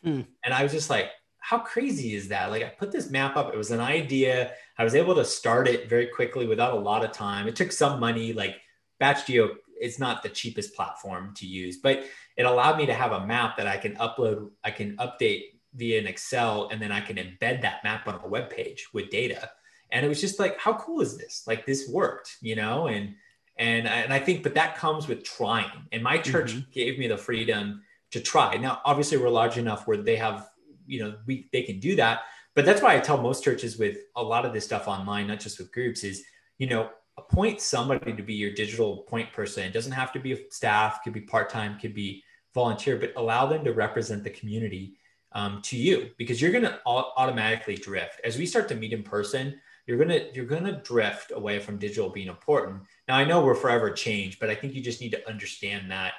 Hmm. 0.03 0.23
And 0.45 0.55
I 0.55 0.63
was 0.63 0.73
just 0.73 0.91
like, 0.91 1.11
how 1.49 1.59
crazy 1.59 2.15
is 2.15 2.29
that? 2.29 2.51
Like 2.51 2.63
I 2.63 2.69
put 2.69 2.93
this 2.93 3.11
map 3.11 3.37
up, 3.37 3.55
it 3.55 3.57
was 3.57 3.71
an 3.71 3.81
idea. 3.81 4.53
I 4.77 4.85
was 4.85 4.95
able 4.95 5.15
to 5.15 5.25
start 5.25 5.67
it 5.67 5.89
very 5.89 6.07
quickly 6.07 6.47
without 6.47 6.75
a 6.75 6.79
lot 6.79 7.05
of 7.05 7.13
time. 7.13 7.49
It 7.49 7.57
took 7.57 7.73
some 7.73 7.99
money, 7.99 8.35
like 8.35 8.57
Batch 9.01 9.27
Geo 9.27 9.57
it's 9.81 9.99
not 9.99 10.23
the 10.23 10.29
cheapest 10.29 10.75
platform 10.75 11.33
to 11.37 11.47
use, 11.47 11.79
but 11.79 12.05
it 12.37 12.45
allowed 12.45 12.77
me 12.77 12.87
to 12.87 12.95
have 12.95 13.13
a 13.13 13.27
map 13.27 13.57
that 13.57 13.67
I 13.67 13.77
can 13.77 13.95
upload, 13.97 14.51
I 14.65 14.71
can 14.71 14.97
update 14.97 15.43
via 15.75 16.01
an 16.01 16.07
Excel, 16.07 16.69
and 16.71 16.83
then 16.83 16.93
I 16.93 17.01
can 17.01 17.17
embed 17.17 17.63
that 17.63 17.85
map 17.85 18.07
on 18.09 18.21
a 18.23 18.29
web 18.29 18.51
page 18.51 18.89
with 18.93 19.11
data. 19.11 19.51
And 19.91 20.05
it 20.05 20.09
was 20.09 20.21
just 20.21 20.39
like, 20.39 20.59
how 20.59 20.75
cool 20.75 21.01
is 21.01 21.17
this? 21.17 21.45
Like 21.47 21.65
this 21.65 21.89
worked, 21.89 22.37
you 22.43 22.57
know? 22.57 22.89
And 22.89 23.15
and 23.57 23.89
and 23.89 24.13
I 24.13 24.19
think, 24.19 24.43
but 24.43 24.55
that 24.55 24.77
comes 24.77 25.09
with 25.09 25.25
trying. 25.25 25.87
And 25.93 26.03
my 26.03 26.19
church 26.19 26.53
mm-hmm. 26.53 26.71
gave 26.73 26.99
me 26.99 27.07
the 27.09 27.17
freedom 27.17 27.83
to 28.11 28.21
try. 28.21 28.57
Now, 28.57 28.81
obviously, 28.85 29.19
we're 29.19 29.29
large 29.29 29.59
enough 29.59 29.87
where 29.87 29.97
they 29.97 30.17
have, 30.17 30.49
you 30.89 31.01
know, 31.01 31.17
we 31.27 31.49
they 31.53 31.63
can 31.63 31.79
do 31.79 31.97
that. 31.97 32.21
But 32.55 32.65
that's 32.65 32.83
why 32.83 32.97
I 32.97 33.01
tell 33.01 33.23
most 33.23 33.45
churches 33.45 33.79
with 33.79 33.99
a 34.17 34.23
lot 34.23 34.45
of 34.45 34.53
this 34.53 34.65
stuff 34.65 34.89
online, 34.89 35.29
not 35.29 35.39
just 35.39 35.59
with 35.59 35.73
groups, 35.73 36.03
is 36.03 36.25
you 36.59 36.67
know, 36.67 36.91
appoint 37.17 37.61
somebody 37.61 38.13
to 38.13 38.23
be 38.23 38.35
your 38.35 38.53
digital 38.53 38.99
point 39.09 39.33
person. 39.33 39.65
It 39.65 39.73
doesn't 39.73 39.93
have 39.93 40.13
to 40.13 40.21
be 40.21 40.33
a 40.33 40.39
staff, 40.51 41.01
could 41.05 41.13
be 41.13 41.21
part 41.21 41.51
time, 41.51 41.79
could 41.79 41.95
be 41.95 42.23
volunteer, 42.55 42.97
but 42.97 43.13
allow 43.17 43.47
them 43.47 43.65
to 43.65 43.73
represent 43.73 44.25
the 44.25 44.31
community 44.31 44.97
um, 45.33 45.61
to 45.63 45.77
you 45.77 46.11
because 46.17 46.41
you're 46.41 46.53
going 46.53 46.65
to 46.65 46.81
automatically 46.87 47.77
drift 47.77 48.21
as 48.25 48.39
we 48.39 48.47
start 48.47 48.69
to 48.69 48.75
meet 48.75 48.93
in 48.93 49.03
person. 49.03 49.61
You're 49.87 49.97
gonna 49.97 50.21
you're 50.35 50.45
gonna 50.45 50.83
drift 50.83 51.33
away 51.35 51.59
from 51.61 51.79
digital 51.79 52.11
being 52.11 52.29
important. 52.29 52.83
Now 53.09 53.17
I 53.17 53.25
know 53.25 53.43
we're 53.43 53.55
forever 53.55 53.91
changed, 53.91 54.39
but 54.39 54.51
I 54.51 54.55
think 54.55 54.75
you 54.75 54.83
just 54.83 55.01
need 55.01 55.13
to 55.13 55.27
understand 55.27 55.91
that, 55.91 56.13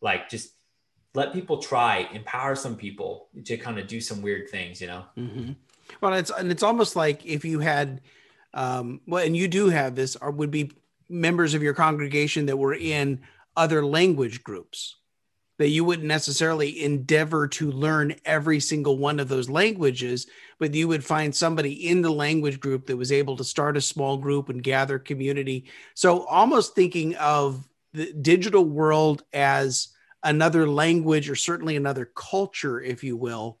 like, 0.00 0.28
just 0.28 0.50
let 1.16 1.32
people 1.32 1.58
try, 1.58 2.08
empower 2.12 2.54
some 2.54 2.76
people 2.76 3.28
to 3.44 3.56
kind 3.56 3.78
of 3.78 3.86
do 3.86 4.00
some 4.00 4.20
weird 4.20 4.50
things, 4.50 4.80
you 4.80 4.86
know. 4.86 5.04
Mm-hmm. 5.16 5.52
Well, 6.00 6.12
it's 6.12 6.30
and 6.30 6.52
it's 6.52 6.62
almost 6.62 6.94
like 6.94 7.24
if 7.24 7.44
you 7.44 7.60
had 7.60 8.02
um, 8.52 9.00
well, 9.06 9.24
and 9.24 9.36
you 9.36 9.48
do 9.48 9.68
have 9.68 9.94
this, 9.94 10.16
or 10.16 10.30
would 10.30 10.50
be 10.50 10.72
members 11.08 11.54
of 11.54 11.62
your 11.62 11.74
congregation 11.74 12.46
that 12.46 12.58
were 12.58 12.74
in 12.74 13.20
other 13.56 13.84
language 13.84 14.44
groups 14.44 14.96
that 15.58 15.68
you 15.68 15.84
wouldn't 15.84 16.06
necessarily 16.06 16.84
endeavor 16.84 17.48
to 17.48 17.70
learn 17.70 18.14
every 18.26 18.60
single 18.60 18.98
one 18.98 19.18
of 19.18 19.28
those 19.28 19.48
languages, 19.48 20.26
but 20.58 20.74
you 20.74 20.86
would 20.86 21.02
find 21.02 21.34
somebody 21.34 21.88
in 21.88 22.02
the 22.02 22.10
language 22.10 22.60
group 22.60 22.86
that 22.86 22.96
was 22.96 23.10
able 23.10 23.36
to 23.36 23.44
start 23.44 23.76
a 23.76 23.80
small 23.80 24.18
group 24.18 24.50
and 24.50 24.62
gather 24.62 24.98
community. 24.98 25.64
So, 25.94 26.26
almost 26.26 26.74
thinking 26.74 27.14
of 27.16 27.66
the 27.94 28.12
digital 28.12 28.64
world 28.64 29.22
as 29.32 29.88
another 30.26 30.68
language 30.68 31.30
or 31.30 31.36
certainly 31.36 31.76
another 31.76 32.10
culture, 32.14 32.80
if 32.80 33.02
you 33.02 33.16
will, 33.16 33.58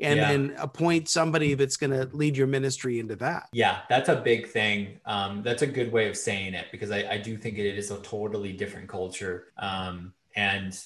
and 0.00 0.18
yeah. 0.18 0.30
then 0.30 0.54
appoint 0.58 1.08
somebody 1.08 1.54
that's 1.54 1.76
going 1.76 1.90
to 1.90 2.08
lead 2.16 2.36
your 2.36 2.46
ministry 2.46 2.98
into 2.98 3.16
that. 3.16 3.48
Yeah, 3.52 3.80
that's 3.88 4.08
a 4.08 4.16
big 4.16 4.48
thing. 4.48 5.00
Um, 5.06 5.42
that's 5.42 5.62
a 5.62 5.66
good 5.66 5.92
way 5.92 6.08
of 6.08 6.16
saying 6.16 6.54
it 6.54 6.66
because 6.72 6.90
I, 6.90 7.04
I, 7.12 7.18
do 7.18 7.36
think 7.36 7.58
it 7.58 7.78
is 7.78 7.90
a 7.90 7.98
totally 8.00 8.52
different 8.52 8.88
culture. 8.88 9.52
Um, 9.58 10.12
and 10.34 10.78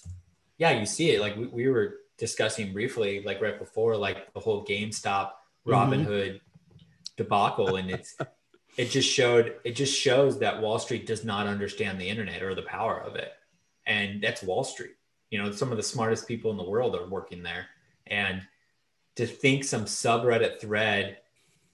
yeah, 0.59 0.79
you 0.79 0.87
see 0.87 1.11
it. 1.11 1.21
Like 1.21 1.37
we, 1.37 1.47
we, 1.47 1.69
were 1.69 1.97
discussing 2.19 2.73
briefly, 2.73 3.23
like 3.25 3.41
right 3.41 3.59
before, 3.59 3.97
like 3.97 4.33
the 4.33 4.41
whole 4.41 4.65
GameStop 4.65 5.31
Robinhood 5.67 6.35
mm-hmm. 6.35 6.37
debacle, 7.17 7.77
and 7.77 7.91
it's 7.91 8.17
it 8.77 8.91
just 8.91 9.11
showed 9.11 9.57
it 9.65 9.73
just 9.73 9.99
shows 9.99 10.39
that 10.39 10.61
Wall 10.61 10.79
Street 10.79 11.07
does 11.07 11.25
not 11.25 11.47
understand 11.49 12.01
the 12.01 12.09
internet 12.09 12.43
or 12.43 12.55
the 12.55 12.63
power 12.63 13.01
of 13.01 13.17
it, 13.17 13.33
and 13.87 14.23
that's 14.23 14.43
Wall 14.43 14.63
Street. 14.63 14.93
You 15.31 15.43
know, 15.43 15.53
some 15.53 15.71
of 15.71 15.77
the 15.77 15.83
smartest 15.83 16.27
people 16.27 16.51
in 16.51 16.57
the 16.57 16.69
world 16.69 16.97
are 16.97 17.07
working 17.07 17.43
there, 17.43 17.67
and 18.07 18.43
to 19.17 19.27
think 19.27 19.65
some 19.65 19.85
subreddit 19.85 20.61
thread 20.61 21.19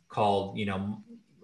called 0.08 0.56
you 0.56 0.66
know 0.66 0.98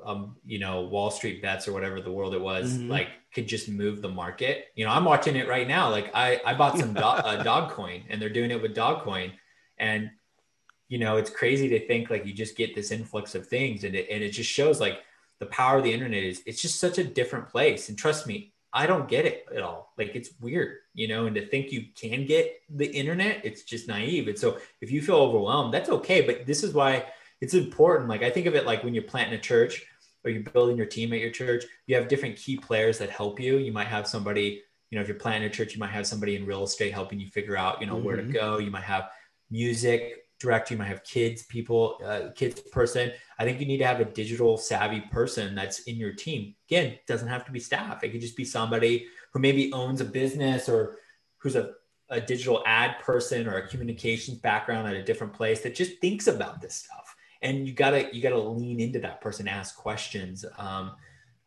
um, 0.05 0.37
you 0.45 0.59
know 0.59 0.83
Wall 0.83 1.11
Street 1.11 1.43
bets 1.43 1.67
or 1.67 1.73
whatever 1.73 2.01
the 2.01 2.13
world 2.13 2.35
it 2.35 2.41
was 2.41 2.75
mm-hmm. 2.75 2.91
like 2.91 3.09
could 3.35 3.47
just 3.47 3.69
move 3.69 4.03
the 4.03 4.09
market. 4.09 4.67
You 4.75 4.85
know, 4.85 4.91
I'm 4.91 5.05
watching 5.05 5.37
it 5.37 5.49
right 5.49 5.67
now. 5.67 5.91
Like 5.91 6.11
I 6.15 6.41
I 6.45 6.55
bought 6.55 6.79
some 6.79 6.93
do- 6.95 7.01
uh, 7.01 7.43
Dogecoin 7.71 8.05
and 8.09 8.21
they're 8.21 8.29
doing 8.29 8.51
it 8.51 8.61
with 8.61 8.75
Dogecoin 8.75 9.33
and 9.79 10.11
you 10.89 10.99
know, 10.99 11.17
it's 11.17 11.31
crazy 11.31 11.71
to 11.71 11.87
think 11.87 12.11
like 12.11 12.27
you 12.27 12.35
just 12.35 12.55
get 12.55 12.75
this 12.75 12.91
influx 12.91 13.35
of 13.35 13.47
things 13.47 13.85
and 13.85 13.95
it, 13.95 14.09
and 14.11 14.23
it 14.23 14.29
just 14.29 14.51
shows 14.51 14.79
like 14.79 15.01
the 15.39 15.47
power 15.47 15.79
of 15.79 15.85
the 15.85 15.93
internet 15.93 16.23
is 16.23 16.43
it's 16.45 16.61
just 16.61 16.79
such 16.79 16.99
a 16.99 17.05
different 17.05 17.49
place. 17.49 17.89
And 17.89 17.97
trust 17.97 18.27
me, 18.27 18.53
I 18.73 18.87
don't 18.87 19.09
get 19.09 19.27
it 19.27 19.47
at 19.55 19.63
all. 19.63 19.93
Like 19.99 20.15
it's 20.15 20.31
weird, 20.41 20.79
you 20.95 21.07
know, 21.09 21.27
and 21.27 21.35
to 21.37 21.47
think 21.47 21.73
you 21.73 21.87
can 21.95 22.25
get 22.25 22.61
the 22.71 22.87
internet, 22.87 23.45
it's 23.45 23.65
just 23.65 23.87
naive. 23.87 24.29
And 24.29 24.39
so 24.39 24.59
if 24.81 24.91
you 24.91 25.03
feel 25.03 25.17
overwhelmed, 25.17 25.75
that's 25.75 25.91
okay. 25.91 26.23
But 26.23 26.47
this 26.47 26.63
is 26.63 26.73
why 26.73 27.05
it's 27.41 27.55
important. 27.55 28.09
Like 28.09 28.23
I 28.23 28.31
think 28.31 28.47
of 28.47 28.55
it 28.55 28.65
like 28.65 28.83
when 28.83 28.95
you're 28.95 29.03
planting 29.03 29.39
a 29.39 29.41
church 29.41 29.85
or 30.25 30.31
you're 30.31 30.43
building 30.43 30.77
your 30.77 30.87
team 30.87 31.13
at 31.13 31.21
your 31.21 31.31
church, 31.31 31.65
you 31.87 31.97
have 31.97 32.09
different 32.09 32.37
key 32.37 32.57
players 32.57 32.99
that 32.99 33.11
help 33.11 33.39
you. 33.39 33.59
You 33.59 33.73
might 33.73 33.89
have 33.89 34.07
somebody, 34.07 34.63
you 34.91 34.97
know, 34.97 35.03
if 35.03 35.09
you're 35.09 35.19
planting 35.19 35.51
a 35.51 35.53
church, 35.53 35.75
you 35.75 35.81
might 35.81 35.91
have 35.91 36.07
somebody 36.07 36.37
in 36.37 36.47
real 36.47 36.65
estate 36.65 36.95
helping 36.95 37.21
you 37.21 37.29
figure 37.29 37.57
out, 37.57 37.81
you 37.81 37.87
know, 37.87 37.97
mm-hmm. 37.97 38.05
where 38.05 38.17
to 38.17 38.23
mm-hmm. 38.23 38.33
go. 38.33 38.59
You 38.59 38.71
might 38.71 38.85
have 38.85 39.11
music 39.51 40.22
director, 40.43 40.75
you 40.75 40.79
might 40.79 40.89
have 40.89 41.05
kids, 41.05 41.45
people, 41.45 41.99
uh, 42.05 42.31
kids 42.35 42.61
person. 42.61 43.13
I 43.39 43.45
think 43.45 43.61
you 43.61 43.67
need 43.67 43.79
to 43.79 43.87
have 43.87 44.01
a 44.01 44.05
digital 44.05 44.57
savvy 44.57 45.01
person 45.01 45.55
that's 45.55 45.81
in 45.85 45.97
your 45.97 46.13
team. 46.13 46.55
Again, 46.69 46.99
doesn't 47.07 47.29
have 47.29 47.45
to 47.47 47.53
be 47.53 47.61
staff. 47.61 48.05
It 48.05 48.11
could 48.11 48.21
just 48.21 48.37
be 48.37 48.45
somebody 48.45 49.07
who 49.33 49.39
maybe 49.41 49.73
owns 49.73 50.01
a 50.01 50.05
business 50.05 50.69
or 50.69 50.99
who's 51.39 51.57
a, 51.57 51.71
a 52.11 52.21
digital 52.21 52.63
ad 52.67 52.97
person 53.01 53.47
or 53.47 53.57
a 53.57 53.69
communications 53.69 54.39
background 54.39 54.87
at 54.89 54.95
a 54.95 55.03
different 55.03 55.33
place 55.33 55.61
that 55.63 55.75
just 55.75 56.01
thinks 56.01 56.27
about 56.27 56.61
this 56.61 56.75
stuff. 56.75 57.17
and 57.43 57.67
you 57.67 57.75
gotta 57.75 58.09
you 58.15 58.23
gotta 58.23 58.39
lean 58.39 58.81
into 58.81 59.01
that 59.01 59.21
person, 59.21 59.49
ask 59.49 59.77
questions. 59.77 60.45
Um, 60.59 60.93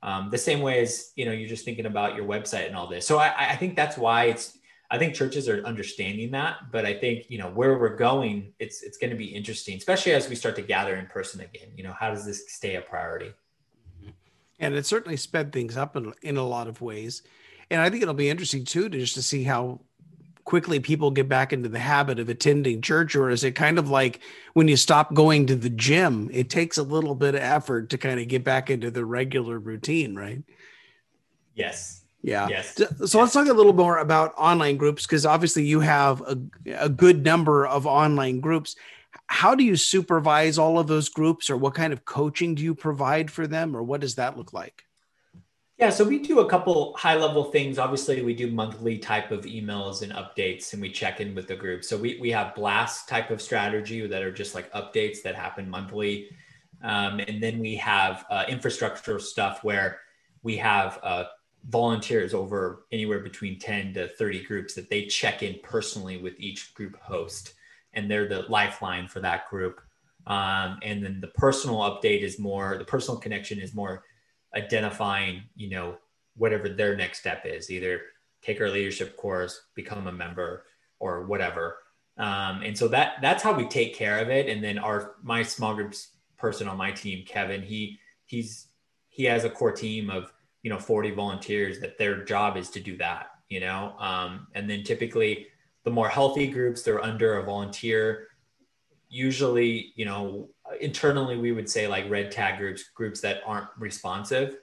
um, 0.04 0.30
the 0.30 0.38
same 0.38 0.62
way 0.62 0.82
as 0.82 1.12
you 1.16 1.26
know 1.26 1.32
you're 1.32 1.50
just 1.50 1.66
thinking 1.66 1.88
about 1.88 2.16
your 2.16 2.26
website 2.26 2.68
and 2.68 2.76
all 2.76 2.88
this. 2.88 3.08
So 3.08 3.18
I, 3.18 3.52
I 3.52 3.56
think 3.56 3.76
that's 3.76 3.98
why 3.98 4.26
it's 4.26 4.58
I 4.92 4.98
think 4.98 5.16
churches 5.16 5.50
are 5.50 5.64
understanding 5.66 6.32
that, 6.32 6.72
but 6.72 6.86
I 6.86 6.94
think 6.94 7.26
you 7.30 7.38
know 7.38 7.50
where 7.50 7.78
we're 7.78 7.96
going, 7.96 8.54
it's 8.60 8.84
it's 8.84 8.98
going 8.98 9.10
to 9.10 9.16
be 9.16 9.26
interesting, 9.26 9.78
especially 9.78 10.14
as 10.14 10.30
we 10.30 10.36
start 10.36 10.56
to 10.58 10.62
gather 10.62 10.96
in 10.96 11.08
person 11.08 11.42
again. 11.42 11.70
You 11.76 11.84
know, 11.84 11.94
how 11.94 12.12
does 12.12 12.26
this 12.26 12.44
stay 12.54 12.76
a 12.76 12.82
priority? 12.82 13.34
Mm-hmm. 14.02 14.12
And 14.60 14.76
it 14.76 14.86
certainly 14.86 15.18
sped 15.18 15.52
things 15.52 15.76
up 15.76 15.96
in, 15.96 16.14
in 16.22 16.38
a 16.38 16.48
lot 16.48 16.68
of 16.68 16.82
ways, 16.82 17.24
and 17.72 17.82
I 17.82 17.90
think 17.90 18.04
it'll 18.04 18.14
be 18.14 18.30
interesting 18.30 18.64
too 18.64 18.90
to 18.90 18.98
just 18.98 19.16
to 19.16 19.24
see 19.24 19.44
how 19.44 19.82
quickly 20.46 20.80
people 20.80 21.10
get 21.10 21.28
back 21.28 21.52
into 21.52 21.68
the 21.68 21.80
habit 21.80 22.20
of 22.20 22.30
attending 22.30 22.82
church, 22.82 23.16
or 23.16 23.32
is 23.32 23.44
it 23.44 23.54
kind 23.54 23.80
of 23.80 23.90
like 23.90 24.20
when 24.54 24.68
you 24.68 24.78
stop 24.78 25.14
going 25.14 25.48
to 25.48 25.56
the 25.56 25.72
gym? 25.72 26.30
It 26.32 26.50
takes 26.52 26.78
a 26.78 26.84
little 26.84 27.16
bit 27.16 27.34
of 27.34 27.42
effort 27.42 27.90
to 27.90 27.98
kind 27.98 28.20
of 28.20 28.28
get 28.28 28.44
back 28.44 28.70
into 28.70 28.92
the 28.92 29.04
regular 29.04 29.58
routine, 29.58 30.16
right? 30.16 30.44
Yes, 31.56 32.05
yeah. 32.26 32.48
Yes. 32.48 32.74
So 32.76 32.88
yes. 33.00 33.14
let's 33.14 33.34
talk 33.34 33.48
a 33.48 33.54
little 33.54 33.74
more 33.74 34.00
about 34.00 34.34
online 34.36 34.78
groups 34.78 35.06
because 35.06 35.28
obviously 35.28 35.64
you 35.64 35.80
have 35.82 36.22
a, 36.22 36.40
a 36.76 36.90
good 36.90 37.24
number 37.24 37.68
of 37.68 37.86
online 37.86 38.40
groups. 38.40 38.76
How 39.28 39.54
do 39.54 39.64
you 39.64 39.76
supervise 39.76 40.58
all 40.58 40.80
of 40.80 40.88
those 40.88 41.08
groups 41.08 41.52
or 41.52 41.58
what 41.58 41.76
kind 41.76 41.94
of 41.94 42.04
coaching 42.04 42.56
do 42.56 42.64
you 42.64 42.74
provide 42.74 43.30
for 43.30 43.46
them 43.46 43.78
or 43.78 43.84
what 43.84 44.02
does 44.02 44.16
that 44.16 44.38
look 44.38 44.54
like? 44.54 44.86
Yeah, 45.78 45.92
so 45.92 46.04
we 46.04 46.18
do 46.18 46.40
a 46.40 46.50
couple 46.50 46.96
high 46.98 47.16
level 47.16 47.44
things. 47.52 47.78
Obviously, 47.78 48.24
we 48.24 48.34
do 48.34 48.50
monthly 48.50 48.98
type 48.98 49.30
of 49.30 49.42
emails 49.42 50.02
and 50.02 50.12
updates 50.14 50.74
and 50.74 50.82
we 50.82 50.90
check 50.90 51.22
in 51.22 51.36
with 51.36 51.48
the 51.48 51.56
group. 51.56 51.84
So 51.84 51.96
we, 51.96 52.18
we 52.20 52.32
have 52.32 52.56
blast 52.56 53.08
type 53.08 53.30
of 53.30 53.40
strategy 53.40 54.08
that 54.08 54.24
are 54.24 54.32
just 54.32 54.56
like 54.56 54.72
updates 54.74 55.22
that 55.24 55.36
happen 55.36 55.70
monthly. 55.70 56.30
Um, 56.82 57.20
and 57.20 57.44
then 57.44 57.60
we 57.60 57.76
have 57.76 58.26
uh, 58.32 58.46
infrastructure 58.48 59.20
stuff 59.20 59.64
where 59.64 60.00
we 60.42 60.58
have 60.58 61.00
uh, 61.04 61.26
volunteers 61.68 62.34
over 62.34 62.86
anywhere 62.92 63.20
between 63.20 63.60
10 63.60 63.94
to 63.94 64.08
30 64.08 64.44
groups 64.44 64.74
that 64.76 64.90
they 64.90 65.06
check 65.06 65.44
in 65.44 65.60
personally 65.64 66.18
with 66.18 66.34
each 66.40 66.74
group 66.74 66.98
host. 67.00 67.54
And 67.94 68.10
they're 68.10 68.28
the 68.28 68.44
lifeline 68.50 69.08
for 69.08 69.20
that 69.22 69.50
group. 69.50 69.82
Um, 70.28 70.80
and 70.84 71.04
then 71.04 71.20
the 71.22 71.28
personal 71.28 71.78
update 71.78 72.22
is 72.22 72.40
more 72.40 72.78
the 72.78 72.86
personal 72.86 73.20
connection 73.20 73.60
is 73.60 73.76
more 73.76 74.04
identifying 74.56 75.44
you 75.56 75.70
know 75.70 75.98
whatever 76.36 76.68
their 76.68 76.96
next 76.96 77.20
step 77.20 77.46
is 77.46 77.70
either 77.70 78.02
take 78.42 78.60
our 78.60 78.70
leadership 78.70 79.16
course 79.18 79.68
become 79.76 80.08
a 80.08 80.12
member 80.12 80.66
or 81.00 81.26
whatever. 81.26 81.78
Um, 82.18 82.62
and 82.64 82.76
so 82.76 82.88
that 82.88 83.18
that's 83.22 83.44
how 83.44 83.54
we 83.54 83.68
take 83.68 83.94
care 83.94 84.18
of 84.20 84.30
it. 84.30 84.50
And 84.50 84.64
then 84.64 84.80
our 84.80 85.16
my 85.22 85.44
small 85.44 85.76
groups 85.76 86.10
person 86.38 86.68
on 86.68 86.78
my 86.78 86.92
team 86.92 87.24
kevin 87.26 87.62
he 87.62 87.98
he's 88.26 88.68
he 89.10 89.24
has 89.24 89.46
a 89.46 89.50
core 89.50 89.72
team 89.72 90.10
of 90.10 90.34
you 90.66 90.72
know 90.72 90.80
40 90.80 91.12
volunteers 91.12 91.80
that 91.80 92.00
their 92.00 92.26
job 92.26 92.58
is 92.58 92.72
to 92.72 92.80
do 92.80 92.98
that 92.98 93.28
you 93.50 93.60
know? 93.60 93.94
Um, 94.00 94.48
and 94.56 94.68
then 94.70 94.84
typically 94.84 95.48
the 95.84 95.92
more 95.92 96.10
healthy 96.10 96.48
groups 96.48 96.82
they're 96.82 97.04
under 97.04 97.38
a 97.38 97.44
volunteer. 97.44 98.30
Usually 99.08 99.94
you 99.96 100.06
know 100.06 100.50
internally 100.82 101.38
we 101.38 101.52
would 101.52 101.70
say 101.70 101.88
like 101.88 102.10
red 102.10 102.32
tag 102.32 102.58
groups 102.58 102.90
groups 102.96 103.22
that 103.22 103.42
aren't 103.46 103.68
responsive. 103.78 104.58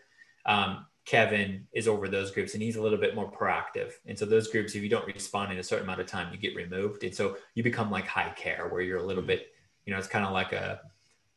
Um, 0.44 0.86
kevin 1.04 1.66
is 1.72 1.88
over 1.88 2.08
those 2.08 2.30
groups 2.30 2.54
and 2.54 2.62
he's 2.62 2.76
a 2.76 2.82
little 2.82 2.98
bit 2.98 3.14
more 3.14 3.30
proactive. 3.30 3.92
And 4.06 4.18
so 4.18 4.26
those 4.26 4.48
groups 4.48 4.74
if 4.74 4.82
you 4.82 4.88
don't 4.88 5.06
respond 5.06 5.52
in 5.52 5.58
a 5.58 5.62
certain 5.62 5.84
amount 5.84 6.00
of 6.00 6.08
time 6.08 6.32
you 6.32 6.38
get 6.38 6.56
removed. 6.56 7.04
And 7.04 7.14
so 7.14 7.36
you 7.54 7.62
become 7.62 7.92
like 7.92 8.08
high 8.08 8.30
care 8.30 8.66
where 8.68 8.82
you're 8.82 8.98
a 8.98 9.06
little 9.06 9.22
bit 9.22 9.52
you 9.86 9.92
know 9.92 9.98
it's 10.00 10.08
kind 10.08 10.24
of 10.24 10.32
like 10.32 10.52
a 10.52 10.80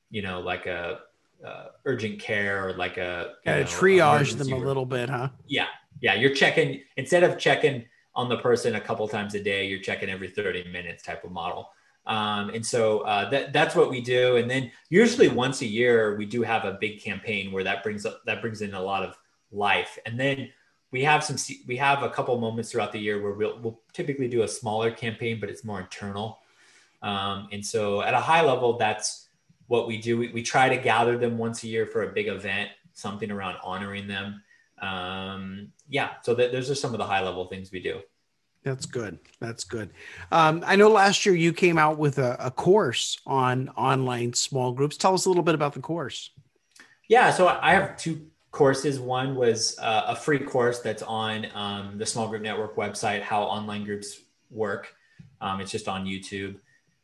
you 0.09 0.24
know 0.24 0.39
like 0.39 0.66
a 0.66 1.01
uh, 1.43 1.67
urgent 1.86 2.19
care 2.19 2.67
or 2.67 2.73
like 2.73 2.97
a 2.97 3.33
yeah, 3.45 3.63
triage 3.63 4.38
them 4.38 4.51
a 4.53 4.57
little 4.57 4.86
bit, 4.86 5.09
huh? 5.09 5.29
Yeah, 5.47 5.67
yeah. 6.01 6.13
You're 6.13 6.33
checking 6.33 6.81
instead 6.97 7.23
of 7.23 7.38
checking 7.38 7.86
on 8.15 8.29
the 8.29 8.38
person 8.38 8.75
a 8.75 8.81
couple 8.81 9.07
times 9.07 9.36
a 9.36 9.43
day, 9.43 9.67
you're 9.67 9.79
checking 9.79 10.09
every 10.09 10.29
30 10.29 10.69
minutes 10.71 11.03
type 11.03 11.23
of 11.23 11.31
model. 11.31 11.69
Um, 12.07 12.49
and 12.49 12.65
so 12.65 12.99
uh, 12.99 13.29
that 13.31 13.51
that's 13.51 13.75
what 13.75 13.89
we 13.89 13.99
do. 13.99 14.38
And 14.38 14.49
then 14.49 14.71
usually 14.89 15.27
once 15.27 15.61
a 15.61 15.65
year 15.65 16.15
we 16.15 16.25
do 16.25 16.43
have 16.43 16.63
a 16.65 16.77
big 16.79 17.01
campaign 17.01 17.51
where 17.51 17.63
that 17.63 17.83
brings 17.83 18.05
up 18.05 18.21
that 18.25 18.41
brings 18.41 18.61
in 18.61 18.73
a 18.73 18.81
lot 18.81 19.03
of 19.03 19.17
life. 19.51 19.97
And 20.05 20.19
then 20.19 20.49
we 20.91 21.03
have 21.03 21.23
some 21.23 21.38
we 21.67 21.75
have 21.77 22.03
a 22.03 22.09
couple 22.09 22.38
moments 22.39 22.71
throughout 22.71 22.91
the 22.91 22.99
year 22.99 23.21
where 23.21 23.33
we'll, 23.33 23.59
we'll 23.59 23.79
typically 23.91 24.27
do 24.27 24.43
a 24.43 24.47
smaller 24.47 24.91
campaign, 24.91 25.39
but 25.39 25.49
it's 25.49 25.63
more 25.63 25.81
internal. 25.81 26.39
Um, 27.01 27.49
and 27.51 27.65
so 27.65 28.01
at 28.01 28.13
a 28.13 28.19
high 28.19 28.41
level, 28.41 28.77
that's 28.77 29.24
what 29.68 29.88
we 29.88 29.97
do, 29.97 30.18
we, 30.18 30.30
we 30.30 30.43
try 30.43 30.70
to 30.70 30.78
gather 30.78 31.18
them 31.18 31.38
once 31.38 31.63
a 31.63 31.68
year 31.68 31.86
for 31.86 32.03
a 32.03 32.13
big 32.13 32.28
event, 32.28 32.70
something 32.93 33.32
around 33.32 33.57
honoring 33.63 34.07
them. 34.07 34.41
Um, 34.82 35.72
yeah, 35.89 36.11
so 36.22 36.36
th- 36.36 36.51
those 36.51 36.70
are 36.70 36.76
some 36.76 36.93
of 36.93 36.97
the 36.97 37.05
high 37.05 37.22
level 37.22 37.45
things 37.45 37.72
we 37.72 37.80
do. 37.80 38.01
That's 38.63 38.88
good. 38.88 39.20
That's 39.39 39.63
good. 39.63 39.91
Um, 40.32 40.63
I 40.66 40.76
know 40.76 40.89
last 40.89 41.26
year 41.26 41.36
you 41.36 41.53
came 41.53 41.78
out 41.78 41.99
with 41.99 42.18
a, 42.18 42.36
a, 42.39 42.49
course 42.49 43.20
on 43.28 43.70
online 43.70 44.34
small 44.34 44.72
groups. 44.72 44.97
Tell 44.97 45.13
us 45.13 45.26
a 45.26 45.30
little 45.30 45.43
bit 45.43 45.53
about 45.53 45.74
the 45.74 45.82
course. 45.82 46.32
Yeah, 47.07 47.30
so 47.30 47.47
I 47.47 47.74
have 47.74 47.95
two 47.95 48.26
courses. 48.49 48.99
One 48.99 49.36
was 49.36 49.78
uh, 49.78 50.05
a 50.07 50.16
free 50.16 50.39
course 50.39 50.80
that's 50.80 51.03
on 51.03 51.45
um, 51.53 51.99
the 51.99 52.07
Small 52.07 52.28
Group 52.28 52.41
Network 52.41 52.76
website, 52.76 53.22
how 53.22 53.43
online 53.43 53.84
groups 53.84 54.22
work. 54.49 54.95
Um, 55.41 55.61
it's 55.61 55.72
just 55.72 55.88
on 55.88 56.05
YouTube. 56.05 56.55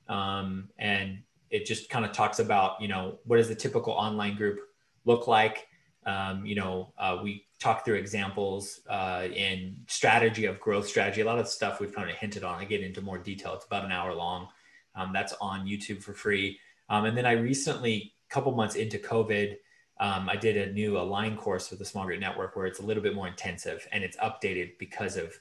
Um, 0.09 0.70
and 0.80 1.20
it 1.52 1.66
just 1.66 1.89
kind 1.89 2.06
of 2.06 2.12
talks 2.12 2.39
about 2.39 2.82
you 2.82 2.88
know 2.88 3.20
what 3.26 3.38
does 3.38 3.47
the 3.47 3.56
typical 3.56 3.93
online 3.93 4.36
group 4.36 4.60
look 5.06 5.28
like? 5.28 5.68
Um, 6.06 6.45
you 6.45 6.56
know 6.56 6.93
uh, 6.97 7.20
we 7.22 7.45
talk 7.60 7.86
through 7.86 7.95
examples 7.95 8.82
uh, 8.89 9.28
and 9.36 9.76
strategy 9.88 10.45
of 10.45 10.60
growth 10.60 10.88
strategy. 10.88 11.22
A 11.22 11.26
lot 11.26 11.38
of 11.38 11.47
stuff 11.47 11.80
we've 11.80 11.93
kind 11.93 12.10
of 12.10 12.16
hinted 12.16 12.43
on. 12.43 12.60
I 12.60 12.66
get 12.66 12.82
into 12.82 13.02
more 13.02 13.20
detail. 13.20 13.54
It's 13.54 13.66
about 13.66 13.86
an 13.86 13.91
hour 13.91 14.14
long. 14.16 14.47
Um, 14.95 15.12
that's 15.14 15.34
on 15.39 15.68
youtube 15.68 16.02
for 16.02 16.14
free. 16.14 16.60
Um, 16.89 17.06
and 17.06 17.16
then 17.18 17.26
i 17.26 17.34
recently 17.34 18.14
a 18.30 18.34
couple 18.34 18.52
months 18.54 18.76
into 18.76 18.97
covid 18.97 19.56
um, 19.99 20.28
i 20.28 20.36
did 20.36 20.58
a 20.58 20.74
new 20.74 20.97
align 20.97 21.38
course 21.38 21.70
with 21.70 21.80
the 21.80 21.86
small 21.86 22.04
group 22.06 22.20
network 22.20 22.56
where 22.56 22.66
it's 22.66 22.80
a 22.80 22.84
little 22.84 23.04
bit 23.04 23.16
more 23.16 23.28
intensive 23.28 23.88
and 23.93 24.04
it's 24.04 24.18
updated 24.18 24.78
because 24.78 25.16
of 25.16 25.34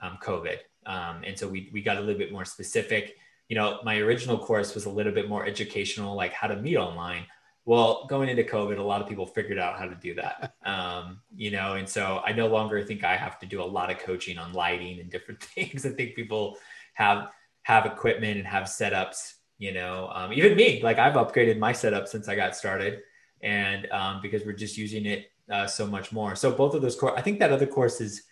um, 0.00 0.18
covid. 0.22 0.58
Um, 0.86 1.22
and 1.24 1.38
so 1.38 1.48
we, 1.48 1.70
we 1.72 1.82
got 1.82 1.96
a 1.96 2.00
little 2.00 2.18
bit 2.18 2.32
more 2.32 2.44
specific 2.44 3.16
you 3.48 3.56
know, 3.56 3.80
my 3.84 3.98
original 3.98 4.38
course 4.38 4.74
was 4.74 4.86
a 4.86 4.90
little 4.90 5.12
bit 5.12 5.28
more 5.28 5.46
educational, 5.46 6.14
like 6.14 6.32
how 6.32 6.46
to 6.46 6.56
meet 6.56 6.76
online. 6.76 7.26
Well, 7.66 8.06
going 8.08 8.28
into 8.28 8.44
COVID, 8.44 8.78
a 8.78 8.82
lot 8.82 9.00
of 9.00 9.08
people 9.08 9.26
figured 9.26 9.58
out 9.58 9.78
how 9.78 9.86
to 9.86 9.94
do 9.94 10.14
that. 10.14 10.54
Um, 10.64 11.20
you 11.36 11.50
know, 11.50 11.74
and 11.74 11.86
so 11.86 12.22
I 12.24 12.32
no 12.32 12.46
longer 12.46 12.82
think 12.82 13.04
I 13.04 13.16
have 13.16 13.38
to 13.40 13.46
do 13.46 13.62
a 13.62 13.64
lot 13.64 13.90
of 13.90 13.98
coaching 13.98 14.38
on 14.38 14.54
lighting 14.54 14.98
and 14.98 15.10
different 15.10 15.42
things. 15.54 15.84
I 15.84 15.90
think 15.90 16.14
people 16.14 16.56
have 16.94 17.28
have 17.64 17.84
equipment 17.84 18.38
and 18.38 18.46
have 18.46 18.64
setups. 18.64 19.34
You 19.58 19.74
know, 19.74 20.10
um, 20.14 20.32
even 20.32 20.56
me, 20.56 20.82
like 20.82 20.98
I've 20.98 21.14
upgraded 21.14 21.58
my 21.58 21.72
setup 21.72 22.08
since 22.08 22.28
I 22.28 22.34
got 22.34 22.56
started, 22.56 23.02
and 23.42 23.86
um, 23.92 24.20
because 24.22 24.44
we're 24.46 24.52
just 24.52 24.78
using 24.78 25.04
it 25.04 25.30
uh, 25.50 25.66
so 25.66 25.86
much 25.86 26.12
more. 26.12 26.34
So 26.34 26.50
both 26.50 26.74
of 26.74 26.80
those 26.80 26.96
course, 26.96 27.12
I 27.14 27.20
think 27.20 27.38
that 27.40 27.52
other 27.52 27.66
course 27.66 28.00
is 28.00 28.22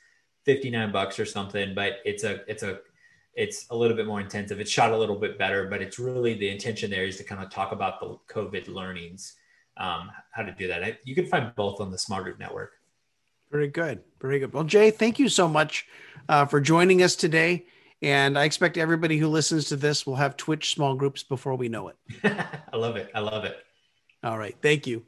fifty 0.46 0.70
nine 0.70 0.90
bucks 0.90 1.18
or 1.18 1.26
something, 1.26 1.74
but 1.74 1.98
it's 2.06 2.24
a 2.24 2.50
it's 2.50 2.62
a 2.62 2.80
it's 3.34 3.66
a 3.70 3.76
little 3.76 3.96
bit 3.96 4.06
more 4.06 4.20
intensive. 4.20 4.60
It's 4.60 4.70
shot 4.70 4.92
a 4.92 4.96
little 4.96 5.16
bit 5.16 5.38
better, 5.38 5.68
but 5.68 5.80
it's 5.80 5.98
really 5.98 6.34
the 6.34 6.48
intention 6.48 6.90
there 6.90 7.04
is 7.04 7.16
to 7.16 7.24
kind 7.24 7.42
of 7.42 7.50
talk 7.50 7.72
about 7.72 8.00
the 8.00 8.18
COVID 8.32 8.68
learnings, 8.68 9.34
um, 9.76 10.10
how 10.30 10.42
to 10.42 10.52
do 10.52 10.68
that. 10.68 10.84
I, 10.84 10.98
you 11.04 11.14
can 11.14 11.26
find 11.26 11.54
both 11.54 11.80
on 11.80 11.90
the 11.90 11.98
Small 11.98 12.22
Group 12.22 12.38
Network. 12.38 12.72
Very 13.50 13.68
good. 13.68 14.02
Very 14.20 14.38
good. 14.38 14.52
Well, 14.52 14.64
Jay, 14.64 14.90
thank 14.90 15.18
you 15.18 15.28
so 15.28 15.46
much 15.48 15.86
uh, 16.28 16.46
for 16.46 16.60
joining 16.60 17.02
us 17.02 17.16
today. 17.16 17.66
And 18.00 18.38
I 18.38 18.44
expect 18.44 18.76
everybody 18.76 19.16
who 19.18 19.28
listens 19.28 19.68
to 19.68 19.76
this 19.76 20.06
will 20.06 20.16
have 20.16 20.36
Twitch 20.36 20.74
small 20.74 20.94
groups 20.94 21.22
before 21.22 21.54
we 21.54 21.68
know 21.68 21.88
it. 21.88 21.96
I 22.72 22.76
love 22.76 22.96
it. 22.96 23.10
I 23.14 23.20
love 23.20 23.44
it. 23.44 23.58
All 24.24 24.38
right. 24.38 24.56
Thank 24.60 24.86
you. 24.86 25.04